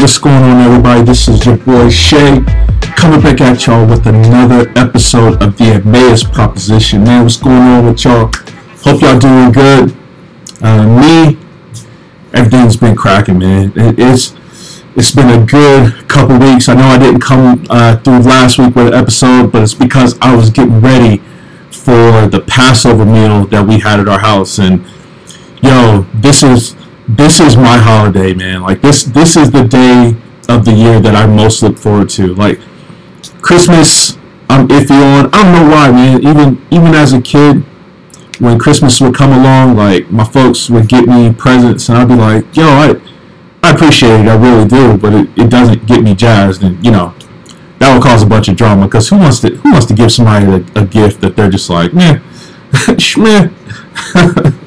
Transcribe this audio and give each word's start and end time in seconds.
what's 0.00 0.16
going 0.16 0.42
on, 0.42 0.58
everybody? 0.62 1.02
This 1.02 1.28
is 1.28 1.44
your 1.44 1.58
boy 1.58 1.90
Shay 1.90 2.42
coming 2.96 3.20
back 3.20 3.38
at 3.42 3.66
y'all 3.66 3.86
with 3.86 4.06
another 4.06 4.72
episode 4.74 5.42
of 5.42 5.58
the 5.58 5.64
Emmaus 5.64 6.24
Proposition. 6.24 7.04
Man, 7.04 7.22
what's 7.24 7.36
going 7.36 7.56
on 7.56 7.84
with 7.84 8.02
y'all? 8.02 8.30
Hope 8.82 9.02
y'all 9.02 9.18
doing 9.18 9.52
good. 9.52 9.94
Uh, 10.62 10.86
me, 10.86 11.38
everything's 12.32 12.78
been 12.78 12.96
cracking, 12.96 13.40
man. 13.40 13.74
It, 13.76 13.98
it's 13.98 14.34
it's 14.96 15.10
been 15.10 15.28
a 15.28 15.44
good 15.44 16.08
couple 16.08 16.38
weeks. 16.38 16.70
I 16.70 16.74
know 16.76 16.84
I 16.84 16.98
didn't 16.98 17.20
come 17.20 17.66
uh, 17.68 17.98
through 17.98 18.20
last 18.20 18.58
week 18.58 18.74
with 18.74 18.86
an 18.86 18.94
episode, 18.94 19.52
but 19.52 19.62
it's 19.62 19.74
because 19.74 20.18
I 20.22 20.34
was 20.34 20.48
getting 20.48 20.80
ready 20.80 21.18
for 21.70 22.26
the 22.26 22.42
Passover 22.46 23.04
meal 23.04 23.44
that 23.48 23.66
we 23.66 23.80
had 23.80 24.00
at 24.00 24.08
our 24.08 24.20
house, 24.20 24.58
and 24.58 24.82
yo, 25.62 26.06
this 26.14 26.42
is 26.42 26.74
this 27.16 27.40
is 27.40 27.56
my 27.56 27.76
holiday, 27.76 28.34
man. 28.34 28.62
Like 28.62 28.80
this 28.80 29.04
this 29.04 29.36
is 29.36 29.50
the 29.50 29.64
day 29.64 30.16
of 30.48 30.64
the 30.64 30.72
year 30.72 31.00
that 31.00 31.14
I 31.14 31.26
most 31.26 31.62
look 31.62 31.78
forward 31.78 32.08
to. 32.10 32.34
Like 32.34 32.60
Christmas, 33.40 34.16
I'm 34.48 34.68
iffy 34.68 34.90
on. 34.90 35.30
I 35.32 35.42
don't 35.42 35.52
know 35.52 35.74
why, 35.74 35.90
man. 35.90 36.22
Even 36.22 36.66
even 36.70 36.94
as 36.94 37.12
a 37.12 37.20
kid, 37.20 37.64
when 38.38 38.58
Christmas 38.58 39.00
would 39.00 39.14
come 39.14 39.32
along, 39.32 39.76
like 39.76 40.10
my 40.10 40.24
folks 40.24 40.70
would 40.70 40.88
get 40.88 41.06
me 41.06 41.32
presents, 41.32 41.88
and 41.88 41.98
I'd 41.98 42.08
be 42.08 42.14
like, 42.14 42.56
"Yo, 42.56 42.64
I 42.64 43.00
I 43.62 43.70
appreciate 43.72 44.20
it, 44.20 44.28
I 44.28 44.36
really 44.36 44.68
do," 44.68 44.96
but 44.96 45.12
it, 45.12 45.28
it 45.36 45.50
doesn't 45.50 45.86
get 45.86 46.02
me 46.02 46.14
jazzed, 46.14 46.62
and 46.62 46.82
you 46.84 46.92
know, 46.92 47.14
that 47.78 47.92
would 47.92 48.02
cause 48.02 48.22
a 48.22 48.26
bunch 48.26 48.48
of 48.48 48.56
drama. 48.56 48.86
Because 48.86 49.08
who 49.08 49.18
wants 49.18 49.40
to 49.40 49.50
who 49.50 49.72
wants 49.72 49.86
to 49.86 49.94
give 49.94 50.12
somebody 50.12 50.46
a, 50.46 50.80
a 50.80 50.86
gift 50.86 51.20
that 51.22 51.34
they're 51.34 51.50
just 51.50 51.70
like, 51.70 51.92
"Meh, 51.92 52.20
schmeh." 52.72 53.52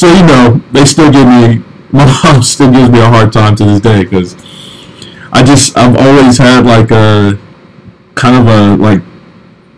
so 0.00 0.10
you 0.10 0.22
know, 0.22 0.62
they 0.72 0.86
still 0.86 1.12
give 1.12 1.26
me 1.26 1.62
my 1.92 2.06
mom 2.24 2.42
still 2.42 2.72
gives 2.72 2.88
me 2.88 3.00
a 3.00 3.06
hard 3.06 3.30
time 3.34 3.54
to 3.56 3.64
this 3.64 3.80
day 3.80 4.04
because 4.04 4.34
I 5.30 5.42
just 5.44 5.76
I've 5.76 5.94
always 5.94 6.38
had 6.38 6.64
like 6.64 6.90
a 6.90 7.38
kind 8.14 8.36
of 8.36 8.46
a 8.46 8.82
like 8.82 9.02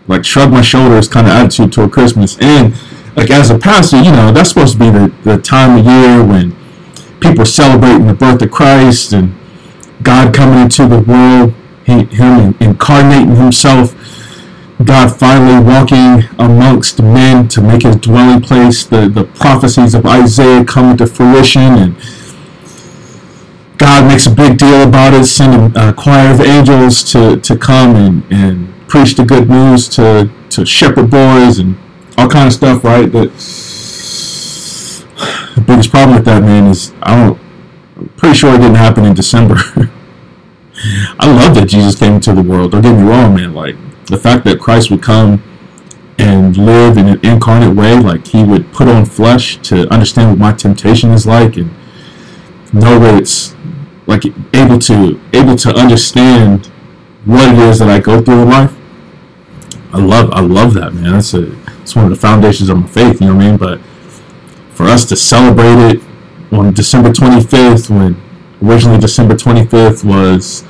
like 0.07 0.23
shrug 0.23 0.49
my 0.49 0.61
shoulders 0.61 1.09
kind 1.09 1.27
of 1.27 1.33
attitude 1.33 1.73
toward 1.73 1.91
Christmas. 1.91 2.37
And 2.39 2.73
like 3.17 3.31
as 3.31 3.49
a 3.49 3.59
pastor, 3.59 3.97
you 3.97 4.11
know, 4.11 4.31
that's 4.31 4.49
supposed 4.49 4.73
to 4.73 4.79
be 4.79 4.89
the, 4.89 5.13
the 5.23 5.37
time 5.39 5.77
of 5.77 5.85
year 5.85 6.23
when 6.23 6.55
people 7.19 7.41
are 7.41 7.45
celebrating 7.45 8.07
the 8.07 8.13
birth 8.13 8.41
of 8.41 8.49
Christ 8.49 9.11
and 9.11 9.35
God 10.03 10.33
coming 10.33 10.59
into 10.59 10.87
the 10.87 10.99
world, 10.99 11.53
he, 11.85 12.05
him 12.15 12.55
incarnating 12.61 13.35
himself 13.35 13.93
God 14.85 15.17
finally 15.17 15.63
walking 15.63 16.23
amongst 16.39 17.01
men 17.01 17.47
to 17.49 17.61
make 17.61 17.83
his 17.83 17.95
dwelling 17.97 18.41
place, 18.41 18.85
the, 18.85 19.07
the 19.09 19.25
prophecies 19.25 19.93
of 19.93 20.05
Isaiah 20.05 20.65
coming 20.65 20.97
to 20.97 21.07
fruition, 21.07 21.61
and 21.61 21.95
God 23.77 24.07
makes 24.07 24.25
a 24.25 24.31
big 24.31 24.57
deal 24.57 24.87
about 24.87 25.13
it, 25.13 25.25
sending 25.25 25.75
a 25.75 25.93
choir 25.93 26.33
of 26.33 26.41
angels 26.41 27.03
to, 27.11 27.39
to 27.41 27.57
come 27.57 27.95
and, 27.95 28.23
and 28.31 28.73
preach 28.87 29.15
the 29.15 29.25
good 29.25 29.49
news 29.49 29.89
to, 29.89 30.31
to 30.51 30.65
shepherd 30.65 31.09
boys 31.09 31.59
and 31.59 31.77
all 32.17 32.29
kind 32.29 32.47
of 32.47 32.53
stuff, 32.53 32.83
right? 32.83 33.11
But 33.11 33.29
the 35.55 35.63
biggest 35.65 35.89
problem 35.91 36.15
with 36.15 36.25
that, 36.25 36.41
man, 36.43 36.67
is 36.67 36.93
I 37.01 37.15
don't, 37.15 37.39
I'm 37.97 38.07
pretty 38.17 38.35
sure 38.35 38.53
it 38.53 38.59
didn't 38.59 38.75
happen 38.75 39.05
in 39.05 39.13
December. 39.13 39.55
I 41.19 41.31
love 41.31 41.55
that 41.55 41.67
Jesus 41.67 41.97
came 41.97 42.13
into 42.13 42.33
the 42.33 42.41
world. 42.41 42.71
Don't 42.71 42.81
get 42.81 42.95
me 42.95 43.03
wrong, 43.03 43.35
man. 43.35 43.53
Like, 43.53 43.75
the 44.13 44.19
fact 44.19 44.45
that 44.45 44.59
Christ 44.59 44.91
would 44.91 45.01
come 45.01 45.43
and 46.19 46.55
live 46.55 46.97
in 46.97 47.07
an 47.07 47.25
incarnate 47.25 47.75
way, 47.75 47.99
like 47.99 48.27
he 48.27 48.43
would 48.43 48.71
put 48.71 48.87
on 48.87 49.05
flesh 49.05 49.57
to 49.63 49.91
understand 49.91 50.29
what 50.29 50.37
my 50.39 50.53
temptation 50.53 51.11
is 51.11 51.25
like 51.25 51.57
and 51.57 51.71
know 52.71 52.99
that 52.99 53.19
it's 53.19 53.55
like 54.05 54.25
able 54.53 54.77
to 54.77 55.19
able 55.33 55.55
to 55.55 55.69
understand 55.75 56.67
what 57.25 57.53
it 57.53 57.57
is 57.57 57.79
that 57.79 57.89
I 57.89 57.99
go 57.99 58.21
through 58.21 58.43
in 58.43 58.49
life. 58.49 58.75
I 59.91 59.97
love 59.97 60.31
I 60.31 60.41
love 60.41 60.75
that 60.75 60.93
man. 60.93 61.13
That's 61.13 61.33
a 61.33 61.51
it's 61.81 61.95
one 61.95 62.05
of 62.05 62.11
the 62.11 62.17
foundations 62.17 62.69
of 62.69 62.77
my 62.77 62.87
faith, 62.87 63.19
you 63.19 63.27
know 63.27 63.35
what 63.35 63.43
I 63.43 63.49
mean? 63.49 63.57
But 63.57 63.81
for 64.75 64.85
us 64.85 65.05
to 65.05 65.15
celebrate 65.15 65.95
it 65.95 66.03
on 66.51 66.73
December 66.73 67.09
25th 67.09 67.89
when 67.89 68.21
originally 68.61 68.99
December 68.99 69.33
25th 69.33 70.03
was 70.03 70.63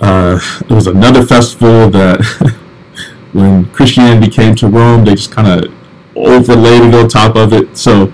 uh, 0.00 0.38
it 0.60 0.70
was 0.70 0.86
another 0.86 1.24
festival 1.24 1.88
that 1.90 2.22
when 3.32 3.64
Christianity 3.66 4.30
came 4.30 4.54
to 4.56 4.68
Rome, 4.68 5.04
they 5.04 5.14
just 5.14 5.32
kind 5.32 5.48
of 5.48 5.72
overlaid 6.14 6.82
it 6.82 6.94
on 6.94 7.08
top 7.08 7.36
of 7.36 7.52
it. 7.52 7.76
So, 7.76 8.04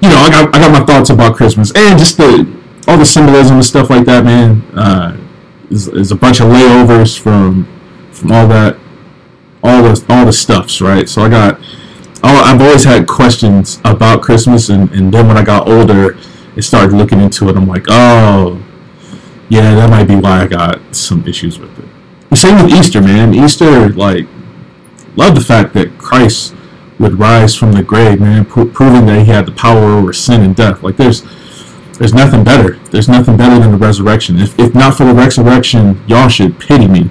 you 0.00 0.08
know, 0.10 0.16
I 0.16 0.28
got 0.30 0.54
I 0.54 0.58
got 0.58 0.72
my 0.72 0.84
thoughts 0.84 1.10
about 1.10 1.36
Christmas 1.36 1.72
and 1.74 1.98
just 1.98 2.16
the 2.16 2.46
all 2.86 2.98
the 2.98 3.04
symbolism 3.04 3.56
and 3.56 3.64
stuff 3.64 3.90
like 3.90 4.04
that. 4.06 4.24
Man, 4.24 4.62
uh, 4.74 5.18
is, 5.70 5.88
is 5.88 6.12
a 6.12 6.16
bunch 6.16 6.40
of 6.40 6.46
layovers 6.48 7.18
from 7.18 7.68
from 8.12 8.32
all 8.32 8.46
that, 8.48 8.78
all 9.62 9.82
the 9.82 10.04
all 10.08 10.24
the 10.24 10.32
stuffs, 10.32 10.80
right? 10.80 11.08
So 11.08 11.22
I 11.22 11.28
got. 11.28 11.60
I've 12.26 12.58
always 12.58 12.84
had 12.84 13.06
questions 13.06 13.82
about 13.84 14.22
Christmas, 14.22 14.70
and, 14.70 14.90
and 14.92 15.12
then 15.12 15.28
when 15.28 15.36
I 15.36 15.44
got 15.44 15.68
older, 15.68 16.16
I 16.56 16.60
started 16.60 16.96
looking 16.96 17.20
into 17.20 17.50
it. 17.50 17.56
I'm 17.56 17.66
like, 17.66 17.84
oh, 17.88 18.63
yeah, 19.48 19.74
that 19.74 19.90
might 19.90 20.04
be 20.04 20.16
why 20.16 20.42
I 20.42 20.46
got 20.46 20.80
some 20.94 21.26
issues 21.26 21.58
with 21.58 21.78
it. 21.78 21.84
The 22.30 22.36
same 22.36 22.62
with 22.62 22.72
Easter, 22.72 23.00
man. 23.00 23.34
Easter, 23.34 23.88
like, 23.90 24.26
love 25.16 25.34
the 25.34 25.40
fact 25.40 25.74
that 25.74 25.98
Christ 25.98 26.54
would 26.98 27.18
rise 27.18 27.54
from 27.54 27.72
the 27.72 27.82
grave, 27.82 28.20
man, 28.20 28.44
pro- 28.44 28.66
proving 28.66 29.06
that 29.06 29.20
he 29.20 29.26
had 29.26 29.46
the 29.46 29.52
power 29.52 29.92
over 29.92 30.12
sin 30.12 30.42
and 30.42 30.54
death. 30.54 30.82
Like, 30.82 30.96
there's 30.96 31.22
there's 31.98 32.12
nothing 32.12 32.42
better. 32.42 32.76
There's 32.90 33.08
nothing 33.08 33.36
better 33.36 33.60
than 33.60 33.70
the 33.70 33.78
resurrection. 33.78 34.38
If, 34.38 34.58
if 34.58 34.74
not 34.74 34.96
for 34.96 35.04
the 35.04 35.14
resurrection, 35.14 36.02
y'all 36.08 36.28
should 36.28 36.58
pity 36.58 36.88
me, 36.88 37.08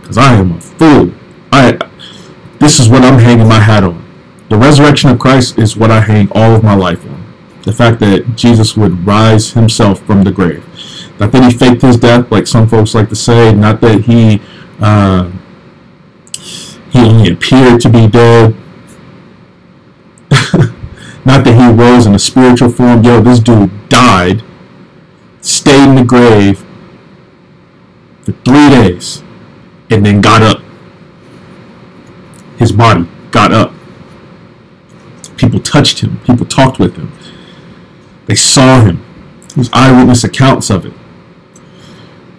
because 0.00 0.18
I 0.18 0.34
am 0.34 0.52
a 0.52 0.60
fool. 0.60 1.12
I 1.52 1.78
this 2.58 2.78
is 2.78 2.88
what 2.90 3.02
I'm 3.02 3.18
hanging 3.18 3.48
my 3.48 3.60
hat 3.60 3.82
on. 3.82 4.04
The 4.50 4.58
resurrection 4.58 5.08
of 5.10 5.18
Christ 5.18 5.58
is 5.58 5.76
what 5.76 5.90
I 5.90 6.00
hang 6.00 6.28
all 6.32 6.54
of 6.54 6.62
my 6.62 6.74
life 6.74 7.04
on. 7.06 7.34
The 7.62 7.72
fact 7.72 8.00
that 8.00 8.36
Jesus 8.36 8.76
would 8.76 9.06
rise 9.06 9.52
himself 9.52 10.00
from 10.02 10.24
the 10.24 10.30
grave. 10.30 10.66
Not 11.20 11.32
that 11.32 11.52
he 11.52 11.56
faked 11.56 11.82
his 11.82 11.98
death, 11.98 12.32
like 12.32 12.46
some 12.46 12.66
folks 12.66 12.94
like 12.94 13.10
to 13.10 13.14
say. 13.14 13.54
Not 13.54 13.82
that 13.82 14.00
he 14.00 14.40
uh, 14.80 15.30
he 16.90 16.98
only 16.98 17.30
appeared 17.30 17.82
to 17.82 17.90
be 17.90 18.08
dead. 18.08 18.56
Not 21.26 21.44
that 21.44 21.54
he 21.54 21.70
rose 21.70 22.06
in 22.06 22.14
a 22.14 22.18
spiritual 22.18 22.70
form. 22.70 23.04
Yo, 23.04 23.20
this 23.20 23.38
dude 23.38 23.88
died, 23.90 24.42
stayed 25.42 25.90
in 25.90 25.94
the 25.96 26.04
grave 26.04 26.64
for 28.22 28.32
three 28.32 28.70
days, 28.70 29.22
and 29.90 30.06
then 30.06 30.22
got 30.22 30.40
up. 30.40 30.62
His 32.58 32.72
body 32.72 33.06
got 33.30 33.52
up. 33.52 33.74
People 35.36 35.60
touched 35.60 36.00
him. 36.00 36.18
People 36.20 36.46
talked 36.46 36.78
with 36.78 36.96
him. 36.96 37.12
They 38.24 38.34
saw 38.34 38.80
him. 38.80 39.04
There's 39.54 39.70
eyewitness 39.72 40.24
accounts 40.24 40.70
of 40.70 40.86
it. 40.86 40.94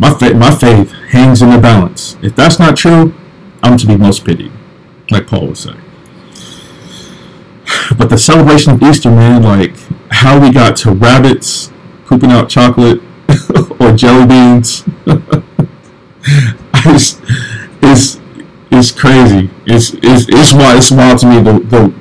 My, 0.01 0.11
fa- 0.15 0.33
my 0.33 0.49
faith 0.49 0.91
hangs 1.09 1.43
in 1.43 1.51
the 1.51 1.59
balance. 1.59 2.17
If 2.23 2.35
that's 2.35 2.57
not 2.57 2.75
true, 2.75 3.13
I'm 3.61 3.77
to 3.77 3.85
be 3.85 3.95
most 3.95 4.25
pitied, 4.25 4.51
like 5.11 5.27
Paul 5.27 5.49
would 5.49 5.57
say. 5.59 5.75
But 7.95 8.09
the 8.09 8.17
celebration 8.17 8.73
of 8.73 8.81
Easter, 8.81 9.11
man, 9.11 9.43
like 9.43 9.75
how 10.09 10.39
we 10.39 10.51
got 10.51 10.75
to 10.77 10.91
rabbits 10.91 11.71
pooping 12.05 12.31
out 12.31 12.49
chocolate 12.49 12.99
or 13.79 13.95
jelly 13.95 14.25
beans, 14.25 14.83
it's, 16.83 17.21
it's, 17.83 18.19
it's 18.71 18.91
crazy. 18.91 19.51
It's, 19.67 19.93
it's, 20.01 20.51
wild, 20.51 20.77
it's 20.77 20.91
wild 20.91 21.19
to 21.19 21.27
me 21.27 21.41
the, 21.41 21.59
the, 21.59 21.93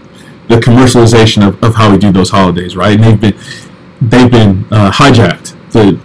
the 0.49 0.61
commercialization 0.63 1.47
of, 1.47 1.63
of 1.63 1.75
how 1.75 1.93
we 1.93 1.99
do 1.99 2.11
those 2.11 2.31
holidays, 2.31 2.77
right? 2.77 2.99
And 2.99 3.05
they've 3.05 3.21
been, 3.21 3.39
they've 4.01 4.31
been 4.31 4.65
uh, 4.71 4.91
hijacked. 4.91 5.55
The, 5.73 6.01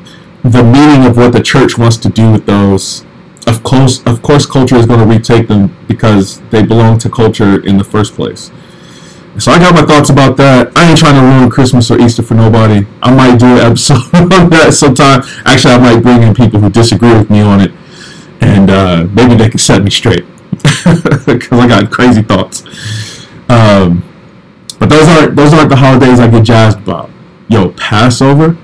the 0.51 0.63
meaning 0.63 1.07
of 1.07 1.17
what 1.17 1.33
the 1.33 1.41
church 1.41 1.77
wants 1.77 1.97
to 1.97 2.09
do 2.09 2.31
with 2.31 2.45
those. 2.45 3.03
Of 3.47 3.63
course, 3.63 4.05
of 4.05 4.21
course, 4.21 4.45
culture 4.45 4.75
is 4.75 4.85
going 4.85 4.99
to 4.99 5.05
retake 5.05 5.47
them 5.47 5.75
because 5.87 6.39
they 6.49 6.63
belong 6.63 6.99
to 6.99 7.09
culture 7.09 7.63
in 7.65 7.77
the 7.77 7.83
first 7.83 8.13
place. 8.13 8.51
So 9.39 9.51
I 9.51 9.59
got 9.59 9.73
my 9.73 9.81
thoughts 9.81 10.09
about 10.09 10.37
that. 10.37 10.71
I 10.77 10.89
ain't 10.89 10.97
trying 10.97 11.15
to 11.15 11.21
ruin 11.21 11.49
Christmas 11.49 11.89
or 11.91 11.99
Easter 11.99 12.21
for 12.21 12.35
nobody. 12.35 12.85
I 13.01 13.13
might 13.13 13.37
do 13.37 13.47
an 13.47 13.57
episode 13.57 13.97
on 14.13 14.49
that 14.51 14.73
sometime. 14.73 15.21
Actually, 15.45 15.73
I 15.73 15.77
might 15.79 16.01
bring 16.01 16.23
in 16.23 16.33
people 16.33 16.59
who 16.59 16.69
disagree 16.69 17.13
with 17.13 17.29
me 17.29 17.41
on 17.41 17.59
it, 17.59 17.71
and 18.41 18.69
uh, 18.69 19.07
maybe 19.13 19.35
they 19.35 19.49
can 19.49 19.57
set 19.57 19.83
me 19.83 19.89
straight 19.89 20.25
because 20.51 21.51
I 21.51 21.67
got 21.67 21.91
crazy 21.91 22.21
thoughts. 22.21 22.63
Um, 23.49 24.03
but 24.79 24.89
those 24.89 25.07
aren't 25.07 25.35
those 25.35 25.53
aren't 25.53 25.69
the 25.69 25.75
holidays 25.75 26.19
I 26.19 26.29
get 26.29 26.43
jazzed 26.43 26.79
about. 26.79 27.09
Yo, 27.47 27.69
Passover 27.71 28.57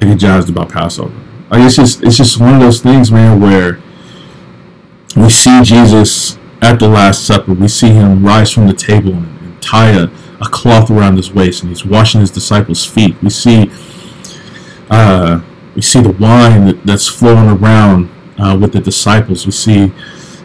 I 0.00 0.06
get 0.06 0.18
jazzed 0.18 0.48
about 0.48 0.70
Passover. 0.70 1.14
Like 1.50 1.62
it's 1.62 1.76
just 1.76 2.02
it's 2.02 2.16
just 2.16 2.40
one 2.40 2.54
of 2.54 2.60
those 2.60 2.80
things, 2.80 3.10
man, 3.10 3.40
where 3.40 3.80
we 5.16 5.28
see 5.30 5.62
Jesus 5.62 6.38
at 6.60 6.78
the 6.78 6.88
Last 6.88 7.26
Supper. 7.26 7.54
We 7.54 7.68
see 7.68 7.90
him 7.90 8.24
rise 8.24 8.50
from 8.50 8.66
the 8.66 8.74
table 8.74 9.12
and, 9.12 9.40
and 9.40 9.62
tie 9.62 9.90
a, 9.90 10.08
a 10.40 10.48
cloth 10.50 10.90
around 10.90 11.16
his 11.16 11.32
waist, 11.32 11.62
and 11.62 11.70
he's 11.70 11.84
washing 11.84 12.20
his 12.20 12.30
disciples' 12.30 12.84
feet. 12.84 13.20
We 13.22 13.30
see 13.30 13.70
uh, 14.90 15.40
we 15.74 15.82
see 15.82 16.00
the 16.00 16.10
wine 16.10 16.66
that, 16.66 16.84
that's 16.84 17.08
flowing 17.08 17.48
around 17.48 18.10
uh, 18.38 18.56
with 18.60 18.72
the 18.72 18.80
disciples. 18.80 19.46
We 19.46 19.52
see 19.52 19.92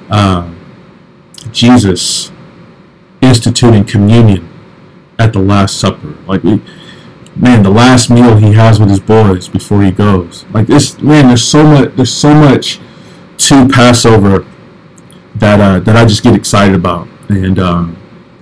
uh, 0.09 0.53
Jesus 1.51 2.31
instituting 3.21 3.85
communion 3.85 4.50
at 5.17 5.33
the 5.33 5.39
Last 5.39 5.79
Supper. 5.79 6.15
Like, 6.27 6.44
we, 6.44 6.61
man, 7.35 7.63
the 7.63 7.69
last 7.69 8.09
meal 8.09 8.38
he 8.38 8.53
has 8.53 8.80
with 8.80 8.89
his 8.89 9.00
boys 9.00 9.47
before 9.47 9.83
he 9.83 9.91
goes. 9.91 10.45
Like 10.51 10.68
this, 10.68 11.01
man. 11.01 11.27
There's 11.27 11.44
so 11.44 11.63
much. 11.63 11.95
There's 11.95 12.13
so 12.13 12.33
much 12.33 12.80
to 13.38 13.68
Passover 13.68 14.45
that 15.35 15.59
uh, 15.59 15.80
that 15.80 15.95
I 15.95 16.06
just 16.06 16.24
get 16.24 16.35
excited 16.35 16.75
about, 16.75 17.07
and 17.30 17.59
um, 17.59 17.97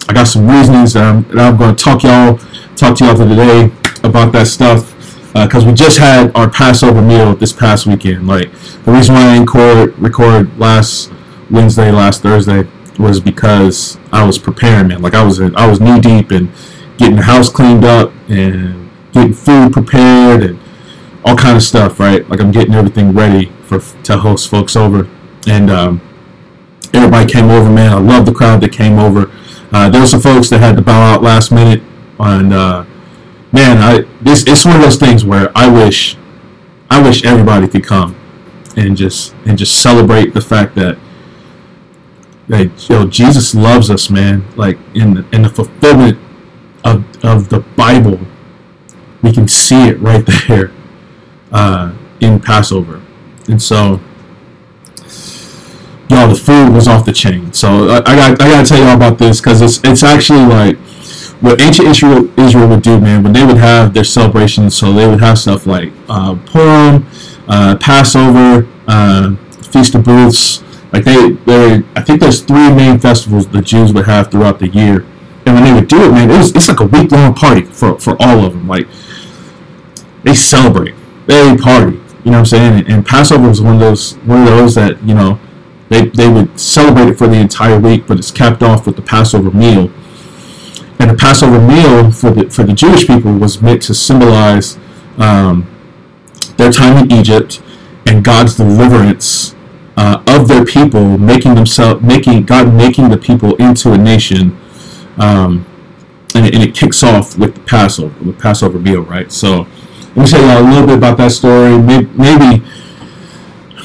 I 0.08 0.14
got 0.14 0.26
some 0.26 0.48
reasonings 0.48 0.94
that 0.94 1.04
I'm, 1.04 1.24
that 1.30 1.40
I'm 1.40 1.58
going 1.58 1.76
to 1.76 1.84
talk 1.84 2.04
y'all 2.04 2.40
talk 2.76 2.98
to 2.98 3.06
y'all 3.06 3.16
for 3.16 3.28
today 3.28 3.72
about 4.04 4.32
that 4.34 4.48
stuff 4.48 4.92
because 5.34 5.64
uh, 5.64 5.68
we 5.68 5.74
just 5.74 5.98
had 5.98 6.36
our 6.36 6.50
Passover 6.50 7.02
meal 7.02 7.36
this 7.36 7.54
past 7.54 7.86
weekend. 7.86 8.28
Like 8.28 8.52
the 8.84 8.92
reason 8.92 9.16
why 9.16 9.22
I 9.22 9.34
didn't 9.34 9.48
record, 9.48 9.98
record 10.00 10.60
last 10.60 11.12
Wednesday, 11.50 11.92
last 11.92 12.22
Thursday 12.22 12.68
was 13.00 13.20
because 13.20 13.98
I 14.12 14.26
was 14.26 14.38
preparing, 14.38 14.90
man. 14.90 15.02
Like 15.02 15.14
I 15.14 15.24
was 15.24 15.40
in, 15.40 15.56
I 15.56 15.68
was 15.68 15.80
knee 15.80 16.00
deep 16.00 16.32
in 16.32 16.52
getting 16.98 17.16
the 17.16 17.24
house 17.24 17.50
cleaned 17.50 17.86
up 17.86 18.12
and 18.28 18.81
getting 19.12 19.34
food 19.34 19.74
prepared 19.74 20.44
and 20.44 20.60
all 21.24 21.36
kind 21.36 21.56
of 21.56 21.64
stuff, 21.64 22.00
right? 22.00 22.28
Like 22.30 22.40
I'm 22.40 22.52
getting 22.52 22.74
everything 22.74 23.14
ready 23.14 23.52
for 23.64 23.80
to 24.04 24.18
host 24.18 24.50
folks 24.50 24.76
over, 24.76 25.10
and 25.48 25.70
um, 25.70 26.02
everybody 26.94 27.32
came 27.32 27.50
over, 27.50 27.70
man. 27.70 27.94
I 27.94 28.00
love 28.00 28.26
the 28.26 28.34
crowd 28.34 28.62
that 28.62 28.72
came 28.72 28.98
over. 28.98 29.32
Uh, 29.72 29.90
there 29.90 30.02
were 30.02 30.08
some 30.08 30.22
folks 30.22 30.50
that 30.50 30.60
had 30.60 30.76
to 30.76 30.82
bow 30.82 31.14
out 31.14 31.22
last 31.22 31.52
minute, 31.52 31.82
and 32.20 32.54
uh, 32.54 32.86
man, 33.52 33.78
I 33.78 34.02
this 34.22 34.46
it's 34.48 34.66
one 34.66 34.76
of 34.76 34.82
those 34.82 34.98
things 34.98 35.24
where 35.24 35.52
I 35.56 35.70
wish, 35.70 36.18
I 36.90 37.02
wish 37.02 37.24
everybody 37.24 37.68
could 37.68 37.86
come, 37.86 38.16
and 38.76 38.98
just 38.98 39.34
and 39.46 39.58
just 39.58 39.82
celebrate 39.82 40.34
the 40.34 40.42
fact 40.42 40.76
that 40.76 40.98
that 42.48 42.90
yo 42.90 43.08
Jesus 43.08 43.56
loves 43.56 43.90
us, 43.90 44.10
man. 44.10 44.44
Like 44.56 44.78
in 44.94 45.14
the, 45.14 45.26
in 45.32 45.44
the 45.44 45.50
fulfillment 45.50 46.20
of 46.84 47.06
of 47.24 47.50
the 47.50 47.60
Bible, 47.60 48.20
we 49.22 49.32
can 49.32 49.48
see 49.48 49.88
it 49.88 50.00
right 50.00 50.26
there 50.48 50.72
uh, 51.52 51.94
in 52.20 52.40
Passover, 52.40 53.02
and 53.48 53.62
so 53.62 54.00
y'all 56.10 56.28
the 56.28 56.36
food 56.36 56.74
was 56.74 56.88
off 56.88 57.06
the 57.06 57.14
chain. 57.14 57.54
So 57.54 57.90
I, 57.90 57.98
I 58.00 58.16
got 58.16 58.42
I 58.42 58.50
gotta 58.50 58.68
tell 58.68 58.78
y'all 58.78 58.96
about 58.96 59.18
this 59.18 59.40
because 59.40 59.62
it's 59.62 59.80
it's 59.84 60.04
actually 60.04 60.46
like 60.46 60.78
what 61.42 61.60
ancient 61.62 61.88
Israel 61.88 62.40
Israel 62.40 62.68
would 62.68 62.82
do, 62.82 63.00
man. 63.00 63.24
When 63.24 63.34
they 63.34 63.46
would 63.46 63.58
have 63.58 63.94
their 63.94 64.04
celebrations, 64.04 64.76
so 64.76 64.94
they 64.94 65.08
would 65.08 65.22
have 65.22 65.40
stuff 65.40 65.66
like 65.66 65.92
uh, 66.08 66.36
Purim, 66.46 67.08
uh, 67.48 67.78
Passover, 67.80 68.68
uh, 68.88 69.36
Feast 69.72 69.96
of 69.96 70.04
Booths. 70.04 70.64
Like 70.94 71.06
they, 71.06 71.32
they, 71.32 71.84
I 71.96 72.02
think 72.02 72.20
there's 72.20 72.42
three 72.42 72.70
main 72.70 73.00
festivals 73.00 73.48
the 73.48 73.62
Jews 73.62 73.94
would 73.94 74.06
have 74.06 74.30
throughout 74.30 74.60
the 74.60 74.68
year, 74.68 75.06
and 75.46 75.56
when 75.56 75.64
they 75.64 75.74
would 75.74 75.88
do 75.88 76.04
it, 76.04 76.12
man, 76.12 76.30
it 76.30 76.38
was 76.38 76.54
it's 76.54 76.68
like 76.68 76.82
a 76.82 76.86
week 76.86 77.12
long 77.12 77.34
party 77.34 77.64
for 77.64 77.98
for 78.00 78.16
all 78.20 78.44
of 78.46 78.54
them. 78.54 78.68
Like 78.68 78.88
they 80.24 80.34
celebrate, 80.34 80.96
they 81.28 81.58
party. 81.58 81.98
You 82.24 82.30
know 82.30 82.38
what 82.38 82.38
I'm 82.38 82.46
saying? 82.46 82.80
And, 82.80 82.90
and 82.90 83.06
Passover 83.06 83.48
was 83.48 83.62
one 83.62 83.76
of 83.76 83.80
those 83.80 84.14
one 84.20 84.42
of 84.42 84.48
those 84.48 84.76
that 84.76 85.02
you 85.04 85.16
know 85.16 85.40
they, 85.92 86.08
they 86.08 86.30
would 86.30 86.58
celebrate 86.58 87.10
it 87.10 87.18
for 87.18 87.28
the 87.28 87.36
entire 87.36 87.78
week, 87.78 88.08
but 88.08 88.18
it's 88.18 88.32
capped 88.32 88.64
off 88.64 88.86
with 88.86 88.96
the 88.96 89.02
Passover 89.02 89.52
meal. 89.52 89.92
And 91.00 91.10
the 91.10 91.18
Passover 91.20 91.60
meal 91.60 92.12
for 92.12 92.32
the 92.32 92.50
for 92.50 92.64
the 92.64 92.72
Jewish 92.72 93.06
people 93.06 93.34
was 93.34 93.62
meant 93.62 93.82
to 93.84 93.94
symbolize 93.94 94.78
um, 95.18 95.68
their 96.56 96.72
time 96.72 96.98
in 96.98 97.12
Egypt 97.12 97.62
and 98.06 98.24
God's 98.24 98.56
deliverance 98.56 99.54
uh, 99.98 100.24
of 100.28 100.48
their 100.48 100.64
people, 100.64 101.18
making 101.18 101.56
themselves 101.56 102.02
making 102.02 102.44
God 102.44 102.74
making 102.74 103.10
the 103.10 103.18
people 103.18 103.56
into 103.56 103.92
a 103.92 103.98
nation. 103.98 104.58
Um, 105.18 105.66
and, 106.34 106.46
it, 106.46 106.56
and 106.56 106.64
it 106.64 106.74
kicks 106.74 107.04
off 107.04 107.38
with 107.38 107.56
the 107.56 107.62
Passover, 107.62 108.24
the 108.24 108.32
Passover 108.32 108.80
meal, 108.80 109.02
right? 109.02 109.30
So 109.30 109.68
let 110.16 110.18
me 110.18 110.26
tell 110.26 110.42
you 110.42 110.68
a 110.68 110.70
little 110.70 110.88
bit 110.88 110.98
about 110.98 111.18
that 111.18 111.32
story. 111.32 111.78
Maybe, 111.78 112.06
maybe, 112.18 112.64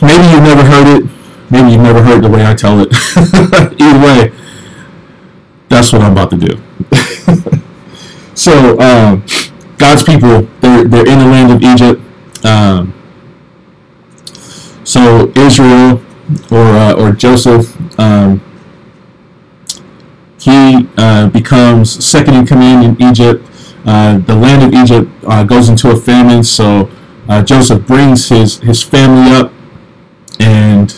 maybe 0.03 0.25
you've 0.31 0.43
never 0.43 0.65
heard 0.65 0.99
it. 0.99 1.11
Maybe 1.51 1.73
you've 1.73 1.83
never 1.83 2.03
heard 2.03 2.23
the 2.23 2.29
way 2.29 2.45
I 2.45 2.55
tell 2.55 2.81
it. 2.81 2.89
Either 3.81 4.01
way, 4.05 4.33
that's 5.69 5.93
what 5.93 6.03
I'm 6.03 6.13
about 6.13 6.31
to 6.31 6.37
do. 6.37 6.61
so, 8.35 8.79
um, 8.81 9.25
God's 9.79 10.03
people, 10.03 10.43
they're, 10.61 10.85
they're 10.85 11.09
in 11.09 11.19
the 11.19 11.27
land 11.27 11.53
of 11.53 11.63
Egypt. 11.63 12.03
Um, 12.45 12.93
so 14.87 15.33
Israel 15.35 16.01
or 16.51 16.59
uh, 16.59 16.95
or 16.95 17.13
Joseph, 17.13 17.75
um, 17.99 18.41
he 20.39 20.89
uh, 20.97 21.29
becomes 21.29 22.05
second 22.05 22.35
in 22.35 22.47
command 22.47 22.85
in 22.85 23.11
Egypt. 23.11 23.45
Uh, 23.87 24.19
the 24.19 24.35
land 24.35 24.63
of 24.63 24.75
Egypt 24.75 25.11
uh, 25.27 25.45
goes 25.45 25.69
into 25.69 25.91
a 25.91 25.97
famine, 25.97 26.43
so 26.43 26.91
uh, 27.29 27.43
Joseph 27.43 27.87
brings 27.87 28.29
his 28.29 28.59
his 28.59 28.83
family 28.83 29.33
up 29.33 29.53
and 30.41 30.93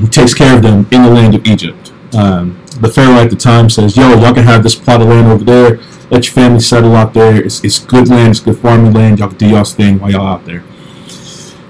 he 0.00 0.06
takes 0.06 0.34
care 0.34 0.56
of 0.56 0.62
them 0.62 0.86
in 0.90 1.02
the 1.02 1.10
land 1.10 1.34
of 1.34 1.46
Egypt. 1.46 1.92
Um, 2.14 2.62
the 2.80 2.88
Pharaoh 2.88 3.20
at 3.22 3.30
the 3.30 3.36
time 3.36 3.68
says, 3.68 3.96
yo, 3.96 4.10
y'all 4.20 4.34
can 4.34 4.44
have 4.44 4.62
this 4.62 4.74
plot 4.74 5.02
of 5.02 5.08
land 5.08 5.26
over 5.28 5.44
there. 5.44 5.80
Let 6.10 6.24
your 6.24 6.34
family 6.34 6.60
settle 6.60 6.94
out 6.94 7.12
there. 7.12 7.42
It's, 7.42 7.62
it's 7.64 7.78
good 7.78 8.08
land. 8.08 8.30
It's 8.30 8.40
good 8.40 8.58
farming 8.58 8.92
land. 8.92 9.18
Y'all 9.18 9.28
can 9.28 9.38
do 9.38 9.48
y'all's 9.48 9.74
thing 9.74 9.98
while 9.98 10.10
y'all 10.10 10.26
out 10.26 10.44
there. 10.44 10.62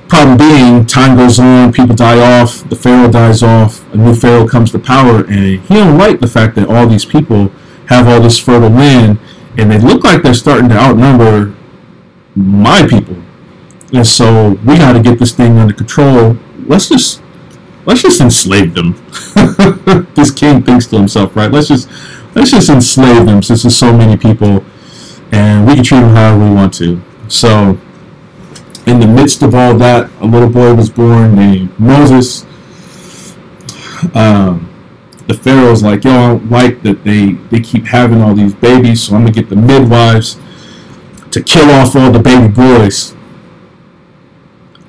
Problem 0.09 0.39
being, 0.39 0.87
time 0.87 1.17
goes 1.17 1.39
on. 1.39 1.73
People 1.73 1.95
die 1.95 2.19
off. 2.41 2.69
The 2.69 2.77
Pharaoh 2.77 3.11
dies 3.11 3.43
off. 3.43 3.91
A 3.93 3.97
new 3.97 4.15
Pharaoh 4.15 4.47
comes 4.47 4.71
to 4.73 4.79
power. 4.79 5.25
And 5.25 5.61
he 5.61 5.75
don't 5.75 5.99
like 5.99 6.21
the 6.21 6.27
fact 6.27 6.55
that 6.57 6.69
all 6.69 6.87
these 6.87 7.05
people 7.05 7.49
have 7.87 8.07
all 8.07 8.21
this 8.21 8.39
fertile 8.39 8.71
land. 8.71 9.19
And 9.59 9.71
they 9.71 9.79
look 9.79 10.05
like 10.05 10.23
they're 10.23 10.35
starting 10.35 10.69
to 10.69 10.77
outnumber 10.77 11.55
my 12.37 12.87
people. 12.87 13.17
And 13.93 14.07
so 14.07 14.51
we 14.65 14.77
got 14.79 14.93
to 14.93 15.03
get 15.03 15.19
this 15.19 15.33
thing 15.33 15.59
under 15.59 15.75
control. 15.75 16.37
Let's 16.67 16.89
just 16.89 17.23
let's 17.85 18.03
just 18.03 18.21
enslave 18.21 18.75
them. 18.75 18.93
this 20.15 20.31
king 20.31 20.63
thinks 20.63 20.87
to 20.87 20.97
himself, 20.97 21.35
right? 21.35 21.51
Let's 21.51 21.69
just 21.69 21.89
let's 22.35 22.51
just 22.51 22.69
enslave 22.69 23.27
them 23.27 23.43
since 23.43 23.63
there's 23.63 23.77
so 23.77 23.97
many 23.97 24.17
people, 24.17 24.65
and 25.33 25.67
we 25.67 25.75
can 25.75 25.83
treat 25.83 26.01
them 26.01 26.15
however 26.15 26.49
we 26.49 26.55
want 26.55 26.75
to. 26.75 27.03
So, 27.29 27.79
in 28.87 29.01
the 29.01 29.07
midst 29.07 29.43
of 29.43 29.55
all 29.55 29.75
that, 29.79 30.11
a 30.21 30.27
little 30.27 30.51
boy 30.51 30.75
was 30.75 30.91
born 30.91 31.35
named 31.35 31.79
Moses. 31.81 32.45
Um, 34.15 34.68
the 35.29 35.35
Pharaoh's 35.35 35.83
like, 35.83 36.05
yo, 36.05 36.11
I 36.11 36.29
don't 36.29 36.51
like 36.51 36.83
that 36.83 37.05
they, 37.05 37.33
they 37.51 37.61
keep 37.61 37.85
having 37.85 38.23
all 38.23 38.35
these 38.35 38.55
babies, 38.55 39.03
so 39.03 39.15
I'm 39.15 39.23
gonna 39.23 39.33
get 39.33 39.51
the 39.51 39.57
midwives 39.57 40.39
to 41.31 41.43
kill 41.43 41.71
off 41.71 41.95
all 41.95 42.11
the 42.11 42.19
baby 42.19 42.49
boys. 42.49 43.15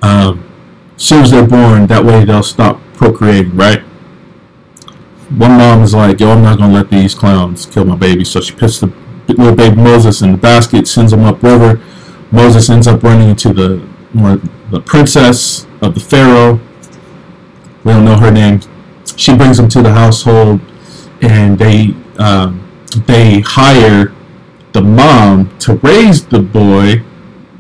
Um, 0.01 0.50
as 0.96 1.03
soon 1.03 1.24
as 1.24 1.31
they're 1.31 1.46
born, 1.46 1.88
that 1.88 2.05
way 2.05 2.24
they'll 2.24 2.41
stop 2.41 2.79
procreating, 2.93 3.55
right? 3.55 3.81
One 5.29 5.51
mom 5.51 5.84
is 5.84 5.93
like, 5.93 6.22
yo, 6.22 6.31
I'm 6.31 6.41
not 6.41 6.58
gonna 6.58 6.74
let 6.74 6.89
these 6.89 7.13
clowns 7.13 7.65
kill 7.65 7.84
my 7.84 7.98
baby, 7.98 8.24
so 8.24 8.39
she 8.39 8.55
puts 8.55 8.79
the 8.79 8.88
little 9.27 9.55
baby 9.55 9.75
Moses 9.75 10.22
in 10.22 10.31
the 10.31 10.38
basket, 10.38 10.88
sends 10.88 11.12
him 11.12 11.25
upriver. 11.25 11.81
Moses 12.31 12.69
ends 12.69 12.88
up 12.88 13.03
running 13.03 13.29
into 13.29 13.53
the 13.53 13.86
the 14.72 14.79
princess 14.79 15.67
of 15.81 15.93
the 15.93 16.00
pharaoh. 16.00 16.60
We 17.84 17.93
don't 17.93 18.05
know 18.05 18.17
her 18.17 18.31
name. 18.31 18.62
She 19.19 19.35
brings 19.35 19.59
him 19.59 19.67
to 19.69 19.81
the 19.81 19.91
household, 19.91 20.61
and 21.21 21.59
they 21.59 21.93
um, 22.17 22.65
they 23.05 23.41
hire 23.41 24.13
the 24.71 24.81
mom 24.81 25.57
to 25.59 25.73
raise 25.75 26.25
the 26.25 26.39
boy, 26.39 27.03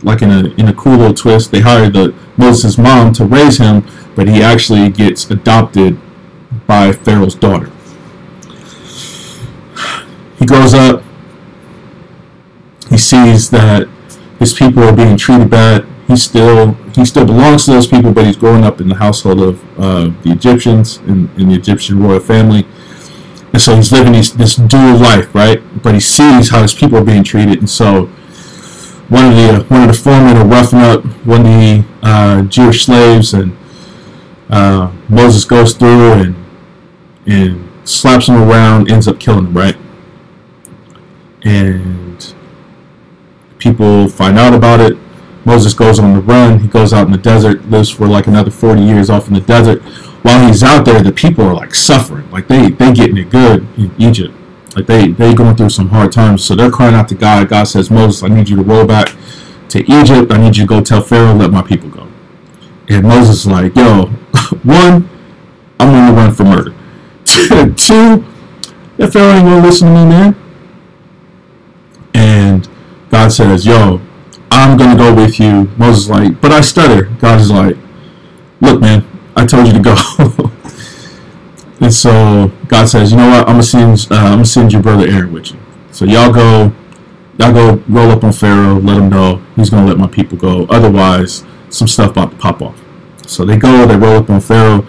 like 0.01 0.21
in 0.21 0.31
a 0.31 0.45
in 0.53 0.69
a 0.69 0.73
cool 0.73 0.95
little 0.95 1.13
twist. 1.13 1.51
They 1.51 1.59
hire 1.59 1.89
the 1.89 2.15
Moses' 2.37 2.77
mom 2.77 3.11
to 3.15 3.25
raise 3.25 3.57
him, 3.57 3.85
but 4.15 4.29
he 4.29 4.41
actually 4.41 4.89
gets 4.89 5.29
adopted 5.29 5.99
by 6.65 6.93
Pharaoh's 6.93 7.35
daughter. 7.35 7.69
He 10.37 10.45
grows 10.45 10.73
up. 10.73 11.03
He 12.89 12.97
sees 12.97 13.49
that 13.49 13.89
his 14.39 14.53
people 14.53 14.85
are 14.85 14.95
being 14.95 15.17
treated 15.17 15.49
bad. 15.49 15.85
He 16.09 16.17
still 16.17 16.73
he 16.95 17.05
still 17.05 17.25
belongs 17.25 17.65
to 17.65 17.71
those 17.71 17.85
people, 17.85 18.11
but 18.11 18.25
he's 18.25 18.35
growing 18.35 18.63
up 18.63 18.81
in 18.81 18.89
the 18.89 18.95
household 18.95 19.39
of 19.41 19.79
uh, 19.79 20.05
the 20.23 20.31
Egyptians 20.31 20.97
in, 21.05 21.29
in 21.37 21.49
the 21.49 21.53
Egyptian 21.53 22.01
royal 22.01 22.19
family, 22.19 22.65
and 23.53 23.61
so 23.61 23.75
he's 23.75 23.91
living 23.91 24.13
this, 24.13 24.31
this 24.31 24.55
dual 24.55 24.97
life, 24.97 25.35
right? 25.35 25.61
But 25.83 25.93
he 25.93 25.99
sees 25.99 26.49
how 26.49 26.63
his 26.63 26.73
people 26.73 26.97
are 26.97 27.05
being 27.05 27.23
treated, 27.23 27.59
and 27.59 27.69
so 27.69 28.07
one 29.09 29.25
of 29.25 29.35
the 29.35 29.65
one 29.67 29.83
of 29.83 29.95
the 29.95 30.01
foremen 30.01 30.35
are 30.35 30.47
roughing 30.47 30.79
up 30.79 31.05
one 31.27 31.41
of 31.41 31.45
the 31.45 31.85
uh, 32.01 32.41
Jewish 32.43 32.85
slaves, 32.85 33.35
and 33.35 33.55
uh, 34.49 34.91
Moses 35.09 35.45
goes 35.45 35.75
through 35.75 36.13
and 36.13 36.35
and 37.27 37.69
slaps 37.87 38.27
him 38.27 38.35
around, 38.35 38.91
ends 38.91 39.07
up 39.07 39.19
killing 39.19 39.45
him, 39.45 39.53
right? 39.55 39.77
And 41.43 42.33
people 43.59 44.07
find 44.09 44.39
out 44.39 44.55
about 44.55 44.79
it. 44.79 44.97
Moses 45.45 45.73
goes 45.73 45.99
on 45.99 46.13
the 46.13 46.21
run. 46.21 46.59
He 46.59 46.67
goes 46.67 46.93
out 46.93 47.05
in 47.05 47.11
the 47.11 47.17
desert, 47.17 47.69
lives 47.69 47.89
for 47.89 48.07
like 48.07 48.27
another 48.27 48.51
40 48.51 48.81
years 48.81 49.09
off 49.09 49.27
in 49.27 49.33
the 49.33 49.41
desert. 49.41 49.81
While 50.23 50.47
he's 50.47 50.63
out 50.63 50.85
there, 50.85 51.01
the 51.01 51.11
people 51.11 51.45
are 51.45 51.53
like 51.53 51.73
suffering. 51.73 52.29
Like 52.31 52.47
they 52.47 52.69
they 52.69 52.91
getting 52.93 53.17
it 53.17 53.29
good 53.29 53.65
in 53.77 53.93
Egypt. 53.97 54.35
Like 54.75 54.85
they 54.85 55.07
they 55.07 55.33
going 55.33 55.55
through 55.55 55.69
some 55.69 55.89
hard 55.89 56.11
times. 56.11 56.43
So 56.43 56.55
they're 56.55 56.71
crying 56.71 56.95
out 56.95 57.07
to 57.09 57.15
God. 57.15 57.49
God 57.49 57.63
says, 57.63 57.89
Moses, 57.89 58.23
I 58.23 58.27
need 58.27 58.49
you 58.49 58.57
to 58.57 58.63
roll 58.63 58.85
back 58.85 59.15
to 59.69 59.79
Egypt. 59.79 60.31
I 60.31 60.37
need 60.37 60.57
you 60.57 60.63
to 60.63 60.67
go 60.67 60.81
tell 60.81 61.01
Pharaoh, 61.01 61.33
let 61.33 61.51
my 61.51 61.61
people 61.61 61.89
go. 61.89 62.07
And 62.89 63.07
Moses 63.07 63.41
is 63.41 63.47
like, 63.47 63.75
yo, 63.75 64.05
one, 64.63 65.09
I'm 65.79 65.89
on 65.89 66.07
the 66.07 66.21
run 66.21 66.33
for 66.33 66.43
murder. 66.43 66.75
Two, 67.75 68.25
that 68.97 69.13
Pharaoh 69.13 69.33
ain't 69.33 69.45
gonna 69.45 69.65
listen 69.65 69.87
to 69.87 69.93
me, 69.93 70.05
man. 70.05 70.35
And 72.13 72.67
God 73.09 73.31
says, 73.31 73.65
yo, 73.65 74.01
I'm 74.51 74.77
gonna 74.77 74.97
go 74.97 75.13
with 75.13 75.39
you. 75.39 75.69
Moses 75.77 76.03
is 76.03 76.09
like, 76.09 76.41
but 76.41 76.51
I 76.51 76.61
stutter. 76.61 77.05
God 77.19 77.39
is 77.39 77.51
like, 77.51 77.77
look, 78.61 78.81
man, 78.81 79.05
I 79.35 79.45
told 79.45 79.67
you 79.67 79.73
to 79.73 79.79
go. 79.79 79.95
and 81.81 81.93
so 81.93 82.51
God 82.67 82.87
says, 82.87 83.11
you 83.11 83.17
know 83.17 83.29
what? 83.29 83.47
I'm 83.47 83.53
gonna 83.55 83.63
send 83.63 84.07
uh, 84.11 84.15
I'm 84.15 84.33
gonna 84.33 84.45
send 84.45 84.73
your 84.73 84.81
brother 84.81 85.07
Aaron 85.07 85.31
with 85.31 85.51
you. 85.51 85.59
So 85.91 86.05
y'all 86.05 86.31
go, 86.31 86.71
y'all 87.37 87.53
go 87.53 87.83
roll 87.87 88.11
up 88.11 88.23
on 88.23 88.31
Pharaoh. 88.31 88.79
Let 88.79 88.97
him 88.97 89.09
know 89.09 89.41
he's 89.55 89.69
gonna 89.69 89.87
let 89.87 89.97
my 89.97 90.07
people 90.07 90.37
go. 90.37 90.65
Otherwise, 90.69 91.45
some 91.69 91.87
stuff 91.87 92.11
about 92.11 92.31
to 92.31 92.37
pop 92.37 92.61
off. 92.61 92.79
So 93.27 93.45
they 93.45 93.57
go, 93.57 93.85
they 93.85 93.95
roll 93.95 94.17
up 94.17 94.29
on 94.29 94.41
Pharaoh. 94.41 94.85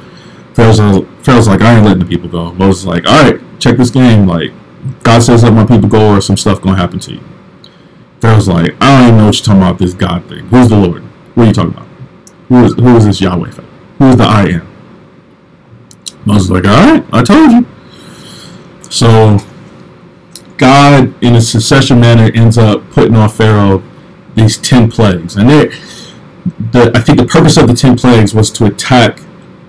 Pharaoh's, 0.54 0.78
Pharaoh's 1.24 1.46
like, 1.46 1.60
I 1.60 1.76
ain't 1.76 1.84
letting 1.84 2.00
the 2.00 2.06
people 2.06 2.28
go. 2.28 2.52
Moses 2.54 2.82
is 2.82 2.86
like, 2.86 3.06
all 3.06 3.22
right, 3.22 3.40
check 3.60 3.76
this 3.76 3.90
game. 3.90 4.26
Like, 4.26 4.52
God 5.02 5.22
says 5.22 5.42
let 5.42 5.52
my 5.52 5.66
people 5.66 5.88
go, 5.88 6.16
or 6.16 6.20
some 6.20 6.36
stuff 6.36 6.60
gonna 6.60 6.76
happen 6.76 6.98
to 7.00 7.14
you. 7.14 7.20
Pharaoh's 8.20 8.48
like, 8.48 8.74
I 8.80 8.98
don't 8.98 9.08
even 9.08 9.18
know 9.18 9.26
what 9.26 9.36
you're 9.36 9.44
talking 9.44 9.62
about. 9.62 9.78
This 9.78 9.94
God 9.94 10.28
thing. 10.28 10.46
Who's 10.46 10.68
the 10.68 10.76
Lord? 10.76 11.02
What 11.34 11.44
are 11.44 11.46
you 11.46 11.52
talking 11.52 11.72
about? 11.72 11.86
Who 12.48 12.64
is 12.64 12.74
who 12.74 12.96
is 12.96 13.06
this 13.06 13.20
Yahweh? 13.20 13.50
Who 13.50 14.08
is 14.08 14.16
the 14.16 14.24
I 14.24 14.48
am? 14.48 14.66
Moses 16.26 16.50
was 16.50 16.62
like, 16.62 16.64
all 16.66 16.92
right, 16.92 17.04
I 17.12 17.22
told 17.22 17.50
you. 17.52 17.66
So 18.90 19.38
God, 20.56 21.14
in 21.22 21.36
a 21.36 21.40
succession 21.40 22.00
manner, 22.00 22.30
ends 22.34 22.58
up 22.58 22.88
putting 22.90 23.16
on 23.16 23.28
Pharaoh 23.30 23.82
these 24.34 24.58
ten 24.58 24.90
plagues, 24.90 25.36
and 25.36 25.48
they 25.48 25.68
the 26.72 26.92
I 26.94 27.00
think 27.00 27.18
the 27.18 27.26
purpose 27.26 27.56
of 27.56 27.68
the 27.68 27.74
ten 27.74 27.96
plagues 27.96 28.34
was 28.34 28.50
to 28.52 28.66
attack 28.66 29.20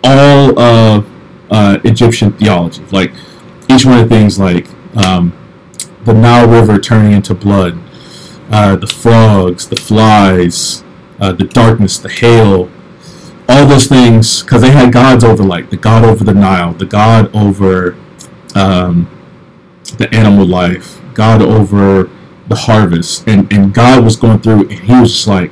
all 0.03 0.59
of 0.59 1.07
uh, 1.49 1.79
Egyptian 1.83 2.33
theology. 2.33 2.83
Like 2.91 3.13
each 3.69 3.85
one 3.85 3.99
of 3.99 4.09
the 4.09 4.15
things, 4.15 4.39
like 4.39 4.67
um, 4.97 5.33
the 6.03 6.13
Nile 6.13 6.47
River 6.47 6.79
turning 6.79 7.13
into 7.13 7.33
blood, 7.33 7.77
uh, 8.51 8.75
the 8.75 8.87
frogs, 8.87 9.67
the 9.69 9.75
flies, 9.75 10.83
uh, 11.19 11.31
the 11.31 11.45
darkness, 11.45 11.97
the 11.97 12.09
hail, 12.09 12.69
all 13.49 13.65
those 13.65 13.87
things, 13.87 14.43
because 14.43 14.61
they 14.61 14.71
had 14.71 14.93
gods 14.93 15.23
over 15.23 15.43
like 15.43 15.69
the 15.69 15.77
god 15.77 16.03
over 16.03 16.23
the 16.23 16.33
Nile, 16.33 16.73
the 16.73 16.85
god 16.85 17.33
over 17.35 17.97
um, 18.55 19.09
the 19.97 20.09
animal 20.13 20.45
life, 20.45 21.01
God 21.13 21.41
over 21.41 22.09
the 22.47 22.55
harvest, 22.55 23.27
and 23.27 23.51
and 23.51 23.73
God 23.73 24.03
was 24.03 24.15
going 24.15 24.39
through, 24.39 24.69
and 24.69 24.79
He 24.79 24.99
was 24.99 25.13
just 25.13 25.27
like 25.27 25.51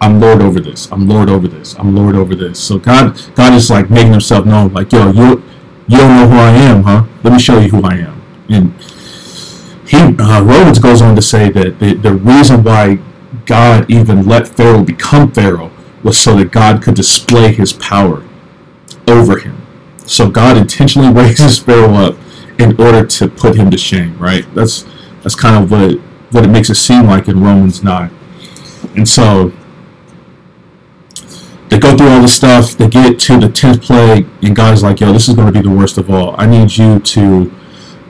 I'm 0.00 0.18
Lord 0.18 0.40
over 0.40 0.60
this. 0.60 0.90
I'm 0.90 1.06
Lord 1.06 1.28
over 1.28 1.46
this. 1.46 1.74
I'm 1.78 1.94
Lord 1.94 2.16
over 2.16 2.34
this. 2.34 2.58
So 2.58 2.78
God, 2.78 3.20
God 3.34 3.52
is 3.52 3.68
like 3.68 3.90
making 3.90 4.12
Himself 4.12 4.46
known. 4.46 4.72
Like, 4.72 4.92
yo, 4.92 5.10
you, 5.12 5.42
you 5.88 5.98
don't 5.98 6.16
know 6.16 6.26
who 6.26 6.36
I 6.36 6.50
am, 6.52 6.82
huh? 6.82 7.04
Let 7.22 7.34
me 7.34 7.38
show 7.38 7.58
you 7.58 7.68
who 7.68 7.82
I 7.82 7.96
am. 7.96 8.22
And 8.48 8.74
he, 9.90 9.96
uh, 9.96 10.40
Romans 10.44 10.78
goes 10.78 11.02
on 11.02 11.16
to 11.16 11.22
say 11.22 11.50
that 11.50 11.80
the, 11.80 11.94
the 11.94 12.12
reason 12.12 12.62
why 12.62 13.00
God 13.44 13.90
even 13.90 14.24
let 14.24 14.46
Pharaoh 14.46 14.84
become 14.84 15.32
Pharaoh 15.32 15.72
was 16.04 16.16
so 16.16 16.36
that 16.36 16.52
God 16.52 16.80
could 16.80 16.94
display 16.94 17.52
His 17.52 17.72
power 17.72 18.22
over 19.08 19.40
him. 19.40 19.60
So 20.06 20.30
God 20.30 20.56
intentionally 20.56 21.12
raises 21.12 21.58
Pharaoh 21.58 21.94
up 21.94 22.16
in 22.60 22.80
order 22.80 23.04
to 23.04 23.26
put 23.26 23.56
him 23.56 23.68
to 23.72 23.76
shame. 23.76 24.16
Right? 24.16 24.46
That's 24.54 24.86
that's 25.24 25.34
kind 25.34 25.64
of 25.64 25.72
what 25.72 25.82
it, 25.82 25.98
what 26.30 26.44
it 26.44 26.50
makes 26.50 26.70
it 26.70 26.76
seem 26.76 27.06
like 27.06 27.26
in 27.26 27.42
Romans 27.42 27.82
nine. 27.82 28.16
And 28.94 29.08
so 29.08 29.52
they 31.68 31.80
go 31.80 31.96
through 31.96 32.10
all 32.10 32.22
the 32.22 32.28
stuff. 32.28 32.76
They 32.76 32.86
get 32.86 33.18
to 33.18 33.40
the 33.40 33.48
tenth 33.48 33.82
plague, 33.82 34.28
and 34.40 34.54
God's 34.54 34.84
like, 34.84 35.00
"Yo, 35.00 35.12
this 35.12 35.28
is 35.28 35.34
going 35.34 35.52
to 35.52 35.52
be 35.52 35.68
the 35.68 35.74
worst 35.74 35.98
of 35.98 36.10
all. 36.10 36.36
I 36.38 36.46
need 36.46 36.76
you 36.76 37.00
to 37.00 37.52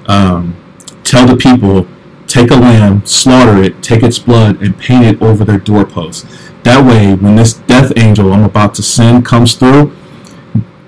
um, 0.04 0.59
tell 1.10 1.26
the 1.26 1.36
people, 1.36 1.88
take 2.28 2.52
a 2.52 2.54
lamb, 2.54 3.04
slaughter 3.04 3.60
it, 3.60 3.82
take 3.82 4.04
its 4.04 4.18
blood, 4.18 4.62
and 4.62 4.78
paint 4.78 5.04
it 5.04 5.20
over 5.20 5.44
their 5.44 5.58
doorposts. 5.58 6.24
That 6.62 6.86
way, 6.86 7.14
when 7.14 7.34
this 7.34 7.54
death 7.54 7.92
angel 7.96 8.32
I'm 8.32 8.44
about 8.44 8.74
to 8.76 8.82
send 8.82 9.26
comes 9.26 9.54
through, 9.54 9.92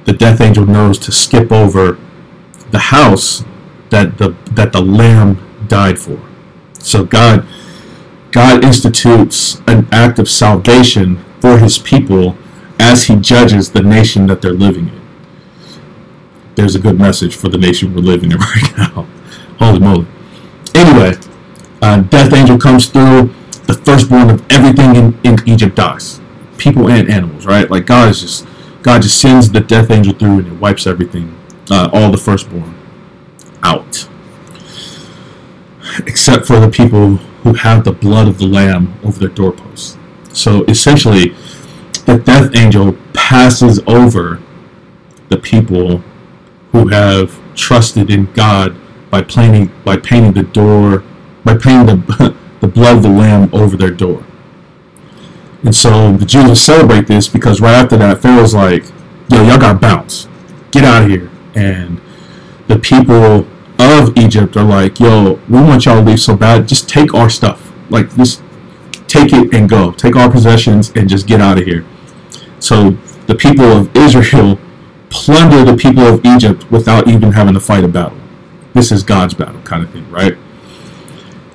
the 0.04 0.12
death 0.12 0.40
angel 0.40 0.64
knows 0.64 0.96
to 1.00 1.12
skip 1.12 1.50
over 1.50 1.98
the 2.70 2.78
house 2.78 3.44
that 3.90 4.18
the 4.18 4.36
that 4.52 4.72
the 4.72 4.80
lamb 4.80 5.38
died 5.68 5.98
for. 5.98 6.20
So 6.78 7.04
God." 7.04 7.46
God 8.32 8.64
institutes 8.64 9.60
an 9.66 9.86
act 9.92 10.18
of 10.18 10.26
salvation 10.26 11.22
for 11.38 11.58
his 11.58 11.76
people 11.76 12.34
as 12.80 13.04
he 13.04 13.16
judges 13.16 13.72
the 13.72 13.82
nation 13.82 14.26
that 14.26 14.40
they're 14.40 14.54
living 14.54 14.88
in. 14.88 15.00
There's 16.54 16.74
a 16.74 16.78
good 16.78 16.98
message 16.98 17.36
for 17.36 17.50
the 17.50 17.58
nation 17.58 17.94
we're 17.94 18.00
living 18.00 18.32
in 18.32 18.38
right 18.54 18.76
now. 18.78 19.06
Holy 19.58 19.80
moly. 19.80 20.06
Anyway, 20.74 21.14
uh, 21.80 22.00
Death 22.02 22.32
Angel 22.32 22.58
comes 22.58 22.86
through. 22.88 23.34
The 23.66 23.74
firstborn 23.74 24.28
of 24.28 24.44
everything 24.50 24.96
in, 24.96 25.18
in 25.22 25.36
Egypt 25.48 25.76
dies. 25.76 26.20
People 26.58 26.90
and 26.90 27.10
animals, 27.10 27.46
right? 27.46 27.70
Like 27.70 27.86
God 27.86 28.10
is 28.10 28.20
just 28.20 28.46
God 28.82 29.02
just 29.02 29.20
sends 29.20 29.50
the 29.50 29.60
Death 29.60 29.90
Angel 29.90 30.12
through 30.12 30.40
and 30.40 30.46
it 30.48 30.60
wipes 30.60 30.86
everything, 30.86 31.38
uh, 31.70 31.88
all 31.92 32.10
the 32.10 32.18
firstborn, 32.18 32.74
out. 33.62 34.08
Except 36.06 36.46
for 36.46 36.58
the 36.58 36.68
people 36.68 37.16
who 37.42 37.54
have 37.54 37.84
the 37.84 37.92
blood 37.92 38.26
of 38.26 38.38
the 38.38 38.46
Lamb 38.46 38.98
over 39.04 39.18
their 39.18 39.28
doorposts. 39.28 39.96
So 40.32 40.64
essentially, 40.64 41.34
the 42.06 42.18
death 42.18 42.56
angel 42.56 42.96
passes 43.12 43.80
over 43.86 44.40
the 45.28 45.36
people 45.38 45.98
who 46.72 46.88
have 46.88 47.38
trusted 47.54 48.10
in 48.10 48.32
God 48.32 48.76
by 49.12 49.20
painting 49.20 49.70
by 49.84 49.94
painting 49.98 50.32
the 50.32 50.42
door 50.42 51.04
by 51.44 51.54
painting 51.56 51.86
the 51.86 52.34
the 52.60 52.66
blood 52.66 52.96
of 52.96 53.02
the 53.02 53.10
lamb 53.10 53.50
over 53.52 53.76
their 53.76 53.90
door. 53.90 54.24
And 55.62 55.74
so 55.74 56.16
the 56.16 56.24
Jews 56.24 56.46
will 56.46 56.56
celebrate 56.56 57.06
this 57.06 57.28
because 57.28 57.60
right 57.60 57.74
after 57.74 57.96
that, 57.98 58.22
Pharaoh's 58.22 58.54
like, 58.54 58.84
"Yo, 59.28 59.42
y'all 59.44 59.58
got 59.58 59.80
bounce, 59.80 60.28
get 60.70 60.82
out 60.84 61.04
of 61.04 61.10
here." 61.10 61.30
And 61.54 62.00
the 62.68 62.78
people 62.78 63.46
of 63.78 64.16
Egypt 64.16 64.56
are 64.56 64.64
like, 64.64 64.98
"Yo, 64.98 65.38
we 65.48 65.60
want 65.60 65.84
y'all 65.84 65.96
to 65.96 66.10
leave 66.10 66.20
so 66.20 66.34
bad. 66.34 66.66
Just 66.66 66.88
take 66.88 67.12
our 67.14 67.28
stuff. 67.28 67.70
Like, 67.90 68.16
just 68.16 68.42
take 69.08 69.32
it 69.32 69.54
and 69.54 69.68
go. 69.68 69.92
Take 69.92 70.16
our 70.16 70.30
possessions 70.30 70.90
and 70.96 71.08
just 71.08 71.26
get 71.26 71.40
out 71.40 71.58
of 71.58 71.64
here." 71.64 71.84
So 72.60 72.96
the 73.26 73.34
people 73.34 73.66
of 73.66 73.94
Israel 73.94 74.58
plunder 75.10 75.64
the 75.70 75.76
people 75.76 76.04
of 76.04 76.24
Egypt 76.24 76.70
without 76.70 77.08
even 77.08 77.32
having 77.32 77.52
to 77.52 77.60
fight 77.60 77.84
a 77.84 77.88
battle. 77.88 78.21
This 78.74 78.90
is 78.92 79.02
God's 79.02 79.34
battle, 79.34 79.60
kind 79.62 79.82
of 79.82 79.90
thing, 79.90 80.10
right? 80.10 80.36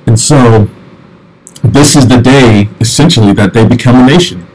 And 0.06 0.20
so 0.20 0.70
this 1.64 1.96
is 1.96 2.08
the 2.08 2.22
day, 2.22 2.70
essentially, 2.80 3.34
that 3.34 3.54
they 3.54 3.66
become 3.68 3.96
a 3.96 4.06
nation. 4.06 4.48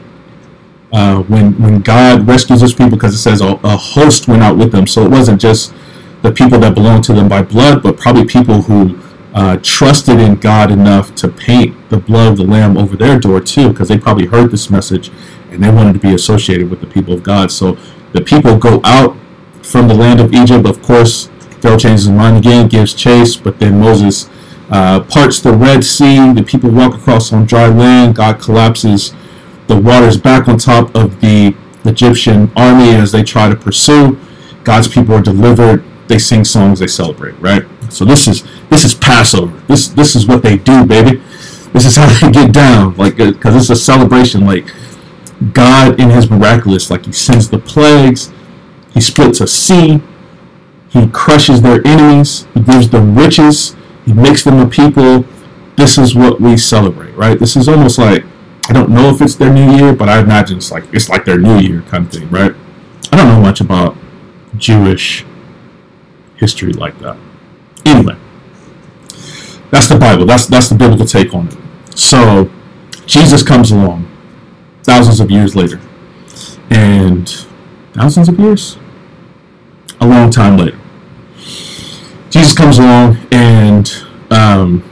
Uh, 0.91 1.23
when 1.23 1.59
when 1.61 1.81
God 1.81 2.27
rescues 2.27 2.61
His 2.61 2.73
people, 2.73 2.91
because 2.91 3.15
it 3.15 3.19
says 3.19 3.41
a, 3.41 3.53
a 3.63 3.75
host 3.75 4.27
went 4.27 4.43
out 4.43 4.57
with 4.57 4.71
them, 4.71 4.87
so 4.87 5.03
it 5.03 5.09
wasn't 5.09 5.41
just 5.41 5.73
the 6.21 6.31
people 6.31 6.59
that 6.59 6.73
belonged 6.73 7.03
to 7.05 7.13
them 7.13 7.27
by 7.27 7.41
blood, 7.41 7.83
but 7.83 7.97
probably 7.97 8.25
people 8.25 8.61
who 8.61 8.99
uh, 9.33 9.57
trusted 9.63 10.19
in 10.19 10.35
God 10.35 10.71
enough 10.71 11.15
to 11.15 11.27
paint 11.27 11.75
the 11.89 11.97
blood 11.97 12.33
of 12.33 12.37
the 12.37 12.43
Lamb 12.43 12.77
over 12.77 12.95
their 12.95 13.19
door 13.19 13.41
too, 13.41 13.69
because 13.69 13.89
they 13.89 13.97
probably 13.97 14.27
heard 14.27 14.51
this 14.51 14.69
message 14.69 15.11
and 15.51 15.63
they 15.63 15.69
wanted 15.69 15.93
to 15.93 15.99
be 15.99 16.13
associated 16.13 16.69
with 16.69 16.79
the 16.81 16.87
people 16.87 17.13
of 17.13 17.23
God. 17.23 17.51
So 17.51 17.77
the 18.13 18.21
people 18.21 18.57
go 18.57 18.79
out 18.83 19.17
from 19.63 19.87
the 19.87 19.93
land 19.93 20.19
of 20.19 20.33
Egypt. 20.33 20.67
Of 20.67 20.81
course, 20.81 21.29
Pharaoh 21.63 21.77
changes 21.77 22.07
his 22.07 22.13
mind 22.13 22.35
again, 22.35 22.67
gives 22.67 22.93
chase, 22.93 23.37
but 23.37 23.57
then 23.57 23.79
Moses 23.79 24.29
uh, 24.69 24.99
parts 24.99 25.39
the 25.39 25.53
Red 25.53 25.85
Sea. 25.85 26.33
The 26.33 26.43
people 26.43 26.69
walk 26.69 26.93
across 26.93 27.31
on 27.31 27.45
dry 27.45 27.67
land. 27.67 28.17
God 28.17 28.41
collapses 28.41 29.13
the 29.67 29.79
waters 29.79 30.17
back 30.17 30.49
on 30.49 30.57
top 30.57 30.93
of 30.93 31.21
the 31.21 31.55
Egyptian 31.85 32.51
army 32.57 32.89
as 32.89 33.13
they 33.13 33.23
try 33.23 33.47
to 33.47 33.55
pursue. 33.55 34.19
God's 34.65 34.89
people 34.89 35.15
are 35.15 35.21
delivered. 35.21 35.85
They 36.09 36.19
sing 36.19 36.43
songs. 36.43 36.79
They 36.79 36.87
celebrate. 36.87 37.39
Right. 37.39 37.63
So 37.87 38.03
this 38.03 38.27
is 38.27 38.43
this 38.69 38.83
is 38.83 38.93
Passover. 38.93 39.57
This 39.67 39.87
this 39.87 40.17
is 40.17 40.27
what 40.27 40.43
they 40.43 40.57
do, 40.57 40.85
baby. 40.85 41.23
This 41.71 41.85
is 41.85 41.95
how 41.95 42.09
they 42.19 42.29
get 42.29 42.51
down. 42.51 42.97
Like 42.97 43.15
because 43.15 43.55
it's 43.55 43.69
a 43.69 43.81
celebration. 43.81 44.45
Like 44.45 44.69
God 45.53 45.97
in 45.97 46.09
his 46.09 46.29
miraculous, 46.29 46.91
like 46.91 47.05
he 47.05 47.13
sends 47.13 47.49
the 47.49 47.59
plagues, 47.59 48.33
he 48.93 48.99
splits 48.99 49.39
a 49.39 49.47
sea, 49.47 50.01
he 50.93 51.07
crushes 51.09 51.61
their 51.61 51.85
enemies, 51.85 52.47
he 52.53 52.61
gives 52.61 52.89
them 52.89 53.17
riches, 53.17 53.75
he 54.05 54.13
makes 54.13 54.43
them 54.43 54.59
a 54.59 54.67
people. 54.67 55.25
This 55.75 55.97
is 55.97 56.15
what 56.15 56.39
we 56.39 56.55
celebrate, 56.55 57.15
right? 57.15 57.37
This 57.37 57.55
is 57.55 57.67
almost 57.67 57.97
like 57.97 58.23
I 58.69 58.73
don't 58.73 58.91
know 58.91 59.09
if 59.09 59.21
it's 59.21 59.35
their 59.35 59.51
new 59.51 59.75
year, 59.75 59.93
but 59.93 60.07
I 60.07 60.19
imagine 60.19 60.57
it's 60.57 60.71
like 60.71 60.85
it's 60.93 61.09
like 61.09 61.25
their 61.25 61.37
new 61.39 61.57
year 61.57 61.81
kind 61.81 62.05
of 62.05 62.11
thing, 62.11 62.29
right? 62.29 62.53
I 63.11 63.17
don't 63.17 63.27
know 63.27 63.41
much 63.41 63.59
about 63.59 63.97
Jewish 64.55 65.25
history 66.37 66.73
like 66.73 66.97
that. 66.99 67.17
Anyway, 67.85 68.17
that's 69.71 69.89
the 69.89 69.97
Bible. 69.99 70.25
That's 70.25 70.45
that's 70.45 70.69
the 70.69 70.75
biblical 70.75 71.05
take 71.05 71.33
on 71.33 71.47
it. 71.47 71.57
So 71.97 72.49
Jesus 73.05 73.43
comes 73.43 73.71
along 73.71 74.09
thousands 74.83 75.19
of 75.19 75.29
years 75.29 75.55
later, 75.55 75.81
and 76.69 77.27
thousands 77.93 78.29
of 78.29 78.39
years, 78.39 78.77
a 79.99 80.07
long 80.07 80.29
time 80.29 80.57
later, 80.57 80.79
Jesus 82.33 82.57
comes 82.57 82.79
along 82.79 83.15
and 83.31 83.87
um, 84.31 84.83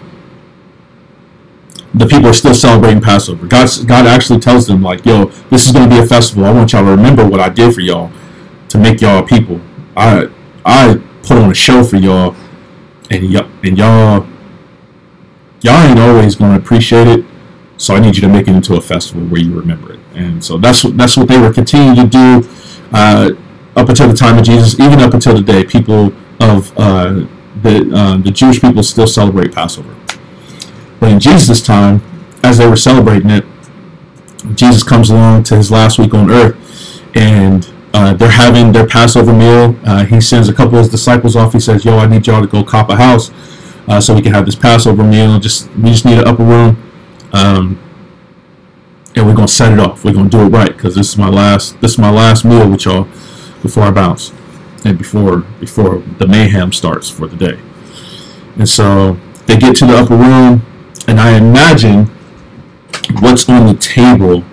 the 1.92 2.06
people 2.06 2.28
are 2.28 2.34
still 2.34 2.54
celebrating 2.54 3.02
Passover. 3.02 3.48
God, 3.48 3.68
God 3.88 4.06
actually 4.06 4.40
tells 4.40 4.68
them, 4.68 4.84
like, 4.84 5.04
yo, 5.08 5.26
this 5.50 5.66
is 5.66 5.72
going 5.72 5.90
to 5.90 5.96
be 5.96 6.00
a 6.00 6.06
festival. 6.06 6.46
I 6.46 6.52
want 6.52 6.72
y'all 6.72 6.86
to 6.86 6.92
remember 6.92 7.28
what 7.28 7.40
I 7.40 7.50
did 7.50 7.74
for 7.74 7.82
y'all 7.82 8.12
to 8.70 8.78
make 8.78 9.02
y'all 9.02 9.24
people. 9.24 9.60
I 9.98 10.30
I 10.64 11.02
put 11.24 11.40
on 11.40 11.50
a 11.50 11.56
show 11.56 11.84
for 11.84 11.96
y'all, 11.96 12.36
and 13.10 13.32
y'all 13.32 13.50
and 13.64 13.76
y'all 13.76 14.28
y'all 15.62 15.84
ain't 15.88 15.98
always 15.98 16.36
going 16.36 16.52
to 16.52 16.60
appreciate 16.60 17.08
it. 17.08 17.26
So 17.78 17.96
I 17.96 18.02
need 18.02 18.16
you 18.16 18.22
to 18.22 18.30
make 18.30 18.50
it 18.50 18.56
into 18.56 18.76
a 18.76 18.82
festival 18.82 19.24
where 19.24 19.42
you 19.42 19.60
remember 19.60 19.94
it. 19.94 20.00
And 20.14 20.46
so 20.46 20.60
that's 20.60 20.84
what 20.84 20.96
that's 20.96 21.18
what 21.18 21.28
they 21.28 21.40
were 21.40 21.52
continuing 21.52 21.96
to 21.96 22.06
do 22.06 22.50
uh, 22.94 23.32
up 23.76 23.90
until 23.90 24.10
the 24.10 24.14
time 24.14 24.38
of 24.38 24.44
Jesus, 24.44 24.80
even 24.80 25.00
up 25.00 25.16
until 25.16 25.36
today. 25.36 25.64
People 25.64 26.14
of 26.42 26.78
uh, 26.78 27.26
the 27.62 27.92
uh, 27.94 28.18
the 28.18 28.32
Jewish 28.32 28.60
people 28.60 28.84
still 28.84 29.08
celebrate 29.08 29.54
Passover. 29.54 29.96
But 31.00 31.12
in 31.12 31.20
Jesus' 31.20 31.62
time, 31.62 32.02
as 32.44 32.58
they 32.58 32.68
were 32.68 32.76
celebrating 32.76 33.30
it, 33.30 33.46
Jesus 34.56 34.84
comes 34.84 35.10
along 35.10 35.44
to 35.44 35.56
his 35.56 35.72
last 35.72 36.00
week 36.00 36.14
on 36.14 36.30
earth, 36.30 36.56
and 37.16 37.72
uh, 37.94 38.14
they're 38.14 38.32
having 38.32 38.72
their 38.72 38.88
Passover 38.88 39.34
meal. 39.34 39.76
Uh, 39.86 40.06
he 40.06 40.20
sends 40.20 40.50
a 40.50 40.54
couple 40.54 40.76
of 40.76 40.84
his 40.84 40.90
disciples 40.90 41.36
off. 41.36 41.54
He 41.54 41.60
says, 41.60 41.86
"Yo, 41.86 41.98
I 41.98 42.08
need 42.08 42.28
y'all 42.28 42.42
to 42.42 42.48
go 42.48 42.64
cop 42.64 42.90
a 42.90 42.96
house 42.96 43.32
uh, 43.88 44.00
so 44.00 44.16
we 44.16 44.22
can 44.22 44.34
have 44.34 44.46
this 44.46 44.56
Passover 44.56 45.04
meal. 45.04 45.40
Just 45.40 45.70
we 45.76 45.92
just 45.92 46.06
need 46.06 46.18
an 46.18 46.28
upper 46.28 46.44
room, 46.44 46.82
um, 47.34 47.80
and 49.16 49.28
we're 49.28 49.36
gonna 49.36 49.48
set 49.48 49.72
it 49.72 49.80
off. 49.80 50.04
We're 50.04 50.14
gonna 50.14 50.30
do 50.30 50.42
it 50.42 50.50
right 50.50 50.76
because 50.76 50.96
this 50.96 51.10
is 51.10 51.18
my 51.18 51.30
last 51.30 51.80
this 51.82 51.92
is 51.92 51.98
my 51.98 52.12
last 52.12 52.46
meal 52.46 52.70
with 52.70 52.86
y'all 52.86 53.08
before 53.62 53.84
I 53.84 53.92
bounce, 53.92 54.32
and 54.84 54.98
before 54.98 55.40
before 55.60 56.00
the 56.18 56.28
mayhem 56.28 56.72
starts 56.72 57.10
for 57.10 57.28
the 57.28 57.38
day. 57.38 57.60
And 58.58 58.68
so 58.68 59.18
they 59.46 59.58
get 59.58 59.76
to 59.78 59.86
the 59.86 59.98
upper 59.98 60.16
room 60.16 60.66
and 61.08 61.20
I 61.20 61.38
imagine 61.38 62.06
what's 63.20 63.48
on 63.50 63.66
the 63.68 63.74
table 63.76 64.44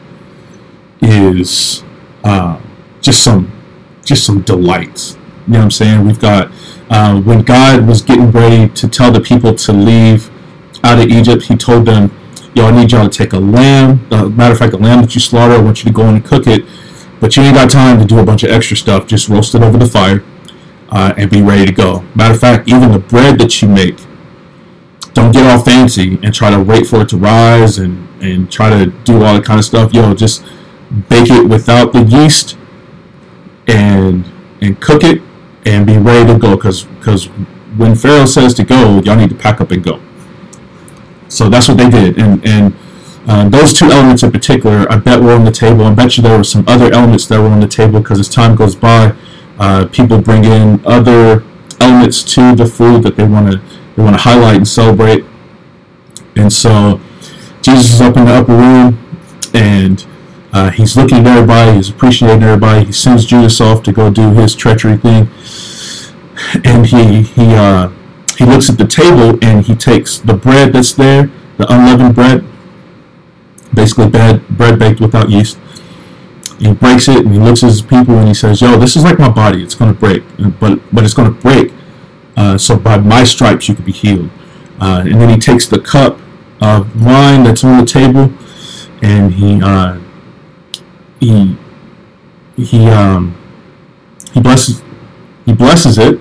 is 1.00 1.82
uh, 2.24 2.60
just 3.00 3.22
some 3.22 3.52
just 4.04 4.24
some 4.24 4.42
delights. 4.42 5.16
You 5.46 5.54
know 5.54 5.58
what 5.60 5.64
I'm 5.64 5.70
saying? 5.70 6.06
We've 6.06 6.20
got 6.20 6.50
uh, 6.90 7.20
when 7.20 7.42
God 7.42 7.86
was 7.86 8.02
getting 8.02 8.30
ready 8.30 8.68
to 8.70 8.88
tell 8.88 9.12
the 9.12 9.20
people 9.20 9.54
to 9.54 9.72
leave 9.72 10.30
out 10.84 10.98
of 10.98 11.08
Egypt, 11.08 11.44
He 11.44 11.56
told 11.56 11.86
them, 11.86 12.10
"Y'all 12.54 12.72
need 12.72 12.92
y'all 12.92 13.08
to 13.08 13.18
take 13.18 13.32
a 13.32 13.38
lamb. 13.38 14.06
Uh, 14.10 14.28
matter 14.28 14.52
of 14.52 14.58
fact, 14.58 14.72
the 14.72 14.78
lamb 14.78 15.02
that 15.02 15.14
you 15.14 15.20
slaughter, 15.20 15.54
I 15.54 15.58
want 15.58 15.84
you 15.84 15.90
to 15.90 15.94
go 15.94 16.08
in 16.08 16.16
and 16.16 16.24
cook 16.24 16.46
it, 16.46 16.64
but 17.20 17.36
you 17.36 17.42
ain't 17.42 17.54
got 17.54 17.70
time 17.70 17.98
to 17.98 18.04
do 18.04 18.18
a 18.18 18.24
bunch 18.24 18.42
of 18.44 18.50
extra 18.50 18.76
stuff. 18.76 19.06
Just 19.06 19.28
roast 19.28 19.54
it 19.54 19.62
over 19.62 19.78
the 19.78 19.86
fire 19.86 20.24
uh, 20.90 21.14
and 21.16 21.30
be 21.30 21.42
ready 21.42 21.66
to 21.66 21.72
go. 21.72 22.04
Matter 22.14 22.34
of 22.34 22.40
fact, 22.40 22.68
even 22.68 22.92
the 22.92 22.98
bread 22.98 23.38
that 23.38 23.60
you 23.62 23.68
make." 23.68 23.98
don't 25.18 25.32
get 25.32 25.50
all 25.50 25.62
fancy 25.62 26.18
and 26.22 26.32
try 26.32 26.50
to 26.50 26.60
wait 26.62 26.86
for 26.86 27.02
it 27.02 27.08
to 27.08 27.16
rise 27.16 27.78
and, 27.78 28.08
and 28.22 28.50
try 28.50 28.70
to 28.70 28.86
do 29.02 29.24
all 29.24 29.34
that 29.34 29.44
kind 29.44 29.58
of 29.58 29.64
stuff. 29.64 29.92
Yo, 29.92 30.14
just 30.14 30.44
bake 31.08 31.30
it 31.30 31.48
without 31.48 31.92
the 31.92 32.02
yeast 32.04 32.56
and 33.66 34.24
and 34.60 34.80
cook 34.80 35.04
it 35.04 35.20
and 35.66 35.86
be 35.86 35.98
ready 35.98 36.32
to 36.32 36.38
go 36.38 36.56
because 36.56 36.84
because 36.84 37.26
when 37.76 37.94
Pharaoh 37.94 38.26
says 38.26 38.54
to 38.54 38.64
go, 38.64 39.00
y'all 39.00 39.16
need 39.16 39.28
to 39.30 39.34
pack 39.34 39.60
up 39.60 39.70
and 39.70 39.82
go. 39.82 40.00
So 41.28 41.48
that's 41.48 41.68
what 41.68 41.76
they 41.76 41.90
did, 41.90 42.18
and 42.18 42.44
and 42.46 42.74
uh, 43.28 43.46
those 43.50 43.74
two 43.74 43.84
elements 43.86 44.22
in 44.22 44.32
particular, 44.32 44.90
I 44.90 44.96
bet 44.96 45.20
were 45.20 45.32
on 45.32 45.44
the 45.44 45.50
table. 45.52 45.84
I 45.84 45.92
bet 45.92 46.16
you 46.16 46.22
there 46.22 46.38
were 46.38 46.44
some 46.44 46.64
other 46.66 46.90
elements 46.90 47.26
that 47.26 47.38
were 47.38 47.48
on 47.48 47.60
the 47.60 47.68
table 47.68 48.00
because 48.00 48.18
as 48.18 48.28
time 48.28 48.56
goes 48.56 48.74
by, 48.74 49.14
uh, 49.58 49.86
people 49.92 50.18
bring 50.18 50.44
in 50.44 50.80
other 50.86 51.44
elements 51.78 52.22
to 52.34 52.54
the 52.54 52.64
food 52.64 53.02
that 53.02 53.16
they 53.16 53.24
want 53.24 53.52
to 53.52 53.58
they 53.96 54.02
want 54.02 54.16
to 54.16 54.22
highlight 54.22 54.56
and 54.56 54.66
celebrate. 54.66 55.26
And 56.36 56.50
so 56.50 57.00
Jesus 57.60 57.92
is 57.94 58.00
up 58.00 58.16
in 58.16 58.24
the 58.24 58.32
upper 58.32 58.56
room 58.56 58.98
and 59.52 60.06
uh, 60.54 60.70
he's 60.70 60.96
looking 60.96 61.18
at 61.18 61.26
everybody, 61.26 61.76
he's 61.76 61.90
appreciating 61.90 62.42
everybody. 62.42 62.86
He 62.86 62.92
sends 62.92 63.26
Judas 63.26 63.60
off 63.60 63.82
to 63.82 63.92
go 63.92 64.10
do 64.10 64.32
his 64.32 64.54
treachery 64.54 64.96
thing. 64.96 65.28
And 66.64 66.86
he 66.86 67.22
he 67.22 67.54
uh, 67.54 67.90
he 68.38 68.46
looks 68.46 68.70
at 68.70 68.78
the 68.78 68.86
table 68.86 69.38
and 69.42 69.66
he 69.66 69.74
takes 69.74 70.18
the 70.18 70.34
bread 70.34 70.72
that's 70.72 70.94
there, 70.94 71.30
the 71.58 71.70
unleavened 71.70 72.14
bread, 72.14 72.44
basically 73.74 74.08
bread, 74.08 74.46
bread 74.48 74.78
baked 74.78 75.00
without 75.00 75.30
yeast. 75.30 75.58
He 76.58 76.72
breaks 76.72 77.08
it 77.08 77.18
and 77.24 77.32
he 77.32 77.38
looks 77.38 77.62
at 77.62 77.68
his 77.68 77.82
people 77.82 78.18
and 78.18 78.26
he 78.26 78.34
says, 78.34 78.60
"Yo, 78.60 78.76
this 78.76 78.96
is 78.96 79.04
like 79.04 79.18
my 79.18 79.28
body. 79.28 79.62
It's 79.62 79.76
going 79.76 79.94
to 79.94 79.98
break, 79.98 80.24
but 80.58 80.80
but 80.92 81.04
it's 81.04 81.14
going 81.14 81.32
to 81.32 81.40
break 81.40 81.72
uh, 82.36 82.58
so 82.58 82.76
by 82.76 82.96
my 82.98 83.24
stripes 83.24 83.68
you 83.68 83.74
could 83.74 83.84
be 83.84 83.92
healed. 83.92 84.30
Uh, 84.80 85.02
and 85.04 85.20
then 85.20 85.28
he 85.28 85.38
takes 85.38 85.66
the 85.66 85.78
cup 85.78 86.18
of 86.60 87.04
wine 87.04 87.44
that's 87.44 87.64
on 87.64 87.78
the 87.78 87.84
table, 87.84 88.32
and 89.02 89.34
he 89.34 89.60
uh, 89.62 89.98
he 91.20 91.56
he 92.56 92.88
um, 92.88 93.36
he 94.32 94.40
blesses 94.40 94.82
he 95.46 95.52
blesses 95.52 95.98
it. 95.98 96.20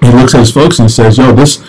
He 0.00 0.10
looks 0.12 0.34
at 0.34 0.40
his 0.40 0.52
folks 0.52 0.78
and 0.78 0.88
he 0.88 0.92
says, 0.92 1.18
"Yo, 1.18 1.32
this." 1.32 1.64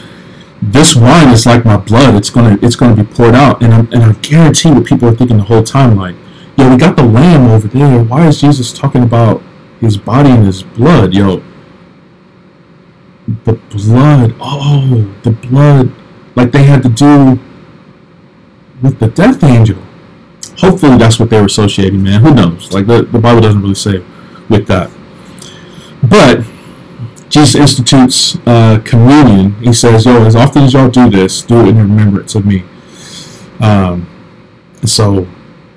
This 0.71 0.95
wine 0.95 1.29
is 1.29 1.47
like 1.47 1.65
my 1.65 1.77
blood. 1.77 2.13
It's 2.13 2.29
gonna, 2.29 2.59
it's 2.61 2.75
gonna 2.75 2.95
be 2.95 3.03
poured 3.03 3.33
out, 3.33 3.63
and, 3.63 3.73
i 3.73 3.79
and 3.79 4.03
I 4.03 4.13
guarantee 4.21 4.69
what 4.71 4.85
people 4.85 5.09
are 5.09 5.15
thinking 5.15 5.37
the 5.37 5.43
whole 5.43 5.63
time, 5.63 5.97
like, 5.97 6.15
yo, 6.57 6.69
we 6.69 6.77
got 6.77 6.95
the 6.95 7.03
lamb 7.03 7.49
over 7.49 7.67
there. 7.67 8.03
Why 8.03 8.27
is 8.27 8.41
Jesus 8.41 8.71
talking 8.71 9.01
about 9.01 9.41
his 9.79 9.97
body 9.97 10.29
and 10.29 10.45
his 10.45 10.61
blood? 10.61 11.15
Yo, 11.15 11.41
the 13.45 13.53
blood. 13.53 14.35
Oh, 14.39 15.15
the 15.23 15.31
blood. 15.31 15.91
Like 16.35 16.51
they 16.51 16.63
had 16.63 16.83
to 16.83 16.89
do 16.89 17.39
with 18.81 18.99
the 18.99 19.07
death 19.07 19.43
angel. 19.43 19.81
Hopefully 20.57 20.97
that's 20.97 21.19
what 21.19 21.29
they 21.29 21.39
were 21.39 21.47
associating, 21.47 22.03
man. 22.03 22.21
Who 22.21 22.33
knows? 22.33 22.71
Like 22.71 22.85
the, 22.87 23.03
the 23.03 23.19
Bible 23.19 23.41
doesn't 23.41 23.61
really 23.61 23.75
say 23.75 24.03
with 24.49 24.67
that. 24.67 24.91
But 26.03 26.45
Jesus 27.29 27.55
institutes 27.55 28.37
uh, 28.45 28.81
communion. 28.83 29.53
He 29.61 29.71
says, 29.71 30.05
"Yo, 30.05 30.25
as 30.25 30.35
often 30.35 30.63
as 30.63 30.73
y'all 30.73 30.89
do 30.89 31.09
this, 31.09 31.41
do 31.41 31.59
it 31.61 31.67
in 31.69 31.77
remembrance 31.77 32.35
of 32.35 32.45
me." 32.45 32.63
Um, 33.59 34.07
so 34.83 35.27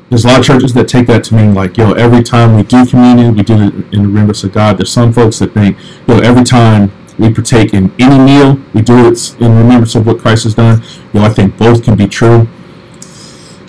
there's 0.09 0.25
a 0.25 0.29
lot 0.29 0.41
of 0.41 0.47
churches 0.47 0.73
that 0.75 0.89
take 0.89 1.07
that 1.09 1.25
to 1.25 1.35
mean 1.35 1.55
like, 1.55 1.77
yo, 1.77 1.93
every 1.93 2.23
time 2.23 2.55
we 2.55 2.63
do 2.63 2.87
communion, 2.87 3.35
we 3.35 3.43
do 3.43 3.55
it 3.55 3.75
in 3.95 4.03
remembrance 4.03 4.45
of 4.45 4.53
God. 4.53 4.79
There's 4.79 4.93
some 4.93 5.13
folks 5.13 5.39
that 5.39 5.53
think, 5.55 5.77
yo, 6.07 6.19
every 6.19 6.45
time 6.45 6.93
we 7.19 7.33
partake 7.33 7.75
in 7.75 7.95
any 7.99 8.19
meal, 8.19 8.59
we 8.75 8.83
do 8.83 9.09
it 9.09 9.41
in 9.41 9.57
remembrance 9.57 9.95
of 9.95 10.07
what 10.07 10.19
Christ 10.19 10.45
has 10.45 10.55
done. 10.55 10.83
Know, 11.13 11.23
I 11.23 11.31
think 11.31 11.57
both 11.57 11.83
can 11.83 11.97
be 11.97 12.07
true. 12.09 12.49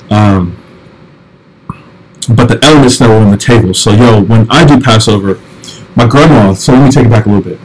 Um, 0.09 0.57
but 2.29 2.47
the 2.47 2.59
elements 2.63 2.99
that 2.99 3.09
were 3.09 3.15
on 3.15 3.31
the 3.31 3.37
table. 3.37 3.73
So, 3.73 3.91
yo, 3.91 4.21
when 4.21 4.45
I 4.49 4.65
do 4.65 4.79
Passover, 4.79 5.39
my 5.95 6.07
grandma. 6.07 6.53
So 6.53 6.73
let 6.73 6.83
me 6.83 6.91
take 6.91 7.05
it 7.05 7.09
back 7.09 7.25
a 7.25 7.29
little 7.29 7.43
bit. 7.43 7.59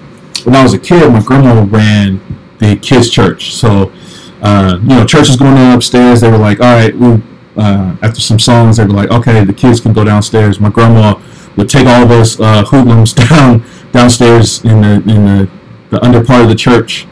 When 0.48 0.56
I 0.56 0.62
was 0.62 0.72
a 0.72 0.78
kid, 0.78 1.12
my 1.12 1.20
grandma 1.20 1.62
ran 1.68 2.22
the 2.56 2.74
kids' 2.76 3.10
church. 3.10 3.54
So, 3.54 3.92
uh, 4.40 4.78
you 4.80 4.88
know, 4.88 5.04
church 5.04 5.28
is 5.28 5.36
going 5.36 5.58
on 5.58 5.76
upstairs. 5.76 6.22
They 6.22 6.30
were 6.30 6.38
like, 6.38 6.58
all 6.60 6.74
right, 6.74 6.96
we, 6.96 7.22
uh, 7.58 7.94
after 8.00 8.18
some 8.22 8.38
songs, 8.38 8.78
they 8.78 8.84
were 8.84 8.94
like, 8.94 9.10
okay, 9.10 9.44
the 9.44 9.52
kids 9.52 9.78
can 9.78 9.92
go 9.92 10.04
downstairs. 10.04 10.58
My 10.58 10.70
grandma 10.70 11.20
would 11.58 11.68
take 11.68 11.86
all 11.86 12.02
of 12.02 12.10
us 12.10 12.40
uh, 12.40 12.64
hoodlums 12.64 13.12
down 13.28 13.62
downstairs 13.92 14.64
in 14.64 14.80
the 14.80 14.94
in 14.94 15.26
the 15.26 15.50
the 15.90 16.02
under 16.02 16.24
part 16.24 16.44
of 16.44 16.48
the 16.48 16.54
church. 16.54 17.06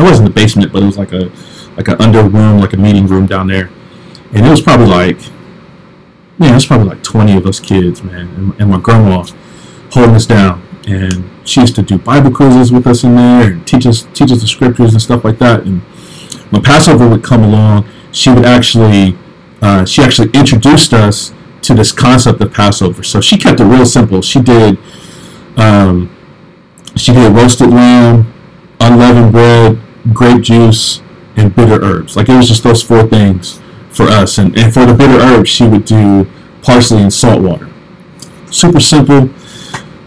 It 0.00 0.02
wasn't 0.02 0.26
the 0.28 0.34
basement, 0.34 0.72
but 0.72 0.82
it 0.82 0.86
was 0.86 0.96
like 0.96 1.12
a 1.12 1.30
like 1.76 1.88
an 1.88 2.00
under 2.00 2.22
room, 2.22 2.58
like 2.58 2.72
a 2.72 2.78
meeting 2.78 3.06
room 3.06 3.26
down 3.26 3.48
there. 3.48 3.68
And 4.32 4.46
it 4.46 4.48
was 4.48 4.62
probably 4.62 4.86
like, 4.86 5.18
man, 6.38 6.52
it 6.52 6.54
was 6.54 6.64
probably 6.64 6.88
like 6.88 7.02
20 7.02 7.36
of 7.36 7.44
us 7.44 7.60
kids, 7.60 8.02
man. 8.02 8.28
And, 8.28 8.54
and 8.58 8.70
my 8.70 8.80
grandma 8.80 9.26
holding 9.90 10.14
us 10.14 10.24
down. 10.24 10.62
And 10.88 11.30
she 11.46 11.60
used 11.60 11.74
to 11.76 11.82
do 11.82 11.98
Bible 11.98 12.30
quizzes 12.30 12.72
with 12.72 12.86
us 12.86 13.04
in 13.04 13.14
there 13.14 13.52
and 13.52 13.66
teach 13.66 13.86
us 13.86 14.08
teach 14.14 14.32
us 14.32 14.40
the 14.40 14.46
scriptures 14.46 14.92
and 14.92 15.02
stuff 15.02 15.22
like 15.22 15.38
that. 15.38 15.64
And 15.64 15.82
when 16.50 16.62
Passover 16.62 17.06
would 17.06 17.22
come 17.22 17.44
along, 17.44 17.86
she 18.10 18.30
would 18.30 18.46
actually 18.46 19.16
uh, 19.60 19.84
she 19.84 20.02
actually 20.02 20.30
introduced 20.32 20.94
us 20.94 21.34
to 21.62 21.74
this 21.74 21.92
concept 21.92 22.40
of 22.40 22.52
Passover. 22.52 23.02
So 23.02 23.20
she 23.20 23.36
kept 23.36 23.60
it 23.60 23.64
real 23.64 23.84
simple. 23.84 24.22
She 24.22 24.40
did 24.40 24.78
um, 25.58 26.14
she 26.96 27.12
did 27.12 27.32
roasted 27.32 27.70
lamb, 27.70 28.32
unleavened 28.80 29.32
bread, 29.32 29.78
grape 30.14 30.42
juice, 30.42 31.02
and 31.36 31.54
bitter 31.54 31.82
herbs. 31.84 32.16
Like 32.16 32.28
it 32.28 32.36
was 32.36 32.48
just 32.48 32.62
those 32.62 32.82
four 32.82 33.06
things 33.06 33.60
for 33.90 34.04
us. 34.04 34.38
And, 34.38 34.56
and 34.58 34.72
for 34.72 34.86
the 34.86 34.94
bitter 34.94 35.20
herbs, 35.20 35.50
she 35.50 35.66
would 35.66 35.84
do 35.84 36.26
parsley 36.62 37.02
and 37.02 37.12
salt 37.12 37.42
water. 37.42 37.68
Super 38.50 38.80
simple, 38.80 39.28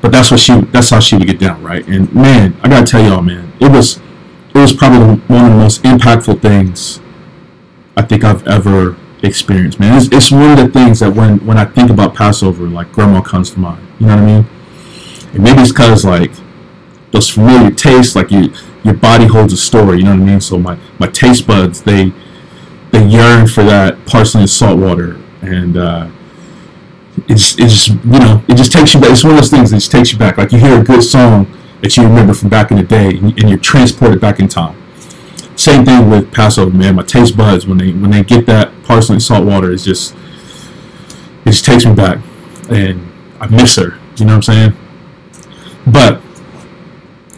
but 0.02 0.12
that's 0.12 0.32
what 0.32 0.40
she 0.40 0.60
that's 0.72 0.90
how 0.90 1.00
she 1.00 1.16
would 1.16 1.28
get 1.28 1.40
down, 1.40 1.64
right? 1.64 1.88
And 1.88 2.14
man, 2.14 2.56
I 2.64 2.70
gotta 2.70 2.86
tell 2.86 3.04
y'all, 3.04 3.22
man, 3.22 3.54
it 3.60 3.72
was 3.72 3.98
it 4.54 4.58
was 4.58 4.74
probably 4.74 5.00
one 5.00 5.46
of 5.46 5.52
the 5.52 5.58
most 5.58 5.84
impactful 5.84 6.42
things 6.42 7.00
I 7.96 8.02
think 8.02 8.24
I've 8.24 8.46
ever 8.48 8.98
experienced, 9.24 9.80
man. 9.80 9.98
It's, 9.98 10.08
it's 10.12 10.32
one 10.32 10.58
of 10.58 10.58
the 10.58 10.70
things 10.70 11.00
that 11.00 11.14
when 11.14 11.46
when 11.46 11.58
I 11.58 11.66
think 11.66 11.90
about 11.90 12.16
Passover, 12.16 12.68
like 12.68 12.92
grandma 12.92 13.22
comes 13.22 13.52
to 13.52 13.60
mind. 13.60 13.88
You 14.00 14.08
know 14.08 14.16
what 14.16 14.24
I 14.24 14.26
mean? 14.26 14.46
And 15.34 15.44
maybe 15.44 15.62
it's 15.62 15.72
because 15.72 16.04
like 16.04 16.32
those 17.12 17.30
familiar 17.30 17.72
tastes, 17.72 18.16
like 18.16 18.32
you 18.32 18.54
your 18.84 18.96
body 18.96 19.26
holds 19.28 19.54
a 19.54 19.58
story. 19.58 19.98
You 19.98 20.06
know 20.06 20.12
what 20.12 20.22
I 20.22 20.26
mean? 20.26 20.42
So 20.42 20.58
my 20.58 20.78
my 21.00 21.08
taste 21.08 21.46
buds 21.46 21.82
they 21.84 22.12
they 22.92 23.06
yearn 23.06 23.48
for 23.48 23.64
that 23.64 24.06
parsley 24.06 24.42
and 24.42 24.50
salt 24.50 24.80
water, 24.80 25.18
and 25.42 25.78
uh, 25.78 26.10
it's 27.28 27.58
it's 27.60 27.88
you 27.88 28.20
know 28.20 28.44
it 28.48 28.56
just 28.56 28.72
takes 28.72 28.94
you 28.94 29.02
back. 29.02 29.12
It's 29.12 29.24
one 29.24 29.34
of 29.34 29.40
those 29.40 29.50
things 29.50 29.72
that 29.72 29.78
just 29.78 29.92
takes 29.92 30.12
you 30.12 30.20
back. 30.20 30.38
Like 30.38 30.52
you 30.52 30.60
hear 30.60 30.80
a 30.80 30.84
good 30.84 31.04
song 31.04 31.48
that 31.82 31.96
you 31.98 32.04
remember 32.04 32.34
from 32.34 32.50
back 32.50 32.72
in 32.72 32.78
the 32.78 32.84
day, 32.84 33.18
and, 33.18 33.38
you're 33.38 33.58
transported 33.58 34.22
back 34.22 34.40
in 34.40 34.48
time. 34.48 34.78
Same 35.56 35.84
thing 35.84 36.10
with 36.10 36.32
Passover, 36.32 36.72
man. 36.72 36.96
My 36.96 37.04
taste 37.04 37.36
buds 37.36 37.68
when 37.68 37.78
they 37.78 37.92
when 37.92 38.12
they 38.12 38.24
get 38.24 38.46
that 38.46 38.72
parsley 38.84 39.16
and 39.16 39.24
salt 39.24 39.46
water, 39.46 39.72
it's 39.72 39.84
just 39.84 40.16
it 41.46 41.52
just 41.52 41.66
takes 41.66 41.86
me 41.86 41.94
back, 41.94 42.20
and 42.70 43.12
I 43.40 43.48
miss 43.48 43.76
her. 43.76 44.00
You 44.18 44.26
know 44.26 44.38
what 44.38 44.48
I'm 44.50 44.74
saying? 44.74 44.74
But 45.88 46.22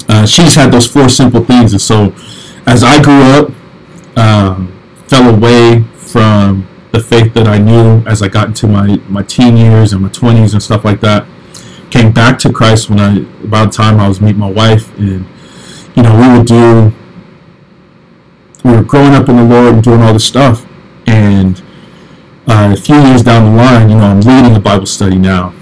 uh, 0.09 0.25
she 0.25 0.43
just 0.43 0.55
had 0.55 0.71
those 0.71 0.87
four 0.87 1.09
simple 1.09 1.43
things, 1.43 1.71
and 1.73 1.81
so 1.81 2.13
as 2.65 2.83
I 2.83 3.01
grew 3.01 3.21
up, 3.23 3.51
um, 4.17 4.79
fell 5.07 5.33
away 5.33 5.83
from 5.97 6.67
the 6.93 6.99
faith 6.99 7.33
that 7.33 7.47
I 7.47 7.57
knew 7.57 8.03
as 8.05 8.21
I 8.21 8.27
got 8.27 8.47
into 8.47 8.67
my, 8.67 8.97
my 9.09 9.23
teen 9.23 9.57
years 9.57 9.93
and 9.93 10.03
my 10.03 10.09
20s 10.09 10.53
and 10.53 10.61
stuff 10.61 10.85
like 10.85 11.01
that. 11.01 11.27
Came 11.89 12.11
back 12.11 12.37
to 12.39 12.53
Christ 12.53 12.87
when 12.87 12.99
I, 12.99 13.17
about 13.43 13.71
the 13.71 13.77
time 13.77 13.99
I 13.99 14.07
was 14.07 14.21
meeting 14.21 14.39
my 14.39 14.49
wife, 14.49 14.95
and, 14.99 15.25
you 15.95 16.03
know, 16.03 16.15
we 16.15 16.37
would 16.37 16.45
do, 16.45 16.93
we 18.63 18.75
were 18.75 18.83
growing 18.83 19.13
up 19.13 19.27
in 19.27 19.37
the 19.37 19.43
Lord 19.43 19.73
and 19.73 19.83
doing 19.83 20.01
all 20.01 20.13
this 20.13 20.23
stuff. 20.23 20.67
And 21.07 21.61
uh, 22.47 22.75
a 22.77 22.79
few 22.79 22.99
years 23.01 23.23
down 23.23 23.51
the 23.51 23.57
line, 23.57 23.89
you 23.89 23.95
know, 23.95 24.03
I'm 24.03 24.21
leading 24.21 24.55
a 24.55 24.59
Bible 24.59 24.85
study 24.85 25.17
now. 25.17 25.53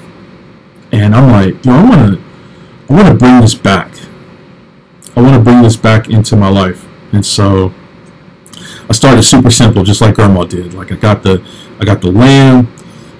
And 0.91 1.15
I'm 1.15 1.31
like, 1.31 1.65
you 1.65 1.71
know, 1.71 1.77
I 1.77 1.89
want 1.89 2.13
to, 2.13 2.23
I 2.89 2.93
want 2.93 3.07
to 3.07 3.13
bring 3.13 3.39
this 3.39 3.55
back. 3.55 3.93
I 5.15 5.21
want 5.21 5.35
to 5.35 5.41
bring 5.41 5.61
this 5.61 5.77
back 5.77 6.09
into 6.09 6.35
my 6.35 6.49
life. 6.49 6.85
And 7.13 7.25
so 7.25 7.73
I 8.91 8.93
started 8.93 9.23
super 9.23 9.49
simple, 9.49 9.85
just 9.85 10.01
like 10.01 10.15
Grandma 10.15 10.43
did. 10.43 10.73
Like 10.73 10.91
I 10.91 10.95
got 10.95 11.23
the 11.23 11.41
I 11.79 11.85
got 11.85 12.01
the 12.01 12.11
lamb, 12.11 12.67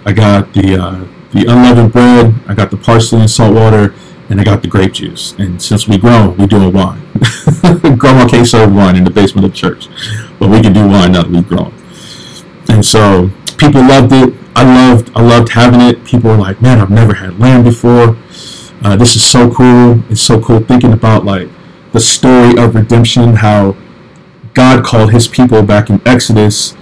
I 0.06 0.12
got 0.12 0.52
the 0.52 0.76
uh, 0.76 1.08
the 1.32 1.46
unleavened 1.50 1.94
bread, 1.94 2.36
I 2.46 2.54
got 2.54 2.72
the 2.72 2.76
parsley 2.76 3.22
and 3.22 3.32
salt 3.32 3.56
water, 3.56 3.96
and 4.30 4.42
I 4.42 4.44
got 4.44 4.64
the 4.64 4.68
grape 4.68 4.92
juice. 4.92 5.32
And 5.40 5.62
since 5.62 5.88
we 5.88 5.98
grown, 5.98 6.36
we 6.36 6.46
do 6.46 6.62
a 6.62 6.70
wine. 6.70 7.02
Grandma 7.98 8.28
can't 8.28 8.46
serve 8.46 8.76
wine 8.76 8.98
in 8.98 9.06
the 9.06 9.12
basement 9.12 9.46
of 9.46 9.52
the 9.52 9.58
church, 9.58 9.88
but 10.40 10.50
we 10.50 10.60
can 10.60 10.74
do 10.74 10.86
wine 10.86 11.14
now 11.14 11.24
that 11.24 11.32
we've 11.32 11.48
grown. 11.48 11.74
And 12.68 12.86
so 12.86 13.32
people 13.58 13.80
loved 13.80 14.12
it. 14.12 14.34
I 14.58 14.64
loved 14.64 15.10
I 15.16 15.22
loved 15.22 15.54
having 15.54 15.80
it. 15.80 16.04
People 16.04 16.32
were 16.32 16.38
like, 16.38 16.62
"Man, 16.62 16.82
I've 16.82 16.92
never 16.92 17.14
had 17.14 17.40
lamb 17.40 17.64
before. 17.64 18.18
Uh, 18.84 18.98
this 18.98 19.16
is 19.16 19.24
so 19.24 19.50
cool. 19.50 20.04
It's 20.12 20.20
so 20.20 20.38
cool 20.42 20.60
thinking 20.60 20.92
about 20.92 21.24
like 21.24 21.48
the 21.94 22.02
story 22.02 22.58
of 22.58 22.76
redemption, 22.76 23.38
how." 23.38 23.78
God 24.54 24.84
called 24.84 25.12
his 25.12 25.28
people 25.28 25.64
back 25.64 25.90
in 25.90 26.02
Exodus, 26.06 26.76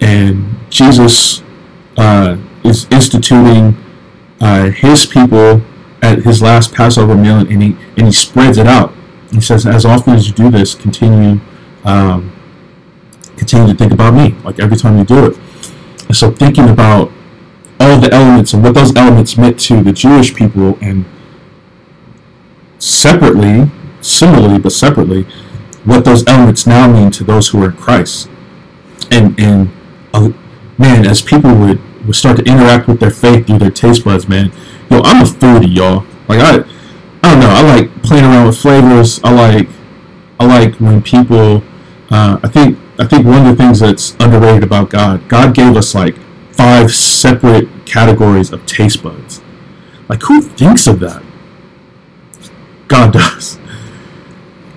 and 0.00 0.56
Jesus 0.70 1.42
uh, 1.96 2.36
is 2.64 2.86
instituting 2.90 3.76
uh, 4.40 4.70
his 4.70 5.06
people 5.06 5.62
at 6.02 6.20
his 6.20 6.42
last 6.42 6.72
Passover 6.74 7.14
meal, 7.14 7.38
and 7.38 7.62
he 7.62 7.76
and 7.96 8.06
he 8.06 8.12
spreads 8.12 8.58
it 8.58 8.66
out. 8.66 8.92
He 9.30 9.40
says, 9.40 9.66
as 9.66 9.84
often 9.84 10.14
as 10.14 10.28
you 10.28 10.34
do 10.34 10.50
this, 10.50 10.74
continue 10.74 11.40
um, 11.84 12.32
continue 13.36 13.72
to 13.72 13.78
think 13.78 13.92
about 13.92 14.14
me, 14.14 14.30
like 14.44 14.60
every 14.60 14.76
time 14.76 14.98
you 14.98 15.04
do 15.04 15.26
it. 15.26 15.38
And 16.06 16.16
so, 16.16 16.30
thinking 16.30 16.68
about 16.68 17.10
all 17.80 17.98
the 17.98 18.12
elements 18.12 18.52
and 18.52 18.62
what 18.62 18.74
those 18.74 18.94
elements 18.94 19.36
meant 19.36 19.58
to 19.60 19.82
the 19.82 19.92
Jewish 19.92 20.34
people, 20.34 20.78
and 20.80 21.04
separately, 22.78 23.70
similarly 24.00 24.58
but 24.58 24.72
separately, 24.72 25.26
what 25.84 26.04
those 26.04 26.26
elements 26.26 26.66
now 26.66 26.90
mean 26.90 27.10
to 27.12 27.24
those 27.24 27.48
who 27.48 27.62
are 27.62 27.70
in 27.70 27.76
Christ. 27.76 28.28
And 29.10 29.38
and 29.38 29.70
uh, 30.14 30.30
man, 30.78 31.06
as 31.06 31.22
people 31.22 31.54
would, 31.54 31.80
would 32.06 32.16
start 32.16 32.36
to 32.38 32.44
interact 32.44 32.88
with 32.88 33.00
their 33.00 33.10
faith 33.10 33.46
through 33.46 33.58
their 33.58 33.70
taste 33.70 34.04
buds, 34.04 34.28
man. 34.28 34.52
Yo, 34.90 35.00
I'm 35.02 35.22
a 35.22 35.28
foodie, 35.28 35.74
y'all. 35.74 36.04
Like 36.28 36.40
I, 36.40 36.64
I 37.22 37.30
don't 37.30 37.40
know. 37.40 37.50
I 37.50 37.62
like 37.62 38.02
playing 38.02 38.24
around 38.24 38.46
with 38.46 38.58
flavors. 38.58 39.20
I 39.24 39.32
like, 39.32 39.68
I 40.38 40.46
like 40.46 40.76
when 40.76 41.02
people. 41.02 41.62
Uh, 42.10 42.38
I 42.42 42.48
think 42.48 42.78
I 42.98 43.06
think 43.06 43.26
one 43.26 43.46
of 43.46 43.56
the 43.56 43.62
things 43.62 43.80
that's 43.80 44.14
underrated 44.20 44.62
about 44.62 44.90
God, 44.90 45.28
God 45.28 45.54
gave 45.54 45.76
us 45.76 45.94
like 45.94 46.16
five 46.52 46.92
separate 46.92 47.68
categories 47.86 48.52
of 48.52 48.64
taste 48.66 49.02
buds. 49.02 49.40
Like 50.08 50.22
who 50.22 50.42
thinks 50.42 50.86
of 50.86 51.00
that? 51.00 51.22
God 52.88 53.12
does. 53.14 53.58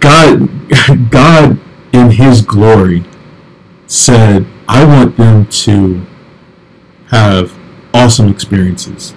God, 0.05 0.47
God 1.09 1.59
in 1.91 2.11
His 2.11 2.43
glory 2.43 3.03
said, 3.87 4.45
I 4.67 4.85
want 4.85 5.17
them 5.17 5.47
to 5.47 6.05
have 7.07 7.57
awesome 7.91 8.29
experiences. 8.29 9.15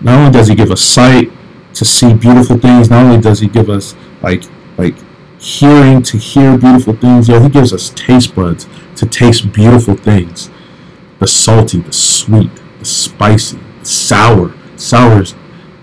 Not 0.00 0.18
only 0.18 0.30
does 0.30 0.46
He 0.46 0.54
give 0.54 0.70
us 0.70 0.80
sight 0.80 1.32
to 1.74 1.84
see 1.84 2.14
beautiful 2.14 2.56
things, 2.56 2.88
not 2.88 3.04
only 3.04 3.20
does 3.20 3.40
He 3.40 3.48
give 3.48 3.68
us 3.68 3.96
like 4.22 4.44
like 4.78 4.94
hearing 5.40 6.02
to 6.04 6.18
hear 6.18 6.56
beautiful 6.56 6.94
things, 6.94 7.28
yo, 7.28 7.40
He 7.40 7.48
gives 7.48 7.72
us 7.72 7.90
taste 7.90 8.36
buds 8.36 8.68
to 8.94 9.06
taste 9.06 9.52
beautiful 9.52 9.96
things. 9.96 10.50
The 11.18 11.26
salty, 11.26 11.80
the 11.80 11.92
sweet, 11.92 12.50
the 12.78 12.84
spicy, 12.84 13.58
the 13.80 13.86
sour. 13.86 14.54
Sour 14.76 15.24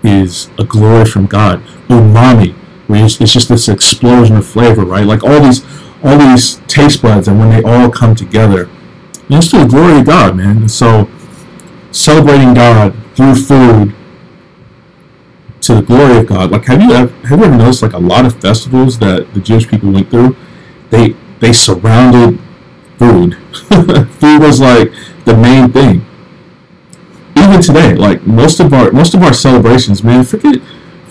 is 0.01 0.49
a 0.57 0.63
glory 0.63 1.03
from 1.03 1.25
God. 1.25 1.61
Umami 1.89 2.55
it's, 2.89 3.21
it's 3.21 3.31
just 3.31 3.49
this 3.49 3.69
explosion 3.69 4.37
of 4.37 4.47
flavor, 4.47 4.83
right? 4.83 5.05
Like 5.05 5.23
all 5.23 5.39
these 5.39 5.63
all 6.03 6.17
these 6.17 6.57
taste 6.67 7.01
buds, 7.01 7.27
and 7.27 7.39
when 7.39 7.49
they 7.49 7.61
all 7.63 7.89
come 7.89 8.15
together, 8.15 8.69
it's 9.29 9.51
to 9.51 9.59
the 9.59 9.65
glory 9.65 9.99
of 9.99 10.05
God, 10.05 10.37
man. 10.37 10.57
And 10.57 10.71
so 10.71 11.09
celebrating 11.91 12.53
God 12.53 12.95
through 13.15 13.35
food 13.35 13.95
to 15.61 15.75
the 15.75 15.81
glory 15.81 16.19
of 16.19 16.27
God. 16.27 16.51
Like, 16.51 16.65
have 16.65 16.81
you 16.81 16.91
ever, 16.93 17.27
have 17.27 17.39
you 17.39 17.45
ever 17.45 17.55
noticed 17.55 17.81
like 17.81 17.93
a 17.93 17.99
lot 17.99 18.25
of 18.25 18.39
festivals 18.41 18.97
that 18.99 19.33
the 19.33 19.39
Jewish 19.39 19.67
people 19.67 19.91
went 19.91 20.09
through? 20.09 20.35
They 20.89 21.15
they 21.39 21.53
surrounded 21.53 22.39
food. 22.97 23.35
food 23.53 24.39
was 24.39 24.59
like 24.59 24.91
the 25.25 25.35
main 25.35 25.71
thing. 25.71 26.05
Even 27.37 27.61
today, 27.61 27.95
like 27.95 28.25
most 28.25 28.59
of 28.59 28.73
our 28.73 28.91
most 28.91 29.13
of 29.13 29.21
our 29.21 29.33
celebrations, 29.33 30.03
man, 30.03 30.23
forget 30.23 30.61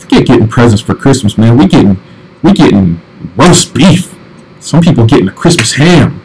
forget 0.08 0.26
getting 0.26 0.48
presents 0.48 0.82
for 0.82 0.94
Christmas, 0.94 1.36
man. 1.36 1.56
We 1.58 1.66
getting 1.66 1.98
we 2.42 2.52
getting 2.52 3.00
roast 3.36 3.74
beef. 3.74 4.14
Some 4.60 4.80
people 4.80 5.06
getting 5.06 5.28
a 5.28 5.32
Christmas 5.32 5.74
ham. 5.74 6.22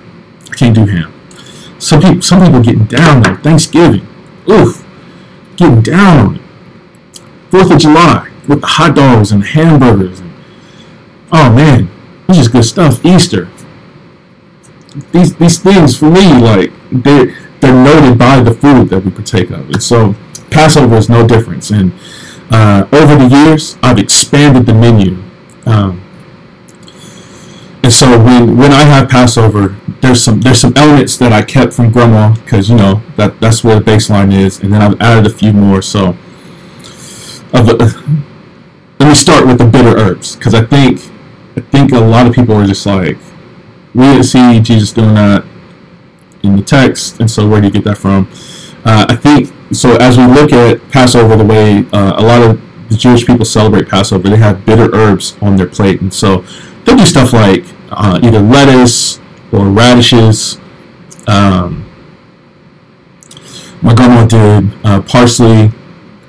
I 0.49 0.55
can't 0.55 0.75
do 0.75 0.85
ham. 0.85 1.13
Some 1.79 2.01
people 2.01 2.21
some 2.21 2.43
people 2.43 2.61
getting 2.61 2.85
down 2.85 3.27
on 3.27 3.41
Thanksgiving. 3.41 4.07
Oof, 4.49 4.85
getting 5.57 5.81
down 5.81 6.27
on 6.27 6.35
it. 6.35 6.41
Fourth 7.51 7.71
of 7.71 7.79
July 7.79 8.29
with 8.47 8.61
the 8.61 8.67
hot 8.67 8.95
dogs 8.95 9.31
and 9.31 9.43
the 9.43 9.47
hamburgers. 9.47 10.19
And, 10.19 10.33
oh 11.31 11.53
man, 11.53 11.89
this 12.27 12.37
is 12.37 12.47
good 12.47 12.65
stuff. 12.65 13.05
Easter. 13.05 13.49
These 15.11 15.35
these 15.37 15.59
things 15.59 15.97
for 15.97 16.09
me, 16.09 16.39
like 16.39 16.71
they're 16.91 17.35
they're 17.59 17.73
noted 17.73 18.17
by 18.17 18.39
the 18.39 18.53
food 18.53 18.89
that 18.89 19.03
we 19.03 19.11
partake 19.11 19.49
of, 19.49 19.69
and 19.69 19.83
so 19.83 20.15
Passover 20.51 20.95
is 20.95 21.09
no 21.09 21.27
difference. 21.27 21.71
And 21.71 21.91
uh, 22.53 22.87
over 22.93 23.15
the 23.15 23.27
years, 23.27 23.77
I've 23.81 23.97
expanded 23.97 24.67
the 24.67 24.75
menu. 24.75 25.17
Um, 25.65 26.03
and 27.83 27.91
so 27.91 28.17
when, 28.23 28.55
when 28.55 28.71
I 28.71 28.83
have 28.83 29.09
Passover, 29.09 29.75
there's 30.01 30.23
some 30.23 30.39
there's 30.39 30.61
some 30.61 30.73
elements 30.75 31.17
that 31.17 31.33
I 31.33 31.41
kept 31.41 31.73
from 31.73 31.91
Grandma 31.91 32.35
because 32.35 32.69
you 32.69 32.75
know 32.75 33.01
that 33.15 33.39
that's 33.41 33.63
where 33.63 33.79
the 33.79 33.83
baseline 33.83 34.31
is, 34.31 34.59
and 34.59 34.71
then 34.71 34.83
I've 34.83 35.01
added 35.01 35.25
a 35.25 35.35
few 35.35 35.51
more. 35.51 35.81
So, 35.81 36.15
let 37.51 37.79
me 38.99 39.15
start 39.15 39.47
with 39.47 39.57
the 39.57 39.65
bitter 39.65 39.97
herbs 39.97 40.35
because 40.35 40.53
I 40.53 40.63
think 40.63 41.01
I 41.57 41.61
think 41.61 41.91
a 41.91 41.99
lot 41.99 42.27
of 42.27 42.33
people 42.33 42.55
are 42.55 42.67
just 42.67 42.85
like 42.85 43.17
we 43.95 44.03
didn't 44.03 44.25
see 44.25 44.59
Jesus 44.59 44.93
doing 44.93 45.15
that 45.15 45.43
in 46.43 46.55
the 46.55 46.63
text, 46.63 47.19
and 47.19 47.31
so 47.31 47.47
where 47.49 47.61
do 47.61 47.67
you 47.67 47.73
get 47.73 47.83
that 47.85 47.97
from? 47.97 48.29
Uh, 48.85 49.07
I 49.09 49.15
think 49.15 49.51
so 49.75 49.95
as 49.97 50.17
we 50.17 50.25
look 50.25 50.51
at 50.51 50.81
Passover, 50.89 51.35
the 51.35 51.45
way 51.45 51.85
uh, 51.93 52.13
a 52.17 52.23
lot 52.23 52.41
of 52.41 52.61
the 52.89 52.95
Jewish 52.95 53.25
people 53.25 53.45
celebrate 53.45 53.87
Passover, 53.87 54.29
they 54.29 54.37
have 54.37 54.65
bitter 54.65 54.93
herbs 54.93 55.37
on 55.41 55.55
their 55.55 55.67
plate, 55.67 56.01
and 56.01 56.13
so 56.13 56.43
they'll 56.83 56.97
do 56.97 57.05
stuff 57.05 57.33
like 57.33 57.65
uh, 57.91 58.19
either 58.21 58.39
lettuce 58.39 59.19
or 59.51 59.67
radishes. 59.69 60.57
Um, 61.27 61.89
my 63.81 63.93
grandma 63.93 64.25
did 64.25 64.71
uh, 64.85 65.01
parsley 65.01 65.71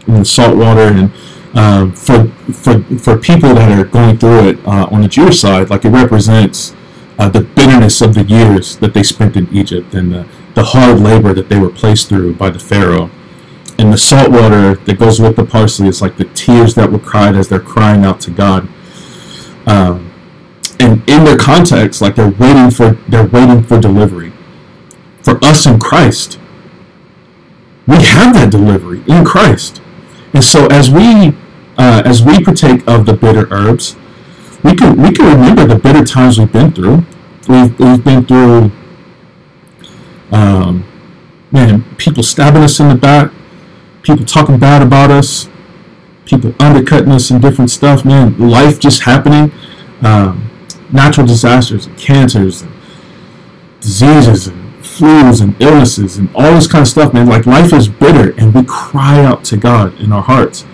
and 0.06 0.26
salt 0.26 0.56
water, 0.56 0.80
and 0.80 1.12
um, 1.54 1.92
for 1.92 2.26
for 2.52 2.82
for 2.98 3.16
people 3.16 3.54
that 3.54 3.70
are 3.70 3.84
going 3.84 4.18
through 4.18 4.48
it 4.48 4.66
uh, 4.66 4.88
on 4.90 5.02
the 5.02 5.08
Jewish 5.08 5.40
side, 5.40 5.70
like 5.70 5.84
it 5.84 5.90
represents 5.90 6.74
uh, 7.18 7.28
the 7.28 7.42
bitterness 7.42 8.00
of 8.00 8.14
the 8.14 8.24
years 8.24 8.76
that 8.78 8.94
they 8.94 9.02
spent 9.02 9.36
in 9.36 9.48
Egypt 9.54 9.94
and 9.94 10.12
the, 10.12 10.26
the 10.54 10.64
hard 10.64 10.98
labor 10.98 11.32
that 11.32 11.48
they 11.48 11.58
were 11.58 11.70
placed 11.70 12.08
through 12.08 12.34
by 12.34 12.50
the 12.50 12.58
Pharaoh. 12.58 13.10
And 13.78 13.92
the 13.92 13.98
salt 13.98 14.30
water 14.30 14.74
that 14.74 14.98
goes 14.98 15.20
with 15.20 15.36
the 15.36 15.44
parsley 15.44 15.88
is 15.88 16.00
like 16.00 16.16
the 16.16 16.24
tears 16.26 16.74
that 16.76 16.90
were 16.90 16.98
cried 16.98 17.34
as 17.34 17.48
they're 17.48 17.60
crying 17.60 18.04
out 18.04 18.20
to 18.20 18.30
God. 18.30 18.68
Um, 19.66 20.12
and 20.78 21.08
in 21.08 21.24
their 21.24 21.36
context, 21.36 22.00
like 22.00 22.16
they're 22.16 22.30
waiting 22.30 22.70
for 22.70 22.92
they're 23.08 23.26
waiting 23.26 23.62
for 23.62 23.80
delivery. 23.80 24.32
For 25.22 25.42
us 25.42 25.66
in 25.66 25.78
Christ, 25.78 26.38
we 27.86 27.96
have 27.96 28.34
that 28.34 28.50
delivery 28.50 29.02
in 29.06 29.24
Christ. 29.24 29.80
And 30.32 30.44
so 30.44 30.66
as 30.66 30.90
we 30.90 31.34
uh, 31.78 32.02
as 32.04 32.22
we 32.22 32.42
partake 32.42 32.86
of 32.86 33.06
the 33.06 33.14
bitter 33.14 33.48
herbs, 33.50 33.96
we 34.62 34.74
can 34.74 35.00
we 35.00 35.12
can 35.12 35.26
remember 35.26 35.66
the 35.66 35.78
bitter 35.78 36.04
times 36.04 36.38
we've 36.38 36.52
been 36.52 36.72
through. 36.72 37.04
We've 37.48 37.78
we've 37.78 38.04
been 38.04 38.24
through 38.24 38.72
um, 40.32 40.84
man, 41.52 41.84
people 41.96 42.22
stabbing 42.22 42.62
us 42.62 42.80
in 42.80 42.88
the 42.88 42.94
back, 42.94 43.30
people 44.04 44.24
talking 44.24 44.58
bad 44.58 44.82
about 44.82 45.10
us, 45.10 45.48
people 46.26 46.54
undercutting 46.60 47.10
us 47.10 47.30
and 47.30 47.42
different 47.42 47.70
stuff, 47.70 48.04
man, 48.04 48.38
life 48.38 48.78
just 48.78 49.02
happening, 49.02 49.50
um, 50.02 50.50
natural 50.92 51.26
disasters 51.26 51.86
and 51.86 51.98
cancers 51.98 52.62
and 52.62 52.72
diseases 53.80 54.46
and 54.46 54.64
flus 54.82 55.42
and 55.42 55.60
illnesses 55.60 56.18
and 56.18 56.28
all 56.36 56.54
this 56.54 56.66
kind 56.66 56.82
of 56.82 56.88
stuff, 56.88 57.12
man. 57.12 57.26
Like 57.26 57.46
life 57.46 57.72
is 57.72 57.88
bitter, 57.88 58.32
and 58.38 58.54
we 58.54 58.62
cry 58.64 59.24
out 59.24 59.42
to 59.46 59.56
God 59.56 59.98
in 59.98 60.12
our 60.12 60.22
hearts. 60.22 60.64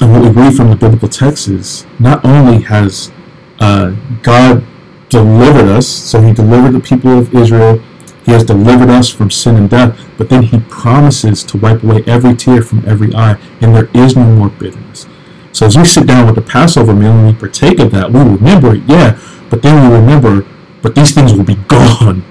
And 0.00 0.10
what 0.10 0.22
we 0.22 0.30
read 0.30 0.56
from 0.56 0.70
the 0.70 0.76
biblical 0.76 1.08
text 1.08 1.46
is 1.48 1.86
not 2.00 2.24
only 2.24 2.62
has 2.62 3.12
uh, 3.60 3.94
God 4.22 4.64
delivered 5.08 5.68
us, 5.68 5.86
so 5.86 6.20
He 6.20 6.32
delivered 6.32 6.72
the 6.72 6.80
people 6.80 7.18
of 7.18 7.32
Israel, 7.34 7.80
He 8.24 8.32
has 8.32 8.44
delivered 8.44 8.88
us 8.88 9.08
from 9.08 9.30
sin 9.30 9.56
and 9.56 9.68
death, 9.68 9.98
but 10.16 10.28
then 10.28 10.44
He 10.44 10.60
promises 10.60 11.42
to 11.44 11.58
wipe 11.58 11.82
away 11.82 12.04
every 12.06 12.36
tear 12.36 12.62
from 12.62 12.84
every 12.86 13.14
eye, 13.14 13.38
and 13.60 13.74
there 13.74 13.90
is 13.94 14.16
no 14.16 14.24
more 14.24 14.48
bitterness. 14.48 15.06
So 15.52 15.66
as 15.66 15.76
we 15.76 15.84
sit 15.84 16.06
down 16.06 16.26
with 16.26 16.36
the 16.36 16.42
Passover 16.42 16.94
meal 16.94 17.12
and 17.12 17.26
we 17.26 17.38
partake 17.38 17.78
of 17.78 17.90
that, 17.92 18.10
we 18.10 18.20
remember 18.20 18.74
it, 18.74 18.82
yeah, 18.86 19.20
but 19.50 19.62
then 19.62 19.88
we 19.88 19.96
remember, 19.96 20.46
but 20.80 20.94
these 20.94 21.12
things 21.12 21.32
will 21.34 21.44
be 21.44 21.56
gone 21.56 22.24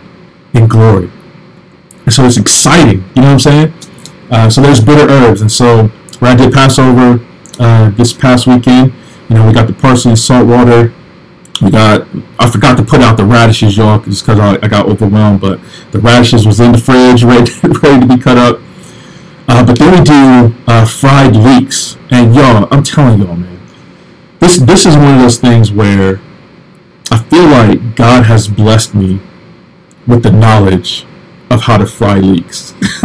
in 0.53 0.67
glory. 0.67 1.11
And 2.05 2.13
so 2.13 2.25
it's 2.25 2.37
exciting. 2.37 3.03
You 3.15 3.21
know 3.21 3.33
what 3.33 3.33
I'm 3.33 3.39
saying? 3.39 3.73
Uh, 4.31 4.49
so 4.49 4.61
there's 4.61 4.83
bitter 4.83 5.07
herbs. 5.07 5.41
And 5.41 5.51
so 5.51 5.87
when 6.19 6.31
I 6.31 6.35
did 6.35 6.53
Passover 6.53 7.23
uh, 7.59 7.89
this 7.91 8.11
past 8.11 8.47
weekend, 8.47 8.93
you 9.29 9.35
know, 9.35 9.45
we 9.45 9.53
got 9.53 9.67
the 9.67 9.73
parsley, 9.73 10.11
and 10.11 10.19
salt 10.19 10.47
water. 10.47 10.93
We 11.61 11.69
got, 11.69 12.07
I 12.39 12.49
forgot 12.49 12.77
to 12.77 12.83
put 12.83 13.01
out 13.01 13.17
the 13.17 13.25
radishes, 13.25 13.77
y'all, 13.77 13.99
just 13.99 14.25
because 14.25 14.39
I, 14.39 14.65
I, 14.65 14.67
got 14.67 14.87
overwhelmed. 14.87 15.41
But 15.41 15.59
the 15.91 15.99
radishes 15.99 16.45
was 16.47 16.59
in 16.59 16.71
the 16.71 16.77
fridge, 16.77 17.23
ready, 17.23 17.51
ready 17.61 18.07
to 18.07 18.15
be 18.15 18.21
cut 18.21 18.37
up. 18.37 18.59
Uh, 19.47 19.65
but 19.65 19.77
then 19.77 19.99
we 19.99 20.03
do 20.03 20.55
uh, 20.67 20.85
fried 20.85 21.35
leeks. 21.35 21.97
And 22.09 22.33
y'all, 22.33 22.67
I'm 22.71 22.83
telling 22.83 23.19
y'all, 23.19 23.35
man, 23.35 23.59
this, 24.39 24.57
this 24.57 24.85
is 24.85 24.95
one 24.95 25.15
of 25.15 25.21
those 25.21 25.37
things 25.37 25.71
where 25.71 26.19
I 27.11 27.19
feel 27.23 27.45
like 27.45 27.95
God 27.95 28.25
has 28.25 28.47
blessed 28.47 28.95
me 28.95 29.19
with 30.07 30.23
the 30.23 30.31
knowledge 30.31 31.05
of 31.51 31.61
how 31.61 31.77
to 31.77 31.85
fry 31.85 32.19
leeks. 32.19 32.73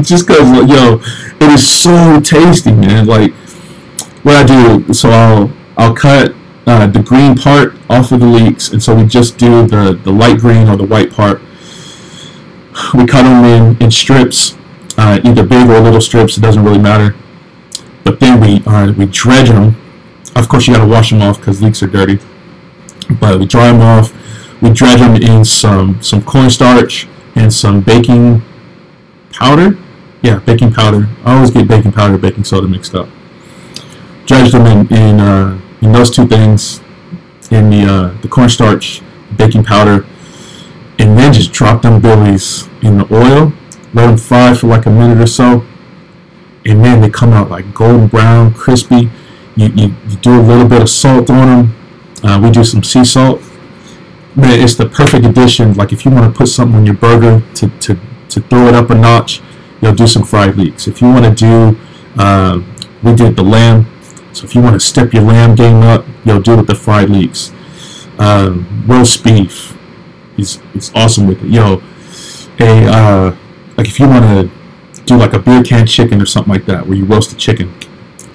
Just 0.00 0.26
because, 0.26 0.48
yo, 0.70 1.00
it 1.40 1.50
is 1.52 1.68
so 1.68 2.20
tasty, 2.20 2.72
man. 2.72 3.06
Like, 3.06 3.34
what 4.22 4.36
I 4.36 4.44
do, 4.44 4.94
so 4.94 5.10
I'll 5.10 5.50
I'll 5.76 5.94
cut 5.94 6.34
uh, 6.70 6.86
the 6.86 7.02
green 7.02 7.34
part 7.34 7.74
off 7.88 8.12
of 8.12 8.20
the 8.20 8.26
leeks, 8.26 8.70
and 8.70 8.82
so 8.82 8.94
we 8.94 9.04
just 9.04 9.38
do 9.38 9.66
the, 9.66 10.00
the 10.04 10.12
light 10.12 10.38
green 10.38 10.68
or 10.68 10.76
the 10.76 10.84
white 10.84 11.10
part. 11.12 11.40
We 12.94 13.06
cut 13.06 13.24
them 13.24 13.44
in, 13.44 13.82
in 13.82 13.90
strips, 13.90 14.56
uh, 14.96 15.20
either 15.24 15.44
big 15.44 15.68
or 15.68 15.80
little 15.80 16.00
strips, 16.00 16.38
it 16.38 16.40
doesn't 16.40 16.64
really 16.64 16.78
matter. 16.78 17.16
But 18.04 18.20
then 18.20 18.40
we 18.40 18.62
uh, 18.64 18.92
we 18.92 19.06
dredge 19.06 19.48
them. 19.48 19.76
Of 20.36 20.48
course, 20.48 20.66
you 20.66 20.74
got 20.74 20.84
to 20.84 20.90
wash 20.90 21.10
them 21.10 21.20
off 21.22 21.38
because 21.38 21.60
leeks 21.60 21.82
are 21.82 21.86
dirty. 21.86 22.18
But 23.20 23.38
we 23.40 23.46
dry 23.46 23.70
them 23.72 23.80
off 23.80 24.14
we 24.60 24.70
dredge 24.70 25.00
them 25.00 25.16
in 25.16 25.44
some 25.44 26.02
some 26.02 26.22
cornstarch 26.22 27.08
and 27.34 27.52
some 27.52 27.80
baking 27.80 28.42
powder. 29.32 29.78
Yeah, 30.22 30.38
baking 30.40 30.72
powder. 30.72 31.08
I 31.24 31.34
always 31.34 31.50
get 31.50 31.66
baking 31.66 31.92
powder 31.92 32.18
baking 32.18 32.44
soda 32.44 32.68
mixed 32.68 32.94
up. 32.94 33.08
Dredge 34.26 34.52
them 34.52 34.66
in 34.66 34.92
in, 34.94 35.20
uh, 35.20 35.59
in 35.80 35.92
those 35.92 36.10
two 36.10 36.26
things, 36.26 36.80
in 37.50 37.70
the 37.70 37.84
uh, 37.84 38.20
the 38.22 38.28
cornstarch, 38.28 39.02
baking 39.36 39.64
powder, 39.64 40.06
and 40.98 41.18
then 41.18 41.32
just 41.32 41.52
drop 41.52 41.82
them 41.82 42.00
billies 42.00 42.68
in 42.82 42.98
the 42.98 43.06
oil. 43.12 43.52
Let 43.92 44.06
them 44.06 44.16
fry 44.18 44.54
for 44.54 44.68
like 44.68 44.86
a 44.86 44.90
minute 44.90 45.20
or 45.20 45.26
so, 45.26 45.64
and 46.64 46.84
then 46.84 47.00
they 47.00 47.10
come 47.10 47.32
out 47.32 47.50
like 47.50 47.74
golden 47.74 48.08
brown, 48.08 48.54
crispy. 48.54 49.10
You, 49.56 49.68
you, 49.68 49.94
you 50.08 50.16
do 50.16 50.40
a 50.40 50.42
little 50.42 50.68
bit 50.68 50.80
of 50.80 50.88
salt 50.88 51.28
on 51.28 51.46
them. 51.46 51.76
Uh, 52.22 52.40
we 52.42 52.50
do 52.50 52.62
some 52.64 52.82
sea 52.82 53.04
salt 53.04 53.42
man, 54.36 54.60
it's 54.60 54.74
the 54.74 54.88
perfect 54.88 55.24
addition. 55.24 55.74
Like 55.74 55.92
if 55.92 56.04
you 56.04 56.10
want 56.10 56.32
to 56.32 56.36
put 56.36 56.48
something 56.48 56.76
on 56.76 56.86
your 56.86 56.94
burger 56.94 57.42
to, 57.54 57.68
to, 57.68 57.98
to 58.28 58.40
throw 58.40 58.66
it 58.68 58.74
up 58.74 58.90
a 58.90 58.94
notch, 58.94 59.42
you'll 59.80 59.94
do 59.94 60.06
some 60.06 60.24
fried 60.24 60.56
leeks. 60.56 60.86
If 60.86 61.00
you 61.00 61.08
want 61.08 61.24
to 61.24 61.34
do, 61.34 61.78
uh, 62.16 62.62
we 63.02 63.14
did 63.14 63.36
the 63.36 63.42
lamb. 63.42 63.86
So 64.40 64.46
if 64.46 64.54
you 64.54 64.62
want 64.62 64.72
to 64.72 64.80
step 64.80 65.12
your 65.12 65.22
lamb 65.22 65.54
game 65.54 65.82
up, 65.82 66.06
you'll 66.24 66.40
do 66.40 66.54
it 66.54 66.56
with 66.56 66.66
the 66.66 66.74
fried 66.74 67.10
leeks. 67.10 67.52
Um, 68.18 68.84
roast 68.86 69.22
beef 69.22 69.76
is 70.38 70.58
is 70.74 70.90
awesome 70.94 71.26
with 71.26 71.44
it. 71.44 71.50
Yo, 71.50 71.82
a 72.58 72.86
uh, 72.86 73.36
like 73.76 73.86
if 73.86 74.00
you 74.00 74.08
want 74.08 74.24
to 74.24 75.02
do 75.04 75.18
like 75.18 75.34
a 75.34 75.38
beer 75.38 75.62
can 75.62 75.86
chicken 75.86 76.22
or 76.22 76.24
something 76.24 76.50
like 76.50 76.64
that, 76.64 76.86
where 76.86 76.96
you 76.96 77.04
roast 77.04 77.28
the 77.28 77.36
chicken, 77.36 77.74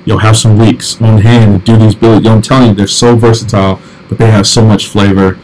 you'll 0.06 0.20
have 0.20 0.38
some 0.38 0.60
leeks 0.60 1.02
on 1.02 1.24
hand 1.24 1.56
and 1.56 1.64
do 1.64 1.76
these 1.76 1.96
bills. 1.96 2.24
Yo, 2.24 2.34
I'm 2.34 2.42
telling 2.44 2.70
you, 2.70 2.76
they're 2.76 2.86
so 2.86 3.16
versatile, 3.16 3.82
but 4.08 4.20
they 4.20 4.30
have 4.30 4.46
so 4.46 4.64
much 4.64 4.86
flavor 4.86 5.40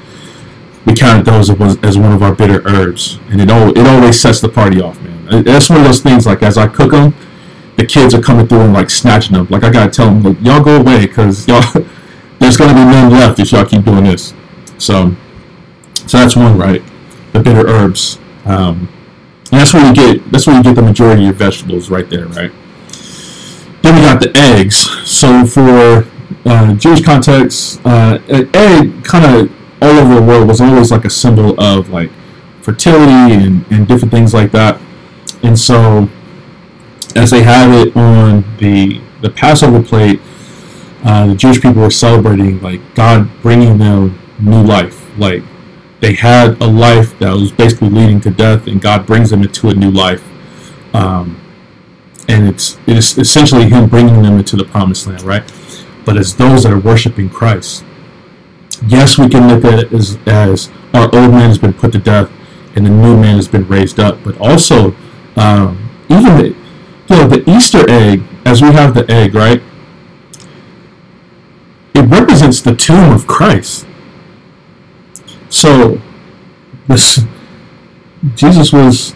we 0.86 0.94
count 0.94 1.26
those 1.26 1.50
as 1.84 1.98
one 1.98 2.12
of 2.12 2.24
our 2.24 2.34
bitter 2.34 2.62
herbs, 2.68 3.20
and 3.30 3.42
it 3.42 3.50
all 3.50 3.70
it 3.70 3.88
always 3.88 4.20
sets 4.20 4.42
the 4.42 4.50
party 4.50 4.80
off, 4.80 5.02
man. 5.02 5.44
That's 5.44 5.70
one 5.70 5.80
of 5.80 5.86
those 5.86 6.02
things. 6.02 6.26
Like 6.26 6.44
as 6.44 6.58
I 6.58 6.68
cook 6.68 6.92
them, 6.92 7.16
the 7.82 7.88
kids 7.88 8.14
are 8.14 8.22
coming 8.22 8.48
through 8.48 8.62
and 8.62 8.74
like 8.74 8.90
snatching 8.90 9.34
them. 9.34 9.48
Like 9.50 9.64
I 9.64 9.72
gotta 9.72 9.90
tell 9.90 10.06
them, 10.06 10.22
like, 10.22 10.42
y'all 10.42 10.64
go 10.64 10.80
away, 10.80 11.08
cause 11.08 11.48
y'all 11.48 11.62
there's 12.40 12.58
gonna 12.58 12.74
be 12.74 12.86
none 12.86 13.12
left 13.12 13.40
if 13.40 13.52
y'all 13.52 13.66
keep 13.66 13.84
doing 13.84 14.04
this. 14.04 14.34
So, 14.78 15.16
so 16.08 16.18
that's 16.20 16.36
one, 16.36 16.58
right? 16.58 16.84
The 17.34 17.40
bitter 17.40 17.68
herbs. 17.68 18.20
Um, 18.46 18.88
and 19.52 19.60
that's 19.60 19.74
where 19.74 19.86
you 19.86 19.94
get 19.94 20.32
that's 20.32 20.46
where 20.46 20.56
you 20.56 20.64
get 20.64 20.76
the 20.76 20.82
majority 20.82 21.24
of 21.24 21.26
your 21.26 21.34
vegetables 21.34 21.90
right 21.90 22.08
there, 22.10 22.28
right? 22.28 22.52
Then 23.82 23.96
we 23.96 24.02
got 24.02 24.22
the 24.22 24.32
eggs. 24.36 24.78
So 25.10 25.46
for 25.46 26.08
uh, 26.46 26.76
Jewish 26.76 27.04
context, 27.04 27.82
uh, 27.84 28.20
egg 28.30 29.04
kind 29.04 29.26
of 29.26 29.52
all 29.82 29.98
over 29.98 30.16
the 30.16 30.22
world 30.22 30.48
was 30.48 30.62
always 30.62 30.92
like 30.92 31.06
a 31.06 31.10
symbol 31.10 31.60
of 31.60 31.90
like 31.90 32.12
fertility 32.62 33.34
and, 33.34 33.66
and 33.72 33.88
different 33.88 34.12
things 34.12 34.36
like 34.36 34.52
that. 34.52 34.80
And 35.42 35.58
so, 35.58 36.08
as 37.16 37.32
they 37.32 37.44
have 37.44 37.74
it 37.74 37.96
on 37.96 38.44
the 38.58 39.02
the 39.22 39.30
Passover 39.30 39.84
plate, 39.84 40.20
uh, 41.04 41.28
the 41.28 41.36
Jewish 41.36 41.62
people 41.62 41.82
were 41.82 41.92
celebrating 41.92 42.62
like 42.62 42.82
God 42.96 43.30
bringing 43.42 43.78
them 43.78 44.20
new 44.40 44.62
life. 44.64 45.06
Like 45.18 45.44
they 46.00 46.14
had 46.14 46.62
a 46.62 46.68
life 46.68 47.18
that 47.20 47.32
was 47.32 47.52
basically 47.52 47.90
leading 47.90 48.20
to 48.22 48.32
death, 48.32 48.68
and 48.68 48.82
God 48.82 49.06
brings 49.06 49.30
them 49.30 49.42
into 49.42 49.70
a 49.70 49.74
new 49.74 49.92
life. 49.92 50.24
Um, 50.94 51.40
and 52.28 52.48
it's 52.48 52.78
it 52.88 52.98
is 52.98 53.18
essentially 53.18 53.70
Him 53.70 53.90
bringing 53.90 54.22
them 54.22 54.38
into 54.38 54.56
the 54.56 54.66
promised 54.66 55.08
land, 55.08 55.22
right? 55.24 55.44
But 56.06 56.18
as 56.18 56.36
those 56.36 56.64
that 56.64 56.72
are 56.72 56.80
worshiping 56.80 57.30
Christ, 57.30 57.86
yes, 58.88 59.18
we 59.18 59.30
can 59.30 59.48
look 59.48 59.64
at 59.66 59.80
it 59.80 59.94
as, 59.94 60.18
as 60.26 60.72
our 60.94 61.04
old 61.04 61.32
man 61.32 61.50
has 61.50 61.58
been 61.58 61.74
put 61.74 61.92
to 61.92 62.00
death 62.00 62.32
and 62.76 62.86
the 62.86 62.90
new 62.90 63.18
man 63.18 63.36
has 63.36 63.48
been 63.48 63.68
raised 63.68 64.00
up, 64.00 64.24
but 64.24 64.40
also 64.40 64.96
um, 65.36 65.90
even 66.10 66.38
the, 66.38 66.56
know, 67.12 67.28
the 67.28 67.50
Easter 67.50 67.90
egg, 67.90 68.24
as 68.46 68.62
we 68.62 68.72
have 68.72 68.94
the 68.94 69.10
egg, 69.12 69.36
right? 69.36 69.62
It 71.94 72.02
represents 72.02 72.62
the 72.62 72.76
tomb 72.76 73.12
of 73.12 73.28
Christ. 73.28 73.86
So, 75.50 76.02
this 76.88 77.22
Jesus 78.36 78.72
was 78.72 79.14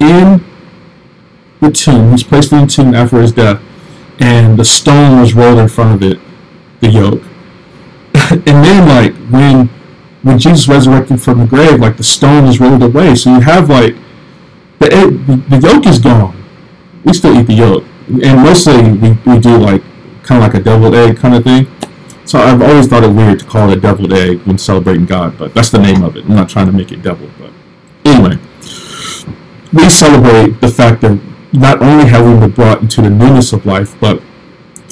in 0.00 0.44
the 1.60 1.70
tomb. 1.70 2.06
He 2.06 2.12
was 2.12 2.22
placed 2.22 2.52
in 2.52 2.62
the 2.62 2.66
tomb 2.66 2.94
after 2.94 3.20
his 3.20 3.32
death, 3.32 3.60
and 4.18 4.58
the 4.58 4.64
stone 4.64 5.20
was 5.20 5.34
rolled 5.34 5.58
in 5.58 5.68
front 5.68 5.94
of 5.94 6.02
it, 6.02 6.20
the 6.80 6.90
yolk. 6.90 7.22
and 8.30 8.64
then 8.64 8.88
like 8.88 9.14
when 9.30 9.68
when 10.22 10.38
Jesus 10.38 10.68
resurrected 10.68 11.20
from 11.20 11.38
the 11.38 11.46
grave, 11.46 11.80
like 11.80 11.96
the 11.96 12.04
stone 12.04 12.46
is 12.46 12.60
rolled 12.60 12.82
away. 12.82 13.14
So 13.14 13.34
you 13.34 13.40
have 13.40 13.70
like 13.70 13.96
the 14.78 15.42
the, 15.48 15.58
yolk 15.58 15.86
is 15.86 15.98
gone. 15.98 16.43
We 17.04 17.12
still 17.12 17.38
eat 17.38 17.46
the 17.46 17.54
yolk, 17.54 17.84
and 18.08 18.42
mostly 18.42 18.92
we, 18.92 19.12
we 19.26 19.38
do 19.38 19.56
like 19.58 19.82
kind 20.22 20.42
of 20.42 20.52
like 20.52 20.54
a 20.54 20.64
deviled 20.64 20.94
egg 20.94 21.18
kind 21.18 21.34
of 21.34 21.44
thing. 21.44 21.66
So 22.24 22.38
I've 22.38 22.62
always 22.62 22.86
thought 22.86 23.04
it 23.04 23.12
weird 23.12 23.40
to 23.40 23.44
call 23.44 23.70
it 23.70 23.78
a 23.78 23.80
deviled 23.80 24.12
egg 24.12 24.42
when 24.46 24.56
celebrating 24.56 25.04
God, 25.04 25.36
but 25.38 25.52
that's 25.52 25.70
the 25.70 25.78
name 25.78 26.02
of 26.02 26.16
it. 26.16 26.24
I'm 26.24 26.34
not 26.34 26.48
trying 26.48 26.66
to 26.66 26.72
make 26.72 26.90
it 26.90 27.02
devil, 27.02 27.28
but 27.38 27.50
anyway, 28.04 28.38
we 29.72 29.90
celebrate 29.90 30.60
the 30.60 30.68
fact 30.68 31.02
that 31.02 31.20
not 31.52 31.82
only 31.82 32.06
have 32.06 32.26
we 32.26 32.38
been 32.40 32.50
brought 32.50 32.80
into 32.80 33.02
the 33.02 33.10
newness 33.10 33.52
of 33.52 33.66
life, 33.66 33.94
but 34.00 34.22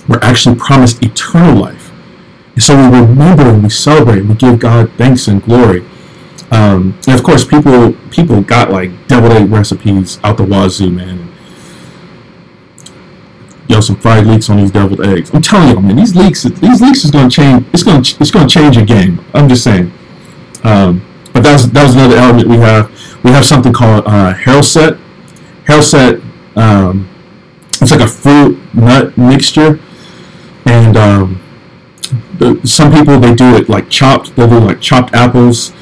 we're 0.09 0.21
actually 0.21 0.57
promised 0.57 1.03
eternal 1.03 1.61
life. 1.61 1.91
And 2.55 2.63
so 2.63 2.77
we 2.77 2.99
remember 2.99 3.45
and 3.45 3.63
we 3.63 3.71
celebrate 3.71 4.19
and 4.19 4.29
we 4.29 4.35
give 4.35 4.59
God 4.59 4.91
thanks 4.99 5.27
and 5.27 5.43
glory. 5.43 5.85
Um, 6.51 6.99
and 7.07 7.19
of 7.19 7.23
course, 7.23 7.45
people 7.45 7.95
people 8.11 8.43
got 8.43 8.71
like 8.71 8.91
deviled 9.09 9.33
egg 9.33 9.51
recipes 9.51 10.21
out 10.23 10.37
the 10.37 10.45
wazoo, 10.45 10.91
man. 10.91 11.32
Yo, 13.73 13.81
some 13.81 13.97
fried 13.97 14.27
leeks 14.27 14.51
on 14.51 14.59
these 14.59 14.71
deviled 14.71 15.01
eggs. 15.01 15.33
I'm 15.33 15.41
telling 15.41 15.71
you, 15.71 15.81
man, 15.81 15.97
these 15.97 16.15
leeks 16.15 16.43
these 16.43 16.83
leeks 16.83 17.07
is 17.07 17.11
gonna 17.11 17.31
change. 17.31 17.67
It's 17.73 17.83
gonna 17.83 18.01
it's 18.01 18.31
gonna 18.31 18.47
change 18.47 18.77
a 18.77 18.85
game. 18.85 19.25
I'm 19.33 19.49
just 19.49 19.65
saying. 19.65 19.91
Um, 20.63 21.03
but 21.33 21.43
that 21.43 21.55
was 21.55 21.71
that 21.71 21.83
was 21.83 21.95
another 21.95 22.17
element 22.17 22.49
we 22.49 22.57
have. 22.57 22.91
We 23.25 23.31
have 23.31 23.47
something 23.47 23.73
called 23.73 24.05
uh, 24.07 24.35
Haroset. 24.35 25.01
Haroset. 25.65 26.23
Um, 26.55 27.09
it's 27.81 27.91
like 27.91 28.03
a 28.03 28.07
fruit 28.07 28.59
nut 28.75 29.17
mixture, 29.17 29.81
and 30.67 30.99
um, 30.99 31.43
the, 32.39 32.61
some 32.67 32.93
people 32.93 33.19
they 33.19 33.35
do 33.35 33.57
it 33.57 33.71
like 33.71 33.89
chopped. 33.89 34.37
They'll 34.37 34.51
do 34.51 34.59
like 34.59 34.83
chopped 34.83 35.15
apples 35.15 35.73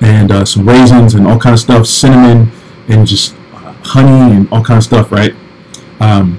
and 0.00 0.30
uh, 0.30 0.44
some 0.44 0.68
raisins 0.68 1.14
and 1.14 1.26
all 1.26 1.40
kind 1.40 1.54
of 1.54 1.58
stuff, 1.58 1.88
cinnamon 1.88 2.52
and 2.86 3.08
just 3.08 3.34
honey 3.82 4.36
and 4.36 4.48
all 4.52 4.62
kind 4.62 4.78
of 4.78 4.84
stuff, 4.84 5.10
right? 5.10 5.34
Um, 5.98 6.38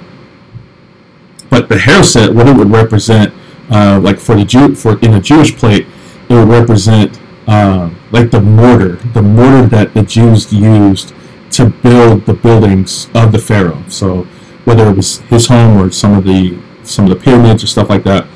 but 1.51 1.67
the 1.67 1.75
Haroset, 1.75 2.33
what 2.33 2.47
it 2.47 2.55
would 2.55 2.71
represent, 2.71 3.33
uh, 3.69 3.99
like 4.01 4.19
for 4.19 4.35
the 4.35 4.45
Jew, 4.45 4.73
for 4.73 4.97
in 4.99 5.13
a 5.13 5.21
Jewish 5.21 5.55
plate, 5.55 5.85
it 6.29 6.33
would 6.33 6.47
represent 6.47 7.19
uh, 7.45 7.91
like 8.11 8.31
the 8.31 8.39
mortar, 8.39 8.95
the 9.13 9.21
mortar 9.21 9.67
that 9.67 9.93
the 9.93 10.01
Jews 10.01 10.51
used 10.51 11.13
to 11.51 11.69
build 11.69 12.25
the 12.25 12.33
buildings 12.33 13.09
of 13.13 13.33
the 13.33 13.37
Pharaoh. 13.37 13.83
So 13.89 14.23
whether 14.63 14.89
it 14.89 14.95
was 14.95 15.19
his 15.19 15.47
home 15.47 15.77
or 15.77 15.91
some 15.91 16.17
of 16.17 16.23
the 16.23 16.57
some 16.83 17.05
of 17.05 17.09
the 17.09 17.23
pyramids 17.23 17.63
or 17.63 17.67
stuff 17.67 17.89
like 17.89 18.03
that, 18.05 18.27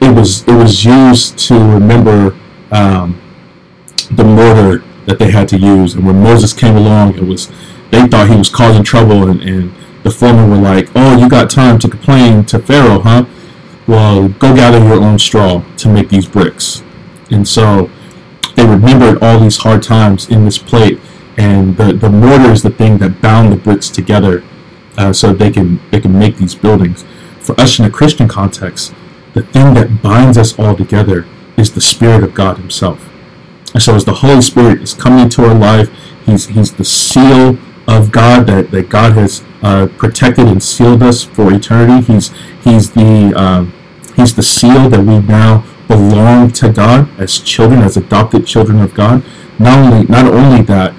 it 0.00 0.12
was 0.12 0.42
it 0.48 0.54
was 0.54 0.84
used 0.84 1.38
to 1.38 1.54
remember 1.54 2.36
um, 2.72 3.20
the 4.10 4.24
mortar 4.24 4.84
that 5.06 5.20
they 5.20 5.30
had 5.30 5.48
to 5.50 5.58
use. 5.58 5.94
And 5.94 6.04
when 6.04 6.20
Moses 6.20 6.52
came 6.52 6.76
along, 6.76 7.14
it 7.14 7.22
was 7.22 7.48
they 7.90 8.08
thought 8.08 8.28
he 8.28 8.36
was 8.36 8.48
causing 8.48 8.82
trouble, 8.82 9.28
and, 9.28 9.40
and 9.40 9.72
the 10.04 10.10
foremen 10.10 10.50
were 10.50 10.56
like, 10.56 10.88
"Oh, 10.94 11.18
you 11.18 11.28
got 11.28 11.50
time 11.50 11.78
to 11.80 11.88
complain 11.88 12.44
to 12.44 12.58
Pharaoh, 12.58 13.00
huh? 13.00 13.24
Well, 13.86 14.28
go 14.28 14.54
gather 14.54 14.78
your 14.78 15.02
own 15.02 15.18
straw 15.18 15.62
to 15.78 15.88
make 15.88 16.10
these 16.10 16.26
bricks." 16.26 16.82
And 17.30 17.48
so 17.48 17.90
they 18.54 18.64
remembered 18.64 19.22
all 19.22 19.40
these 19.40 19.56
hard 19.58 19.82
times 19.82 20.28
in 20.28 20.44
this 20.44 20.58
plate, 20.58 21.00
and 21.36 21.76
the 21.76 21.92
the 21.94 22.10
mortar 22.10 22.52
is 22.52 22.62
the 22.62 22.70
thing 22.70 22.98
that 22.98 23.20
bound 23.20 23.50
the 23.50 23.56
bricks 23.56 23.88
together, 23.88 24.44
uh, 24.96 25.12
so 25.12 25.32
they 25.32 25.50
can 25.50 25.80
they 25.90 26.00
can 26.00 26.16
make 26.16 26.36
these 26.36 26.54
buildings. 26.54 27.04
For 27.40 27.58
us 27.60 27.78
in 27.78 27.84
a 27.84 27.90
Christian 27.90 28.28
context, 28.28 28.94
the 29.32 29.42
thing 29.42 29.74
that 29.74 30.02
binds 30.02 30.38
us 30.38 30.58
all 30.58 30.76
together 30.76 31.26
is 31.56 31.72
the 31.72 31.80
Spirit 31.80 32.22
of 32.22 32.34
God 32.34 32.58
Himself. 32.58 33.10
And 33.72 33.82
so 33.82 33.94
as 33.94 34.04
the 34.04 34.14
Holy 34.14 34.40
Spirit 34.40 34.82
is 34.82 34.94
coming 34.94 35.24
into 35.24 35.44
our 35.44 35.54
life, 35.54 35.90
He's 36.26 36.46
He's 36.46 36.74
the 36.74 36.84
seal 36.84 37.58
of 37.86 38.12
God 38.12 38.46
that, 38.46 38.70
that 38.70 38.88
God 38.88 39.12
has 39.12 39.42
uh, 39.64 39.88
protected 39.96 40.46
and 40.46 40.62
sealed 40.62 41.02
us 41.02 41.24
for 41.24 41.52
eternity. 41.52 42.12
He's 42.12 42.30
He's 42.62 42.92
the 42.92 43.32
uh, 43.34 43.64
He's 44.14 44.34
the 44.34 44.42
seal 44.42 44.88
that 44.90 45.00
we 45.00 45.18
now 45.20 45.64
belong 45.88 46.50
to 46.52 46.70
God 46.70 47.08
as 47.18 47.40
children, 47.40 47.80
as 47.80 47.96
adopted 47.96 48.46
children 48.46 48.80
of 48.80 48.94
God. 48.94 49.24
Not 49.58 49.78
only 49.78 50.06
not 50.06 50.26
only 50.26 50.62
that, 50.62 50.94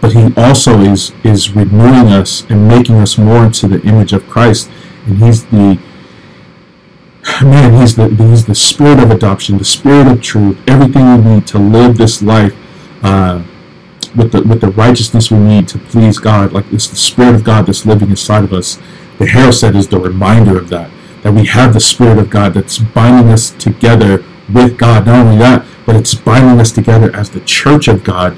but 0.00 0.12
He 0.12 0.32
also 0.36 0.80
is 0.80 1.12
is 1.24 1.50
renewing 1.50 2.12
us 2.12 2.46
and 2.48 2.68
making 2.68 2.96
us 2.96 3.18
more 3.18 3.44
into 3.44 3.66
the 3.66 3.80
image 3.82 4.12
of 4.12 4.28
Christ. 4.28 4.70
And 5.06 5.18
He's 5.18 5.44
the 5.46 5.80
man, 7.42 7.80
he's 7.80 7.96
the 7.96 8.08
he's 8.08 8.46
the 8.46 8.54
spirit 8.54 9.00
of 9.00 9.10
adoption, 9.10 9.58
the 9.58 9.64
spirit 9.64 10.06
of 10.06 10.22
truth, 10.22 10.56
everything 10.68 11.24
we 11.24 11.34
need 11.34 11.46
to 11.48 11.58
live 11.58 11.96
this 11.96 12.22
life 12.22 12.54
uh, 13.02 13.42
with 14.16 14.32
the 14.32 14.42
with 14.42 14.60
the 14.60 14.68
righteousness 14.68 15.30
we 15.30 15.38
need 15.38 15.68
to 15.68 15.78
please 15.78 16.18
God. 16.18 16.52
Like 16.52 16.66
it's 16.72 16.88
the 16.88 16.96
spirit 16.96 17.34
of 17.34 17.44
God 17.44 17.66
that's 17.66 17.86
living 17.86 18.10
inside 18.10 18.44
of 18.44 18.52
us. 18.52 18.76
The 19.18 19.26
Haroset 19.26 19.74
is 19.74 19.88
the 19.88 19.98
reminder 19.98 20.58
of 20.58 20.68
that. 20.70 20.90
That 21.22 21.32
we 21.32 21.46
have 21.46 21.72
the 21.72 21.80
spirit 21.80 22.18
of 22.18 22.30
God 22.30 22.54
that's 22.54 22.78
binding 22.78 23.32
us 23.32 23.50
together 23.52 24.24
with 24.52 24.76
God. 24.76 25.06
Not 25.06 25.26
only 25.26 25.38
that, 25.38 25.66
but 25.86 25.96
it's 25.96 26.14
binding 26.14 26.60
us 26.60 26.70
together 26.72 27.14
as 27.14 27.30
the 27.30 27.40
church 27.40 27.88
of 27.88 28.04
God. 28.04 28.36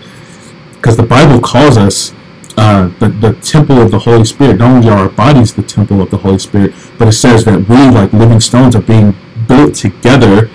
Because 0.74 0.96
the 0.96 1.02
Bible 1.02 1.40
calls 1.40 1.76
us 1.76 2.14
uh, 2.56 2.88
the, 3.00 3.08
the 3.08 3.32
temple 3.40 3.80
of 3.80 3.90
the 3.90 3.98
Holy 3.98 4.24
Spirit. 4.24 4.58
Not 4.58 4.70
only 4.70 4.88
are 4.88 4.98
our 4.98 5.08
bodies 5.08 5.54
the 5.54 5.62
temple 5.62 6.00
of 6.00 6.10
the 6.10 6.18
Holy 6.18 6.38
Spirit, 6.38 6.74
but 6.98 7.08
it 7.08 7.12
says 7.12 7.44
that 7.44 7.68
we, 7.68 7.76
like 7.90 8.12
living 8.12 8.40
stones, 8.40 8.76
are 8.76 8.82
being 8.82 9.14
built 9.48 9.74
together 9.74 10.48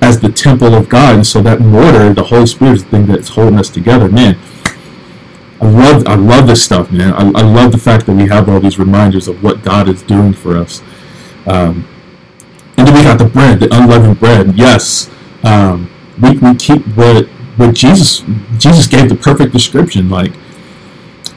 as 0.00 0.20
the 0.20 0.30
temple 0.30 0.74
of 0.74 0.88
God. 0.88 1.16
And 1.16 1.26
so 1.26 1.42
that 1.42 1.60
mortar, 1.60 2.12
the 2.12 2.24
Holy 2.24 2.46
Spirit, 2.46 2.74
is 2.74 2.84
the 2.84 2.90
thing 2.90 3.06
that's 3.06 3.28
holding 3.28 3.58
us 3.58 3.70
together. 3.70 4.08
Man, 4.08 4.38
I 5.60 5.66
love 5.68 6.06
I 6.06 6.14
love 6.14 6.46
this 6.46 6.64
stuff, 6.64 6.92
man. 6.92 7.12
I, 7.14 7.40
I 7.40 7.42
love 7.42 7.72
the 7.72 7.78
fact 7.78 8.06
that 8.06 8.14
we 8.14 8.28
have 8.28 8.48
all 8.48 8.60
these 8.60 8.78
reminders 8.78 9.26
of 9.26 9.42
what 9.42 9.62
God 9.62 9.88
is 9.88 10.02
doing 10.02 10.32
for 10.32 10.56
us. 10.56 10.82
Um, 11.46 11.88
and 12.76 12.86
then 12.86 12.94
we 12.94 13.02
got 13.02 13.18
the 13.18 13.24
bread, 13.24 13.58
the 13.58 13.68
unleavened 13.74 14.20
bread. 14.20 14.56
Yes, 14.56 15.10
um, 15.42 15.90
we, 16.22 16.38
we 16.38 16.54
keep 16.54 16.86
what 16.96 17.26
what 17.56 17.74
Jesus 17.74 18.22
Jesus 18.56 18.86
gave 18.86 19.08
the 19.08 19.16
perfect 19.16 19.52
description. 19.52 20.08
Like 20.08 20.32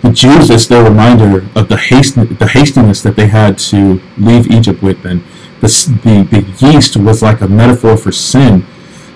the 0.04 0.12
Jews, 0.12 0.52
it's 0.52 0.68
their 0.68 0.84
reminder 0.84 1.48
of 1.56 1.70
the 1.70 1.78
haste, 1.78 2.16
the 2.16 2.48
hastiness 2.48 3.02
that 3.02 3.16
they 3.16 3.28
had 3.28 3.58
to 3.60 4.02
leave 4.18 4.52
Egypt 4.52 4.84
with, 4.84 5.04
and 5.06 5.24
the 5.62 5.68
the, 6.04 6.42
the 6.42 6.68
yeast 6.68 6.96
was 6.96 7.24
like 7.24 7.42
a 7.42 7.48
metaphor 7.48 7.98
for 7.98 8.12
sin, 8.12 8.66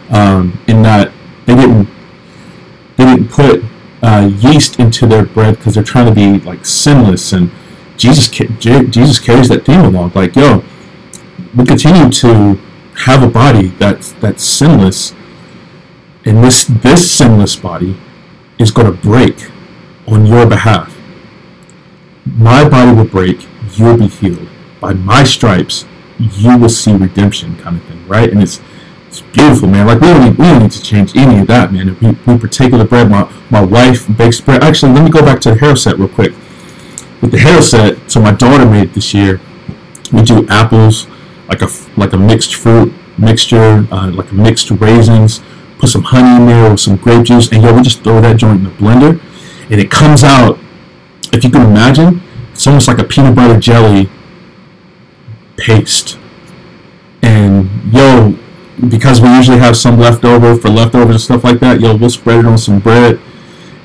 um, 0.09 0.59
in 0.67 0.81
that 0.81 1.11
they 1.45 1.55
didn't 1.55 1.87
they 2.97 3.05
didn't 3.05 3.29
put 3.29 3.63
uh, 4.15 4.27
yeast 4.27 4.79
into 4.79 5.05
their 5.05 5.25
bread 5.25 5.57
because 5.57 5.75
they're 5.75 5.83
trying 5.83 6.07
to 6.07 6.13
be 6.13 6.39
like 6.45 6.65
sinless, 6.65 7.33
and 7.33 7.51
Jesus 7.97 8.29
Jesus 8.29 9.19
carries 9.19 9.49
that 9.49 9.65
theme 9.65 9.81
along, 9.81 10.11
like 10.15 10.35
yo, 10.35 10.63
we 11.55 11.65
continue 11.65 12.09
to 12.09 12.55
have 13.05 13.23
a 13.23 13.27
body 13.27 13.67
that's 13.67 14.13
that's 14.13 14.43
sinless, 14.43 15.13
and 16.23 16.43
this 16.43 16.65
this 16.65 17.11
sinless 17.11 17.55
body 17.55 17.97
is 18.57 18.71
going 18.71 18.89
to 18.91 18.97
break 19.01 19.51
on 20.07 20.25
your 20.25 20.45
behalf. 20.47 20.95
My 22.25 22.67
body 22.67 22.95
will 22.95 23.05
break, 23.05 23.45
you'll 23.73 23.97
be 23.97 24.07
healed. 24.07 24.47
By 24.79 24.93
my 24.93 25.23
stripes, 25.23 25.85
you 26.17 26.57
will 26.57 26.69
see 26.69 26.93
redemption, 26.93 27.57
kind 27.57 27.75
of 27.77 27.83
thing, 27.83 28.07
right? 28.07 28.29
And 28.29 28.41
it's 28.41 28.61
it's 29.19 29.35
beautiful, 29.35 29.67
man. 29.67 29.87
Like 29.87 30.01
we 30.01 30.07
don't 30.07 30.23
need, 30.25 30.37
we 30.37 30.45
don't 30.45 30.63
need 30.63 30.71
to 30.71 30.81
change 30.81 31.15
any 31.15 31.39
of 31.39 31.47
that, 31.47 31.71
man. 31.71 31.89
If 31.89 32.01
we, 32.01 32.09
we 32.09 32.37
the 32.37 32.85
bread, 32.89 33.09
my 33.09 33.31
my 33.49 33.61
wife 33.61 34.05
bakes 34.17 34.41
bread. 34.41 34.63
Actually, 34.63 34.93
let 34.93 35.03
me 35.03 35.09
go 35.09 35.21
back 35.21 35.39
to 35.41 35.51
the 35.51 35.55
Haroset 35.55 35.97
real 35.97 36.07
quick. 36.07 36.33
With 37.21 37.31
the 37.31 37.37
Haroset, 37.37 38.11
so 38.11 38.19
my 38.19 38.33
daughter 38.33 38.65
made 38.65 38.93
this 38.93 39.13
year. 39.13 39.39
We 40.11 40.21
do 40.21 40.47
apples, 40.49 41.07
like 41.47 41.61
a 41.61 41.69
like 41.97 42.13
a 42.13 42.17
mixed 42.17 42.55
fruit 42.55 42.93
mixture, 43.17 43.87
uh, 43.91 44.11
like 44.11 44.31
a 44.31 44.35
mixed 44.35 44.69
raisins. 44.71 45.41
Put 45.79 45.89
some 45.89 46.03
honey 46.03 46.41
in 46.41 46.45
there 46.47 46.71
with 46.71 46.79
some 46.79 46.97
grape 46.97 47.25
juice, 47.25 47.51
and 47.51 47.63
yo, 47.63 47.73
we 47.73 47.81
just 47.81 48.03
throw 48.03 48.21
that 48.21 48.37
joint 48.37 48.59
in 48.59 48.63
the 48.63 48.69
blender 48.71 49.21
and 49.69 49.79
it 49.81 49.89
comes 49.89 50.23
out. 50.23 50.59
If 51.33 51.43
you 51.43 51.49
can 51.49 51.63
imagine, 51.63 52.21
it's 52.51 52.65
almost 52.67 52.87
like 52.87 52.99
a 52.99 53.03
peanut 53.03 53.35
butter 53.35 53.59
jelly 53.59 54.09
paste. 55.57 56.17
And 57.21 57.69
yo, 57.93 58.37
because 58.89 59.21
we 59.21 59.29
usually 59.29 59.57
have 59.57 59.77
some 59.77 59.97
leftover 59.97 60.55
for 60.55 60.69
leftovers 60.69 61.15
and 61.15 61.21
stuff 61.21 61.43
like 61.43 61.59
that, 61.59 61.79
yo, 61.79 61.95
we'll 61.95 62.09
spread 62.09 62.39
it 62.39 62.45
on 62.45 62.57
some 62.57 62.79
bread, 62.79 63.19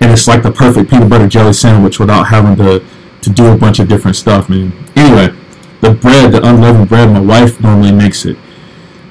and 0.01 0.11
it's 0.11 0.27
like 0.27 0.43
the 0.43 0.51
perfect 0.51 0.91
peanut 0.91 1.09
butter 1.09 1.29
jelly 1.29 1.53
sandwich 1.53 1.99
without 1.99 2.25
having 2.25 2.57
to 2.57 2.85
to 3.23 3.31
do 3.31 3.53
a 3.53 3.57
bunch 3.57 3.79
of 3.79 3.89
different 3.89 4.17
stuff, 4.17 4.49
man. 4.49 4.73
Anyway, 4.97 5.29
the 5.83 5.91
bread, 5.91 6.33
the 6.33 6.39
unleavened 6.43 6.89
bread, 6.89 7.11
my 7.11 7.21
wife 7.21 7.61
normally 7.61 7.93
makes 7.93 8.25
it, 8.25 8.37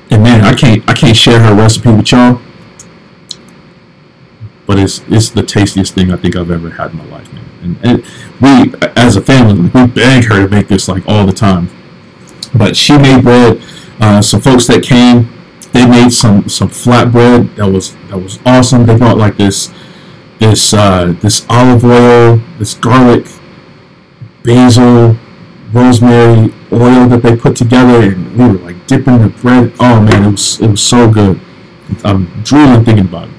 and 0.10 0.24
man, 0.24 0.42
I 0.42 0.54
can't 0.54 0.88
I 0.90 0.94
can't 0.94 1.16
share 1.16 1.40
her 1.40 1.54
recipe 1.54 1.92
with 1.92 2.12
y'all 2.12 2.42
but 4.70 4.78
it's 4.78 5.02
it's 5.08 5.32
the 5.32 5.42
tastiest 5.42 5.96
thing 5.96 6.12
I 6.12 6.16
think 6.16 6.36
I've 6.36 6.52
ever 6.52 6.70
had 6.70 6.92
in 6.92 6.98
my 7.00 7.06
life, 7.06 7.34
man. 7.34 7.46
And, 7.64 7.78
and 7.84 8.06
we, 8.40 8.88
as 8.96 9.16
a 9.16 9.22
family, 9.22 9.60
we 9.62 9.88
beg 9.88 10.26
her 10.26 10.44
to 10.44 10.48
make 10.48 10.68
this 10.68 10.88
like 10.88 11.02
all 11.08 11.26
the 11.26 11.34
time. 11.34 11.72
But 12.54 12.78
she 12.78 12.96
made 12.96 13.24
bread. 13.24 13.64
Uh, 14.00 14.22
some 14.22 14.42
folks 14.42 14.68
that 14.68 14.84
came 14.84 15.28
they 15.72 15.86
made 15.86 16.12
some 16.12 16.50
some 16.50 16.70
flatbread 16.70 17.56
that 17.56 17.68
was 17.68 17.96
that 18.10 18.18
was 18.18 18.40
awesome. 18.46 18.86
They 18.86 18.98
brought 18.98 19.18
like 19.18 19.38
this 19.38 19.72
this 20.40 20.74
uh, 20.74 21.14
this 21.22 21.46
olive 21.50 21.84
oil, 21.84 22.42
this 22.58 22.74
garlic, 22.74 23.28
basil, 24.44 25.18
rosemary 25.74 26.54
oil 26.72 27.08
that 27.08 27.22
they 27.22 27.36
put 27.36 27.56
together, 27.56 28.12
and 28.12 28.38
we 28.38 28.48
were 28.48 28.66
like 28.66 28.88
dipping 28.88 29.22
the 29.22 29.30
bread. 29.30 29.74
Oh 29.80 30.02
man, 30.02 30.24
it 30.24 30.32
was 30.32 30.60
it 30.62 30.68
was 30.68 30.82
so 30.82 31.10
good. 31.12 31.40
I'm 32.04 32.26
drooling 32.44 32.84
thinking 32.84 33.06
about 33.06 33.28
it. 33.28 33.36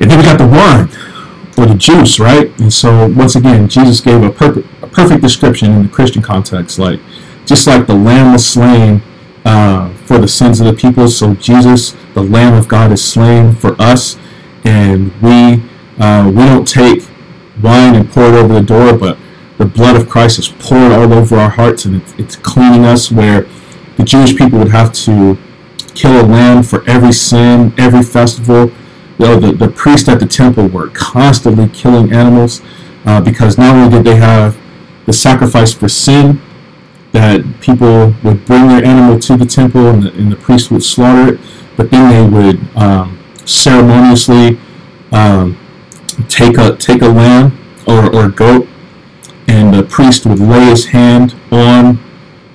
And 0.00 0.10
then 0.10 0.18
we 0.18 0.24
got 0.24 0.38
the 0.38 0.46
wine 0.46 0.88
or 1.56 1.66
the 1.66 1.78
juice, 1.78 2.20
right? 2.20 2.56
And 2.60 2.72
so 2.72 3.08
once 3.08 3.34
again, 3.34 3.68
Jesus 3.68 4.00
gave 4.00 4.22
a 4.22 4.30
perfect 4.30 4.68
a 4.82 4.86
perfect 4.86 5.22
description 5.22 5.72
in 5.72 5.82
the 5.84 5.88
Christian 5.88 6.22
context, 6.22 6.78
like 6.78 7.00
just 7.46 7.66
like 7.66 7.86
the 7.86 7.94
lamb 7.94 8.32
was 8.32 8.46
slain 8.46 9.02
uh, 9.44 9.92
for 10.08 10.18
the 10.18 10.26
sins 10.26 10.58
of 10.58 10.66
the 10.66 10.72
people, 10.72 11.06
so 11.06 11.34
Jesus, 11.34 11.94
the 12.14 12.22
Lamb 12.22 12.54
of 12.54 12.66
God, 12.66 12.90
is 12.92 13.04
slain 13.04 13.54
for 13.54 13.78
us, 13.78 14.16
and 14.64 15.12
we 15.20 15.62
uh, 15.98 16.32
we 16.34 16.44
don't 16.46 16.66
take 16.66 17.06
wine 17.62 17.94
and 17.94 18.10
pour 18.10 18.24
it 18.24 18.34
over 18.34 18.54
the 18.54 18.62
door, 18.62 18.96
but 18.96 19.18
the 19.58 19.66
blood 19.66 19.96
of 19.96 20.08
Christ 20.08 20.38
is 20.38 20.48
poured 20.48 20.92
all 20.92 21.12
over 21.12 21.36
our 21.36 21.50
hearts, 21.50 21.84
and 21.84 21.96
it's, 21.96 22.14
it's 22.14 22.36
cleaning 22.36 22.86
us. 22.86 23.12
Where 23.12 23.42
the 23.98 24.04
Jewish 24.04 24.34
people 24.34 24.58
would 24.60 24.70
have 24.70 24.94
to 25.04 25.36
kill 25.94 26.18
a 26.18 26.24
lamb 26.24 26.62
for 26.62 26.88
every 26.88 27.12
sin, 27.12 27.74
every 27.76 28.02
festival. 28.02 28.72
You 29.18 29.26
know, 29.26 29.38
the, 29.38 29.52
the 29.52 29.68
priests 29.68 30.08
at 30.08 30.20
the 30.20 30.26
temple 30.26 30.68
were 30.68 30.88
constantly 30.88 31.68
killing 31.68 32.14
animals 32.14 32.62
uh, 33.04 33.20
because 33.20 33.58
not 33.58 33.74
only 33.76 33.90
did 33.90 34.04
they 34.06 34.16
have 34.16 34.56
the 35.04 35.12
sacrifice 35.12 35.74
for 35.74 35.88
sin, 35.88 36.40
that 37.18 37.60
people 37.60 38.14
would 38.22 38.44
bring 38.44 38.68
their 38.68 38.84
animal 38.84 39.18
to 39.18 39.36
the 39.36 39.44
temple 39.44 39.88
and 39.88 40.04
the, 40.04 40.12
and 40.12 40.30
the 40.30 40.36
priest 40.36 40.70
would 40.70 40.84
slaughter 40.84 41.34
it, 41.34 41.40
but 41.76 41.90
then 41.90 42.04
they 42.12 42.36
would 42.36 42.76
um, 42.76 43.18
ceremoniously 43.44 44.56
um, 45.10 45.58
take 46.28 46.56
a 46.56 46.76
take 46.76 47.02
a 47.02 47.08
lamb 47.08 47.58
or, 47.88 48.14
or 48.14 48.26
a 48.26 48.30
goat, 48.30 48.68
and 49.48 49.74
the 49.74 49.82
priest 49.82 50.26
would 50.26 50.38
lay 50.38 50.66
his 50.66 50.86
hand 50.86 51.34
on 51.50 51.98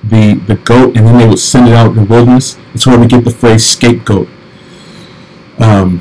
the 0.02 0.40
the 0.46 0.54
goat, 0.54 0.96
and 0.96 1.06
then 1.06 1.18
they 1.18 1.28
would 1.28 1.38
send 1.38 1.68
it 1.68 1.74
out 1.74 1.90
in 1.90 1.96
the 1.96 2.04
wilderness. 2.04 2.56
It's 2.72 2.86
where 2.86 2.98
we 2.98 3.06
get 3.06 3.24
the 3.24 3.30
phrase 3.30 3.66
scapegoat. 3.66 4.28
Um, 5.58 6.00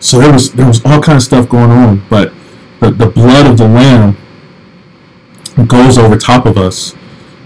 so 0.00 0.18
there 0.18 0.32
was 0.32 0.50
there 0.52 0.66
was 0.66 0.84
all 0.84 1.00
kind 1.00 1.16
of 1.16 1.22
stuff 1.22 1.48
going 1.48 1.70
on, 1.70 2.02
but 2.10 2.32
the, 2.80 2.90
the 2.90 3.06
blood 3.06 3.46
of 3.46 3.56
the 3.56 3.68
lamb 3.68 4.16
goes 5.68 5.96
over 5.96 6.16
top 6.16 6.44
of 6.44 6.58
us 6.58 6.96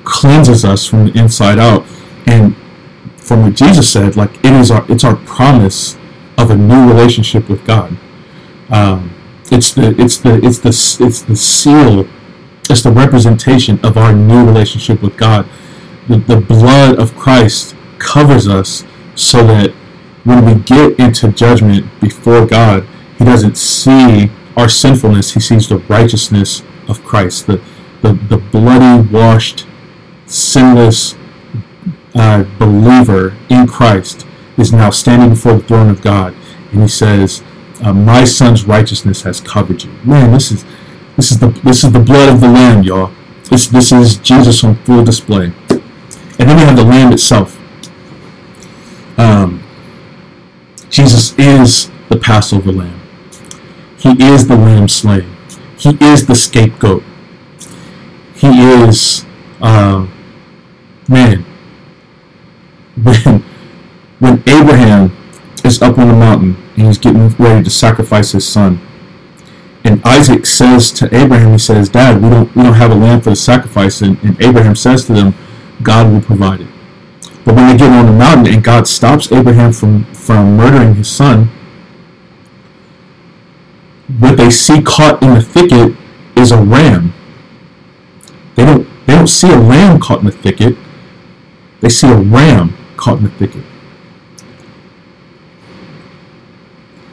cleanses 0.06 0.64
us 0.64 0.86
from 0.86 1.06
the 1.06 1.18
inside 1.18 1.58
out. 1.58 1.84
And 2.26 2.56
from 3.18 3.42
what 3.42 3.54
Jesus 3.54 3.92
said, 3.92 4.16
like 4.16 4.32
it 4.44 4.52
is 4.52 4.70
our 4.70 4.90
it's 4.90 5.04
our 5.04 5.16
promise 5.16 5.96
of 6.38 6.50
a 6.50 6.56
new 6.56 6.88
relationship 6.88 7.48
with 7.50 7.64
God. 7.66 7.96
Um, 8.70 9.12
it's 9.50 9.74
the 9.74 9.94
it's 10.00 10.16
the 10.18 10.40
it's 10.42 10.58
the 10.60 11.04
it's 11.04 11.22
the 11.22 11.36
seal. 11.36 12.08
It's 12.70 12.82
the 12.82 12.90
representation 12.90 13.78
of 13.84 13.96
our 13.96 14.12
new 14.12 14.44
relationship 14.44 15.02
with 15.02 15.16
God. 15.16 15.48
The, 16.08 16.18
the 16.18 16.40
blood 16.40 16.98
of 16.98 17.16
Christ 17.16 17.76
covers 17.98 18.48
us 18.48 18.84
so 19.14 19.46
that 19.46 19.70
when 20.24 20.44
we 20.44 20.60
get 20.62 20.98
into 20.98 21.30
judgment 21.30 21.86
before 22.00 22.44
God, 22.44 22.86
He 23.18 23.24
doesn't 23.24 23.56
see 23.56 24.30
our 24.56 24.68
sinfulness. 24.68 25.34
He 25.34 25.40
sees 25.40 25.68
the 25.68 25.78
righteousness 25.78 26.62
of 26.88 27.04
Christ, 27.04 27.46
the 27.46 27.60
the, 28.02 28.12
the 28.12 28.36
bloody 28.36 29.08
washed 29.08 29.66
sinless 30.26 31.14
uh, 32.14 32.44
believer 32.58 33.36
in 33.48 33.66
Christ 33.66 34.26
is 34.56 34.72
now 34.72 34.90
standing 34.90 35.30
before 35.30 35.54
the 35.54 35.62
throne 35.62 35.90
of 35.90 36.00
God, 36.00 36.34
and 36.72 36.82
he 36.82 36.88
says, 36.88 37.42
uh, 37.82 37.92
"My 37.92 38.24
son's 38.24 38.64
righteousness 38.64 39.22
has 39.22 39.40
covered 39.40 39.84
you." 39.84 39.92
Man, 40.04 40.32
this 40.32 40.50
is 40.50 40.64
this 41.16 41.30
is 41.30 41.38
the 41.38 41.48
this 41.62 41.84
is 41.84 41.92
the 41.92 42.00
blood 42.00 42.28
of 42.32 42.40
the 42.40 42.48
Lamb, 42.48 42.82
y'all. 42.82 43.12
This 43.44 43.68
this 43.68 43.92
is 43.92 44.16
Jesus 44.16 44.64
on 44.64 44.76
full 44.84 45.04
display, 45.04 45.52
and 45.68 46.48
then 46.48 46.56
we 46.56 46.62
have 46.62 46.76
the 46.76 46.84
Lamb 46.84 47.12
itself. 47.12 47.58
Um, 49.18 49.62
Jesus 50.90 51.38
is 51.38 51.90
the 52.08 52.16
Passover 52.16 52.72
Lamb. 52.72 53.00
He 53.98 54.10
is 54.22 54.48
the 54.48 54.56
Lamb 54.56 54.88
slain. 54.88 55.36
He 55.78 55.96
is 56.00 56.26
the 56.26 56.34
scapegoat. 56.34 57.02
He 58.34 58.48
is. 58.48 59.24
Uh, 59.60 60.06
man, 61.08 61.44
when 63.02 63.42
when 64.18 64.42
Abraham 64.46 65.16
is 65.64 65.82
up 65.82 65.98
on 65.98 66.08
the 66.08 66.14
mountain 66.14 66.56
and 66.76 66.86
he's 66.86 66.98
getting 66.98 67.28
ready 67.28 67.62
to 67.62 67.70
sacrifice 67.70 68.32
his 68.32 68.46
son, 68.46 68.80
and 69.84 70.02
Isaac 70.04 70.46
says 70.46 70.90
to 70.92 71.14
Abraham, 71.14 71.52
he 71.52 71.58
says, 71.58 71.88
"Dad, 71.88 72.22
we 72.22 72.30
don't 72.30 72.54
we 72.56 72.62
don't 72.62 72.74
have 72.74 72.90
a 72.90 72.94
lamb 72.94 73.20
for 73.20 73.30
the 73.30 73.36
sacrifice," 73.36 74.00
and, 74.00 74.18
and 74.22 74.40
Abraham 74.42 74.74
says 74.74 75.04
to 75.06 75.12
them, 75.12 75.34
"God 75.82 76.12
will 76.12 76.20
provide 76.20 76.60
it." 76.60 76.68
But 77.44 77.54
when 77.54 77.68
they 77.68 77.76
get 77.76 77.92
on 77.92 78.06
the 78.06 78.12
mountain 78.12 78.52
and 78.52 78.64
God 78.64 78.88
stops 78.88 79.30
Abraham 79.30 79.72
from 79.72 80.04
from 80.12 80.56
murdering 80.56 80.94
his 80.96 81.08
son, 81.08 81.50
what 84.18 84.36
they 84.36 84.50
see 84.50 84.82
caught 84.82 85.22
in 85.22 85.34
the 85.34 85.42
thicket 85.42 85.94
is 86.36 86.50
a 86.50 86.60
ram. 86.60 87.12
They 88.54 88.64
don't 88.64 88.88
they 89.06 89.14
don't 89.14 89.28
see 89.28 89.52
a 89.52 89.58
lamb 89.58 90.00
caught 90.00 90.20
in 90.20 90.26
the 90.26 90.32
thicket 90.32 90.76
they 91.86 91.90
see 91.90 92.10
a 92.10 92.16
ram 92.16 92.76
caught 92.96 93.18
in 93.18 93.22
the 93.22 93.30
thicket. 93.30 93.62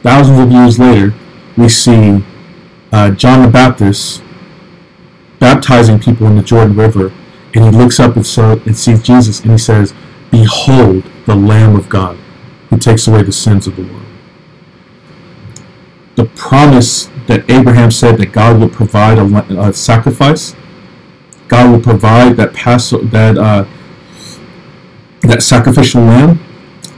Thousands 0.02 0.40
of 0.40 0.50
years 0.50 0.80
later, 0.80 1.14
we 1.56 1.68
see 1.68 2.24
uh, 2.90 3.12
John 3.12 3.42
the 3.42 3.52
Baptist 3.52 4.20
baptizing 5.38 6.00
people 6.00 6.26
in 6.26 6.34
the 6.34 6.42
Jordan 6.42 6.74
River, 6.74 7.12
and 7.54 7.64
he 7.64 7.70
looks 7.70 8.00
up 8.00 8.16
and, 8.16 8.26
and 8.66 8.76
sees 8.76 9.00
Jesus, 9.00 9.42
and 9.42 9.52
he 9.52 9.58
says, 9.58 9.94
Behold 10.32 11.04
the 11.26 11.36
Lamb 11.36 11.76
of 11.76 11.88
God 11.88 12.18
who 12.68 12.76
takes 12.76 13.06
away 13.06 13.22
the 13.22 13.30
sins 13.30 13.68
of 13.68 13.76
the 13.76 13.82
world. 13.82 14.02
The 16.16 16.24
promise 16.24 17.10
that 17.28 17.48
Abraham 17.48 17.92
said 17.92 18.18
that 18.18 18.32
God 18.32 18.60
would 18.60 18.72
provide 18.72 19.18
a, 19.18 19.60
a 19.68 19.72
sacrifice, 19.72 20.56
God 21.46 21.70
will 21.70 21.80
provide 21.80 22.36
that 22.38 22.54
pass 22.54 22.90
that 22.90 23.38
uh, 23.38 23.66
that 25.28 25.42
sacrificial 25.42 26.02
lamb, 26.02 26.40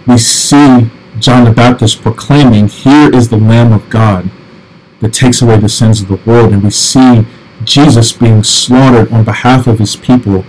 we 0.07 0.18
see 0.18 0.91
John 1.18 1.45
the 1.45 1.53
Baptist 1.53 2.03
proclaiming, 2.03 2.68
Here 2.68 3.14
is 3.14 3.29
the 3.29 3.37
Lamb 3.37 3.72
of 3.72 3.89
God 3.89 4.31
that 5.01 5.12
takes 5.12 5.43
away 5.43 5.59
the 5.59 5.68
sins 5.68 6.01
of 6.01 6.09
the 6.09 6.20
world. 6.31 6.53
And 6.53 6.62
we 6.62 6.70
see 6.70 7.27
Jesus 7.64 8.12
being 8.12 8.43
slaughtered 8.43 9.11
on 9.12 9.24
behalf 9.24 9.66
of 9.66 9.79
his 9.79 9.97
people, 9.97 10.45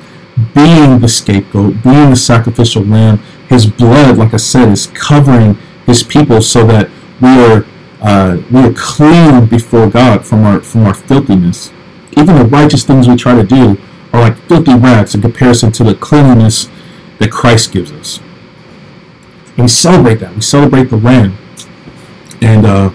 being 0.54 1.00
the 1.00 1.08
scapegoat, 1.08 1.84
being 1.84 2.10
the 2.10 2.16
sacrificial 2.16 2.84
lamb. 2.84 3.20
His 3.50 3.66
blood, 3.66 4.18
like 4.18 4.34
I 4.34 4.38
said, 4.38 4.70
is 4.70 4.88
covering 4.88 5.56
his 5.86 6.04
people 6.04 6.42
so 6.42 6.66
that 6.68 6.90
we 7.22 7.30
are 7.30 7.66
uh, 8.00 8.38
we 8.52 8.60
are 8.60 8.74
clean 8.74 9.48
before 9.48 9.90
God 9.90 10.26
from 10.26 10.44
our 10.46 10.60
from 10.62 10.86
our 10.86 10.94
filthiness. 10.94 11.72
Even 12.16 12.36
the 12.36 12.46
righteous 12.46 12.84
things 12.84 13.08
we 13.08 13.16
try 13.16 13.36
to 13.36 13.44
do 13.44 13.78
are 14.14 14.22
like 14.22 14.38
filthy 14.48 14.76
rags 14.76 15.16
in 15.16 15.22
comparison 15.22 15.72
to 15.72 15.84
the 15.84 15.96
cleanliness 15.96 16.70
that 17.20 17.32
Christ 17.32 17.72
gives 17.72 17.92
us. 17.92 18.20
And 19.50 19.60
we 19.60 19.68
celebrate 19.68 20.16
that. 20.16 20.36
We 20.36 20.42
celebrate 20.42 20.86
the 20.86 20.98
Lamb. 20.98 21.38
And, 22.42 22.66
uh, 22.66 22.92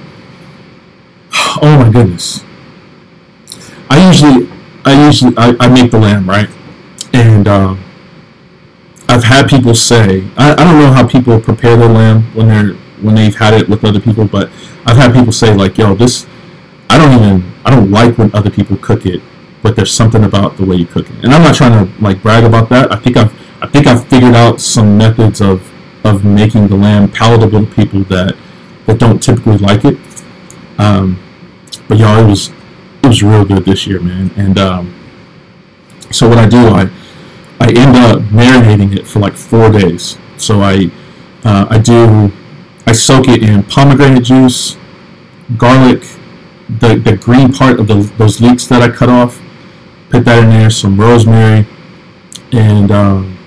oh 1.62 1.78
my 1.78 1.90
goodness. 1.90 2.44
I 3.90 4.06
usually, 4.06 4.48
I 4.84 5.06
usually, 5.06 5.34
I, 5.36 5.54
I 5.60 5.68
make 5.68 5.90
the 5.90 5.98
lamb, 5.98 6.28
right? 6.28 6.48
And, 7.12 7.46
uh, 7.46 7.76
I've 9.08 9.24
had 9.24 9.48
people 9.48 9.74
say, 9.74 10.26
I, 10.38 10.52
I 10.52 10.64
don't 10.64 10.78
know 10.78 10.90
how 10.90 11.06
people 11.06 11.38
prepare 11.38 11.76
their 11.76 11.88
lamb 11.88 12.22
when 12.34 12.48
they're, 12.48 12.74
when 13.02 13.14
they've 13.14 13.34
had 13.34 13.52
it 13.52 13.68
with 13.68 13.84
other 13.84 14.00
people, 14.00 14.26
but 14.26 14.48
I've 14.86 14.96
had 14.96 15.12
people 15.12 15.32
say 15.32 15.52
like, 15.52 15.76
yo, 15.76 15.94
this, 15.94 16.26
I 16.88 16.96
don't 16.96 17.12
even, 17.22 17.52
I 17.64 17.70
don't 17.70 17.90
like 17.90 18.16
when 18.16 18.34
other 18.34 18.50
people 18.50 18.76
cook 18.78 19.04
it, 19.04 19.20
but 19.62 19.76
there's 19.76 19.92
something 19.92 20.24
about 20.24 20.56
the 20.56 20.64
way 20.64 20.76
you 20.76 20.86
cook 20.86 21.10
it. 21.10 21.24
And 21.24 21.34
I'm 21.34 21.42
not 21.42 21.54
trying 21.54 21.72
to 21.72 22.02
like 22.02 22.22
brag 22.22 22.44
about 22.44 22.70
that. 22.70 22.90
I 22.90 22.96
think 22.96 23.18
I've 23.18 23.32
I 23.62 23.68
think 23.68 23.86
I've 23.86 24.06
figured 24.08 24.34
out 24.34 24.60
some 24.60 24.98
methods 24.98 25.40
of 25.40 25.70
of 26.04 26.24
making 26.24 26.66
the 26.66 26.74
lamb 26.74 27.08
palatable 27.08 27.64
to 27.64 27.74
people 27.74 28.02
that 28.04 28.36
that 28.86 28.98
don't 28.98 29.22
typically 29.22 29.56
like 29.58 29.84
it. 29.84 29.96
Um, 30.78 31.22
but 31.86 31.96
y'all, 31.96 32.18
it 32.18 32.28
was 32.28 32.50
it 33.04 33.06
was 33.06 33.22
real 33.22 33.44
good 33.44 33.64
this 33.64 33.86
year, 33.86 34.00
man. 34.00 34.32
And 34.36 34.58
um, 34.58 34.94
so 36.10 36.28
what 36.28 36.38
I 36.38 36.48
do, 36.48 36.58
I 36.58 36.90
I 37.60 37.68
end 37.68 37.96
up 37.96 38.20
marinating 38.22 38.96
it 38.96 39.06
for 39.06 39.20
like 39.20 39.34
four 39.34 39.70
days. 39.70 40.18
So 40.38 40.60
I 40.60 40.90
uh, 41.44 41.66
I 41.70 41.78
do 41.78 42.32
I 42.88 42.92
soak 42.92 43.28
it 43.28 43.44
in 43.44 43.62
pomegranate 43.62 44.24
juice, 44.24 44.76
garlic, 45.56 46.02
the 46.68 46.96
the 46.96 47.16
green 47.16 47.52
part 47.52 47.78
of 47.78 47.86
the, 47.86 48.12
those 48.18 48.40
leeks 48.40 48.66
that 48.66 48.82
I 48.82 48.88
cut 48.88 49.08
off. 49.08 49.40
Put 50.10 50.24
that 50.24 50.42
in 50.42 50.50
there, 50.50 50.68
some 50.68 51.00
rosemary, 51.00 51.66
and 52.50 52.90
um, 52.90 53.38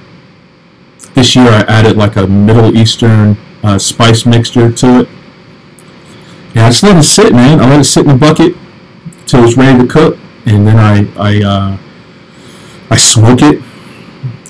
this 1.15 1.35
year 1.35 1.47
I 1.47 1.61
added 1.61 1.97
like 1.97 2.17
a 2.17 2.27
Middle 2.27 2.77
Eastern 2.77 3.37
uh, 3.63 3.79
spice 3.79 4.25
mixture 4.25 4.71
to 4.71 4.99
it. 4.99 5.09
Yeah, 6.53 6.67
I 6.67 6.69
just 6.69 6.83
let 6.83 6.97
it 6.97 7.03
sit, 7.03 7.33
man. 7.33 7.59
I 7.59 7.69
let 7.69 7.79
it 7.79 7.85
sit 7.85 8.05
in 8.05 8.11
the 8.11 8.17
bucket 8.17 8.55
till 9.25 9.43
it's 9.43 9.57
ready 9.57 9.79
to 9.81 9.87
cook, 9.87 10.17
and 10.45 10.67
then 10.67 10.77
I 10.77 11.07
I 11.17 11.43
uh, 11.43 11.77
I 12.91 12.95
smoke 12.97 13.41
it 13.41 13.63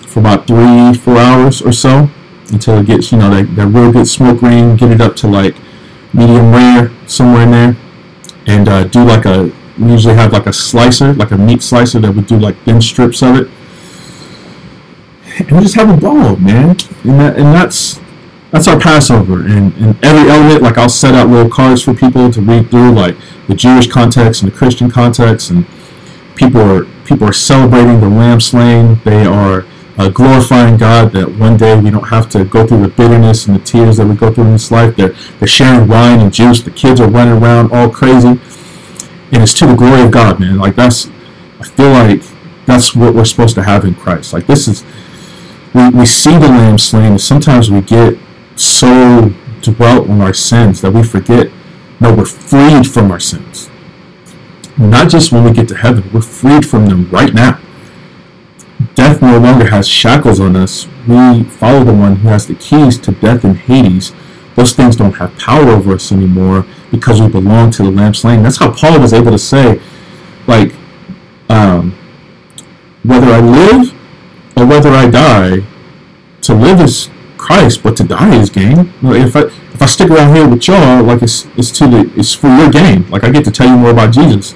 for 0.07 0.20
about 0.20 0.47
three 0.47 0.93
four 0.93 1.18
hours 1.18 1.61
or 1.61 1.72
so 1.72 2.09
until 2.51 2.80
it 2.80 2.86
gets 2.86 3.11
you 3.11 3.18
know 3.18 3.30
that, 3.30 3.55
that 3.55 3.68
real 3.68 3.91
good 3.91 4.07
smoke 4.07 4.41
ring. 4.41 4.76
Get 4.76 4.91
it 4.91 5.01
up 5.01 5.16
to 5.18 5.28
like 5.28 5.55
medium 6.13 6.51
rare 6.51 6.91
somewhere 7.07 7.43
in 7.43 7.51
there, 7.51 7.78
and 8.47 8.68
uh, 8.68 8.84
do 8.86 9.03
like 9.03 9.26
a 9.26 9.51
we 9.78 9.91
usually 9.91 10.16
have 10.16 10.32
like 10.32 10.47
a 10.47 10.53
slicer, 10.53 11.13
like 11.13 11.32
a 11.32 11.38
meat 11.38 11.61
slicer 11.61 11.99
that 11.99 12.11
would 12.11 12.28
do 12.28 12.38
like 12.38 12.57
thin 12.63 12.82
strips 12.82 13.22
of 13.22 13.36
it, 13.36 13.49
and 15.39 15.61
just 15.61 15.75
have 15.75 15.89
a 15.89 15.97
ball, 15.97 16.36
man. 16.38 16.71
And 17.03 17.19
that 17.19 17.38
and 17.38 17.53
that's 17.53 17.99
that's 18.51 18.67
our 18.67 18.79
Passover. 18.79 19.41
And, 19.41 19.73
and 19.75 20.03
every 20.03 20.29
element, 20.29 20.61
like 20.61 20.77
I'll 20.77 20.89
set 20.89 21.13
out 21.13 21.27
little 21.27 21.51
cards 21.51 21.83
for 21.83 21.93
people 21.93 22.31
to 22.31 22.41
read 22.41 22.69
through, 22.71 22.91
like 22.91 23.17
the 23.47 23.55
Jewish 23.55 23.88
context 23.88 24.41
and 24.41 24.51
the 24.51 24.55
Christian 24.55 24.89
context, 24.89 25.49
and 25.49 25.65
people 26.36 26.61
are 26.61 26.86
people 27.05 27.27
are 27.27 27.33
celebrating 27.33 27.99
the 27.99 28.09
Lamb 28.09 28.39
slain. 28.39 28.99
They 29.03 29.25
are 29.25 29.65
uh, 29.97 30.09
glorifying 30.09 30.77
God 30.77 31.11
that 31.13 31.38
one 31.38 31.57
day 31.57 31.79
we 31.79 31.89
don't 31.89 32.07
have 32.09 32.29
to 32.29 32.43
go 32.43 32.65
through 32.65 32.81
the 32.81 32.88
bitterness 32.89 33.47
and 33.47 33.55
the 33.55 33.63
tears 33.63 33.97
that 33.97 34.05
we 34.05 34.15
go 34.15 34.33
through 34.33 34.45
in 34.45 34.51
this 34.51 34.71
life. 34.71 34.95
They're, 34.95 35.15
they're 35.39 35.47
sharing 35.47 35.88
wine 35.88 36.19
and 36.19 36.33
juice. 36.33 36.61
The 36.61 36.71
kids 36.71 36.99
are 36.99 37.09
running 37.09 37.41
around 37.41 37.71
all 37.71 37.89
crazy. 37.89 38.39
And 39.31 39.43
it's 39.43 39.53
to 39.55 39.67
the 39.67 39.75
glory 39.75 40.01
of 40.01 40.11
God, 40.11 40.39
man. 40.39 40.57
Like 40.57 40.75
that's, 40.75 41.07
I 41.59 41.63
feel 41.63 41.91
like 41.91 42.21
that's 42.65 42.95
what 42.95 43.13
we're 43.15 43.25
supposed 43.25 43.55
to 43.55 43.63
have 43.63 43.86
in 43.86 43.95
Christ. 43.95 44.33
Like 44.33 44.47
this 44.47 44.67
is, 44.67 44.83
we, 45.76 45.89
we 45.89 46.05
see 46.05 46.32
the 46.32 46.47
lamb 46.47 46.78
slain 46.78 47.11
and 47.11 47.21
sometimes 47.21 47.69
we 47.69 47.82
get 47.82 48.17
so 48.55 49.30
dwelt 49.61 50.09
on 50.09 50.21
our 50.21 50.34
sins 50.34 50.80
that 50.82 50.91
we 50.91 51.03
forget 51.03 51.51
that 51.99 52.17
we're 52.17 52.26
freed 52.26 52.88
from 52.88 53.11
our 53.11 53.19
sins. 53.19 53.69
Not 54.78 55.09
just 55.09 55.34
when 55.34 55.43
we 55.43 55.51
get 55.51 55.67
to 55.67 55.76
heaven 55.76 56.09
we're 56.13 56.21
freed 56.21 56.65
from 56.65 56.88
them 56.88 57.09
right 57.11 57.34
now. 57.34 57.59
Death 58.93 59.21
no 59.21 59.38
longer 59.38 59.69
has 59.69 59.88
shackles 59.88 60.39
on 60.39 60.55
us. 60.55 60.88
We 61.07 61.43
follow 61.43 61.84
the 61.84 61.93
one 61.93 62.17
who 62.17 62.30
has 62.30 62.47
the 62.47 62.55
keys 62.55 62.97
to 62.99 63.11
death 63.11 63.43
and 63.43 63.57
hades. 63.57 64.13
Those 64.55 64.71
things 64.71 64.95
don't 64.95 65.13
have 65.13 65.38
power 65.38 65.67
over 65.67 65.93
us 65.93 66.13
anymore 66.13 66.65
because 66.89 67.19
we 67.19 67.28
belong 67.28 67.71
to 67.71 67.84
the 67.84 67.91
lamb 67.91 68.13
slain. 68.13 68.43
That's 68.43 68.57
how 68.57 68.71
paul 68.71 68.99
was 68.99 69.13
able 69.13 69.32
to 69.32 69.39
say 69.39 69.82
like 70.47 70.73
um, 71.49 71.97
whether 73.03 73.28
i 73.28 73.39
live 73.39 73.94
or 74.56 74.66
whether 74.66 74.89
i 74.89 75.10
die 75.10 75.62
to 76.41 76.53
live 76.53 76.80
is 76.80 77.10
Christ, 77.38 77.84
but 77.84 77.95
to 77.97 78.03
die 78.03 78.36
is 78.36 78.49
gain. 78.49 78.91
If 79.03 79.36
I 79.36 79.41
if 79.76 79.82
I 79.82 79.86
stick 79.86 80.10
around 80.10 80.36
here 80.36 80.47
with 80.47 80.68
y'all, 80.68 81.03
like 81.03 81.22
it's 81.22 81.45
it's 81.58 81.72
to 81.78 81.88
the 81.88 82.12
it's 82.16 82.34
for 82.34 82.47
your 82.47 82.72
gain. 82.72 83.10
Like 83.10 83.24
I 83.24 83.30
get 83.30 83.45
to 83.45 83.51
tell 83.51 83.68
you 83.68 83.78
more 83.78 83.91
about 83.91 84.14
Jesus. 84.14 84.53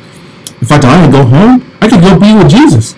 If 0.61 0.71
I 0.71 0.79
die 0.79 1.03
and 1.03 1.11
go 1.11 1.23
home, 1.23 1.71
I 1.81 1.87
can 1.87 2.01
go 2.01 2.19
be 2.19 2.33
with 2.33 2.49
Jesus. 2.49 2.95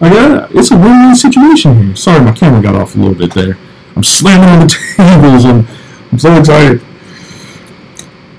Like 0.00 0.12
uh, 0.12 0.48
it's 0.50 0.70
a 0.70 0.76
win-win 0.76 1.14
situation 1.14 1.82
here. 1.82 1.96
Sorry, 1.96 2.24
my 2.24 2.32
camera 2.32 2.62
got 2.62 2.74
off 2.74 2.94
a 2.94 2.98
little 2.98 3.14
bit 3.14 3.34
there. 3.34 3.58
I'm 3.96 4.02
slamming 4.02 4.48
on 4.48 4.60
the 4.60 4.66
tables. 4.96 5.44
and 5.44 5.68
I'm 6.10 6.18
so 6.18 6.38
excited. 6.38 6.80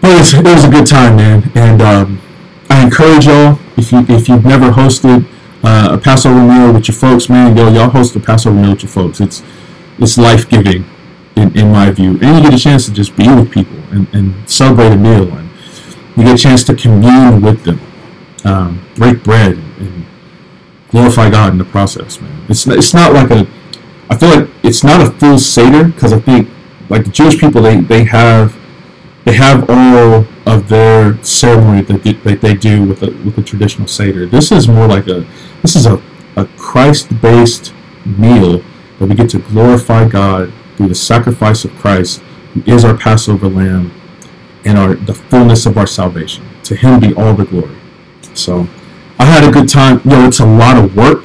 But 0.01 0.11
it 0.11 0.19
was, 0.19 0.33
it 0.33 0.43
was 0.43 0.63
a 0.63 0.69
good 0.69 0.87
time, 0.87 1.15
man. 1.17 1.51
And 1.55 1.81
um, 1.81 2.21
I 2.69 2.83
encourage 2.83 3.25
y'all 3.25 3.59
if 3.77 3.91
you 3.91 4.05
if 4.09 4.27
you've 4.27 4.45
never 4.45 4.71
hosted 4.71 5.27
uh, 5.65 5.89
a 5.93 5.97
Passover 5.97 6.41
meal 6.41 6.71
with 6.71 6.87
your 6.87 6.95
folks, 6.95 7.27
man, 7.27 7.57
yo, 7.57 7.69
y'all 7.71 7.89
host 7.89 8.15
a 8.15 8.19
Passover 8.19 8.55
meal 8.55 8.71
with 8.71 8.83
your 8.83 8.91
folks. 8.91 9.19
It's 9.19 9.41
it's 9.97 10.17
life 10.17 10.47
giving 10.49 10.85
in, 11.35 11.57
in 11.57 11.71
my 11.71 11.89
view. 11.89 12.19
And 12.21 12.37
you 12.37 12.41
get 12.43 12.53
a 12.53 12.59
chance 12.59 12.85
to 12.85 12.93
just 12.93 13.15
be 13.15 13.27
with 13.27 13.51
people 13.51 13.77
and, 13.91 14.07
and 14.13 14.49
celebrate 14.49 14.91
a 14.91 14.97
meal, 14.97 15.27
and 15.33 15.49
you 16.15 16.23
get 16.23 16.35
a 16.35 16.37
chance 16.37 16.63
to 16.65 16.75
commune 16.75 17.41
with 17.41 17.63
them, 17.63 17.79
um, 18.43 18.85
break 18.95 19.23
bread, 19.23 19.53
and 19.53 20.05
glorify 20.89 21.29
God 21.29 21.53
in 21.53 21.57
the 21.57 21.65
process, 21.65 22.21
man. 22.21 22.45
It's 22.47 22.67
it's 22.67 22.93
not 22.93 23.13
like 23.13 23.31
a, 23.31 23.47
I 24.09 24.17
feel 24.17 24.29
like 24.29 24.49
it's 24.63 24.83
not 24.83 25.01
a 25.01 25.11
full 25.11 25.39
seder 25.39 25.85
because 25.85 26.13
I 26.13 26.19
think 26.19 26.49
like 26.89 27.05
the 27.05 27.11
Jewish 27.11 27.39
people 27.39 27.61
they 27.61 27.81
they 27.81 28.03
have 28.03 28.55
they 29.25 29.33
have 29.33 29.67
all 29.69 30.25
of 30.45 30.69
their 30.69 31.21
ceremony 31.23 31.81
that 31.81 32.03
they, 32.03 32.13
that 32.13 32.41
they 32.41 32.53
do 32.53 32.85
with 32.85 32.99
the 32.99 33.07
with 33.25 33.35
the 33.35 33.41
traditional 33.41 33.87
seder. 33.87 34.25
This 34.27 34.51
is 34.51 34.67
more 34.67 34.87
like 34.87 35.07
a 35.07 35.25
this 35.61 35.75
is 35.75 35.87
a, 35.87 36.01
a 36.35 36.45
Christ 36.57 37.09
based 37.21 37.73
meal 38.05 38.63
that 38.99 39.07
we 39.07 39.15
get 39.15 39.29
to 39.31 39.39
glorify 39.39 40.07
God 40.07 40.53
through 40.77 40.89
the 40.89 40.95
sacrifice 40.95 41.65
of 41.65 41.71
Christ, 41.75 42.21
who 42.53 42.63
is 42.71 42.85
our 42.85 42.95
Passover 42.95 43.49
lamb 43.49 43.91
and 44.63 44.77
our 44.77 44.93
the 44.93 45.15
fullness 45.15 45.65
of 45.65 45.77
our 45.77 45.87
salvation. 45.87 46.45
To 46.63 46.75
him 46.75 46.99
be 46.99 47.13
all 47.15 47.33
the 47.33 47.45
glory. 47.45 47.75
So 48.35 48.67
I 49.17 49.25
had 49.25 49.43
a 49.43 49.51
good 49.51 49.67
time. 49.67 50.01
You 50.03 50.11
know, 50.11 50.27
it's 50.27 50.39
a 50.39 50.45
lot 50.45 50.77
of 50.77 50.95
work. 50.95 51.23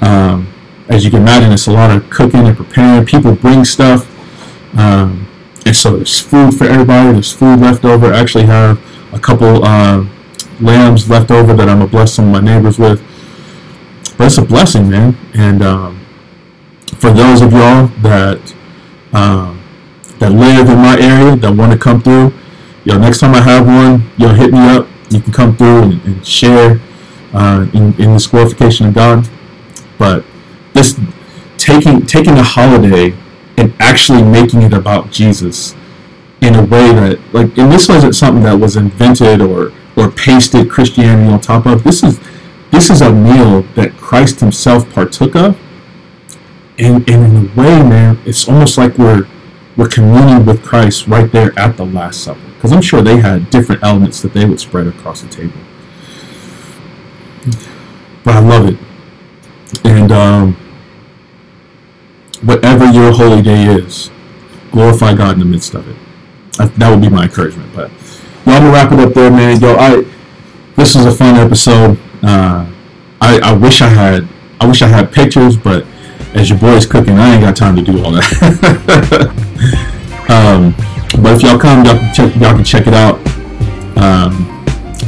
Um, 0.00 0.52
as 0.88 1.04
you 1.04 1.10
can 1.10 1.20
imagine, 1.20 1.52
it's 1.52 1.66
a 1.66 1.72
lot 1.72 1.94
of 1.94 2.08
cooking 2.08 2.46
and 2.46 2.56
preparing. 2.56 3.04
People 3.04 3.34
bring 3.34 3.64
stuff. 3.64 4.06
Um, 4.76 5.29
and 5.66 5.76
so 5.76 5.96
there's 5.96 6.20
food 6.20 6.54
for 6.54 6.64
everybody. 6.64 7.12
There's 7.12 7.32
food 7.32 7.60
left 7.60 7.84
over. 7.84 8.12
I 8.12 8.18
actually 8.20 8.46
have 8.46 8.80
a 9.12 9.18
couple 9.18 9.64
uh, 9.64 10.06
lambs 10.60 11.08
left 11.08 11.30
over 11.30 11.54
that 11.54 11.68
I'm 11.68 11.80
to 11.80 11.86
bless 11.86 12.14
some 12.14 12.26
of 12.26 12.32
my 12.32 12.40
neighbors 12.40 12.78
with. 12.78 13.00
But 14.16 14.26
it's 14.26 14.38
a 14.38 14.42
blessing, 14.42 14.90
man. 14.90 15.16
And 15.34 15.62
um, 15.62 16.06
for 16.96 17.10
those 17.10 17.40
of 17.40 17.52
y'all 17.52 17.86
that 18.02 18.54
um, 19.12 19.62
that 20.18 20.30
live 20.32 20.68
in 20.68 20.76
my 20.78 20.98
area 21.00 21.36
that 21.36 21.52
want 21.52 21.72
to 21.72 21.78
come 21.78 22.02
through, 22.02 22.32
yo, 22.84 22.98
next 22.98 23.20
time 23.20 23.34
I 23.34 23.40
have 23.40 23.66
one, 23.66 24.10
yo, 24.18 24.28
hit 24.34 24.52
me 24.52 24.58
up. 24.58 24.86
You 25.10 25.20
can 25.20 25.32
come 25.32 25.56
through 25.56 25.82
and, 25.82 26.04
and 26.04 26.26
share 26.26 26.80
uh, 27.32 27.66
in, 27.74 27.94
in 28.00 28.12
this 28.12 28.26
glorification 28.26 28.86
of 28.86 28.94
God. 28.94 29.28
But 29.98 30.24
this 30.74 30.98
taking 31.56 32.06
taking 32.06 32.34
a 32.38 32.42
holiday 32.42 33.14
and 33.60 33.74
actually 33.78 34.22
making 34.22 34.62
it 34.62 34.72
about 34.72 35.10
Jesus 35.10 35.74
in 36.40 36.54
a 36.54 36.62
way 36.62 36.92
that 36.92 37.18
like 37.32 37.56
and 37.58 37.70
this 37.70 37.88
wasn't 37.88 38.14
something 38.14 38.42
that 38.44 38.58
was 38.58 38.76
invented 38.76 39.40
or 39.42 39.72
or 39.96 40.10
pasted 40.10 40.70
Christianity 40.70 41.30
on 41.30 41.40
top 41.40 41.66
of. 41.66 41.84
This 41.84 42.02
is 42.02 42.18
this 42.70 42.90
is 42.90 43.02
a 43.02 43.12
meal 43.12 43.62
that 43.74 43.96
Christ 43.96 44.40
himself 44.40 44.88
partook 44.90 45.36
of 45.36 45.58
and, 46.80 47.08
and 47.10 47.24
in 47.26 47.36
a 47.36 47.60
way, 47.60 47.82
man, 47.82 48.18
it's 48.24 48.48
almost 48.48 48.78
like 48.78 48.96
we're 48.96 49.28
we're 49.76 49.88
communing 49.88 50.46
with 50.46 50.64
Christ 50.64 51.06
right 51.06 51.30
there 51.30 51.56
at 51.58 51.76
the 51.76 51.84
Last 51.84 52.24
Supper. 52.24 52.40
Because 52.54 52.72
I'm 52.72 52.82
sure 52.82 53.02
they 53.02 53.18
had 53.18 53.50
different 53.50 53.82
elements 53.82 54.20
that 54.22 54.32
they 54.32 54.46
would 54.46 54.60
spread 54.60 54.86
across 54.86 55.20
the 55.20 55.28
table. 55.28 55.58
But 58.24 58.34
I 58.34 58.40
love 58.40 58.68
it. 58.68 58.78
And 59.84 60.10
um, 60.10 60.56
whatever 62.42 62.86
your 62.90 63.12
holy 63.12 63.42
day 63.42 63.66
is, 63.66 64.10
glorify 64.72 65.14
God 65.14 65.34
in 65.34 65.38
the 65.40 65.44
midst 65.44 65.74
of 65.74 65.88
it. 65.88 65.96
That 66.78 66.90
would 66.90 67.00
be 67.00 67.08
my 67.08 67.24
encouragement. 67.24 67.72
But 67.74 67.90
well, 68.44 68.56
I'm 68.56 68.62
gonna 68.62 68.72
wrap 68.72 68.92
it 68.92 68.98
up 69.00 69.14
there, 69.14 69.30
man. 69.30 69.60
Yo, 69.60 69.74
I 69.76 70.04
this 70.76 70.94
was 70.94 71.06
a 71.06 71.12
fun 71.12 71.36
episode. 71.36 71.98
Uh, 72.22 72.70
I, 73.20 73.38
I 73.40 73.52
wish 73.52 73.82
I 73.82 73.88
had 73.88 74.28
I 74.60 74.66
wish 74.66 74.82
I 74.82 74.88
had 74.88 75.12
pictures, 75.12 75.56
but 75.56 75.86
as 76.34 76.50
your 76.50 76.58
boy's 76.58 76.86
cooking, 76.86 77.18
I 77.18 77.34
ain't 77.34 77.42
got 77.42 77.56
time 77.56 77.76
to 77.76 77.82
do 77.82 78.02
all 78.04 78.12
that. 78.12 78.24
um, 80.28 80.74
but 81.22 81.36
if 81.36 81.42
y'all 81.42 81.58
come, 81.58 81.84
y'all 81.84 81.98
can 81.98 82.14
check, 82.14 82.34
y'all 82.36 82.54
can 82.54 82.64
check 82.64 82.86
it 82.86 82.94
out. 82.94 83.16
Um, 83.96 84.46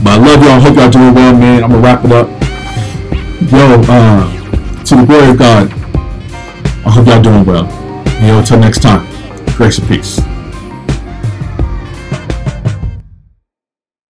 but 0.03 0.11
I 0.11 0.17
love 0.17 0.43
y'all. 0.43 0.61
Hope 0.61 0.77
y'all 0.77 0.91
doing 0.91 1.15
well, 1.15 1.35
man. 1.35 1.65
I'm 1.65 1.71
gonna 1.71 1.83
wrap 1.83 2.05
it 2.05 2.13
up. 2.13 2.29
Yo, 3.51 3.81
uh, 3.89 4.85
to 4.85 4.97
the 4.97 5.05
glory 5.07 5.31
of 5.31 5.39
God. 5.39 5.82
I 6.85 6.91
hope 6.91 7.07
y'all 7.07 7.23
doing 7.23 7.45
well. 7.45 7.65
Yo, 8.27 8.39
until 8.39 8.59
next 8.59 8.83
time. 8.83 9.07
Grace 9.57 9.79
and 9.79 9.89
peace. 9.89 10.32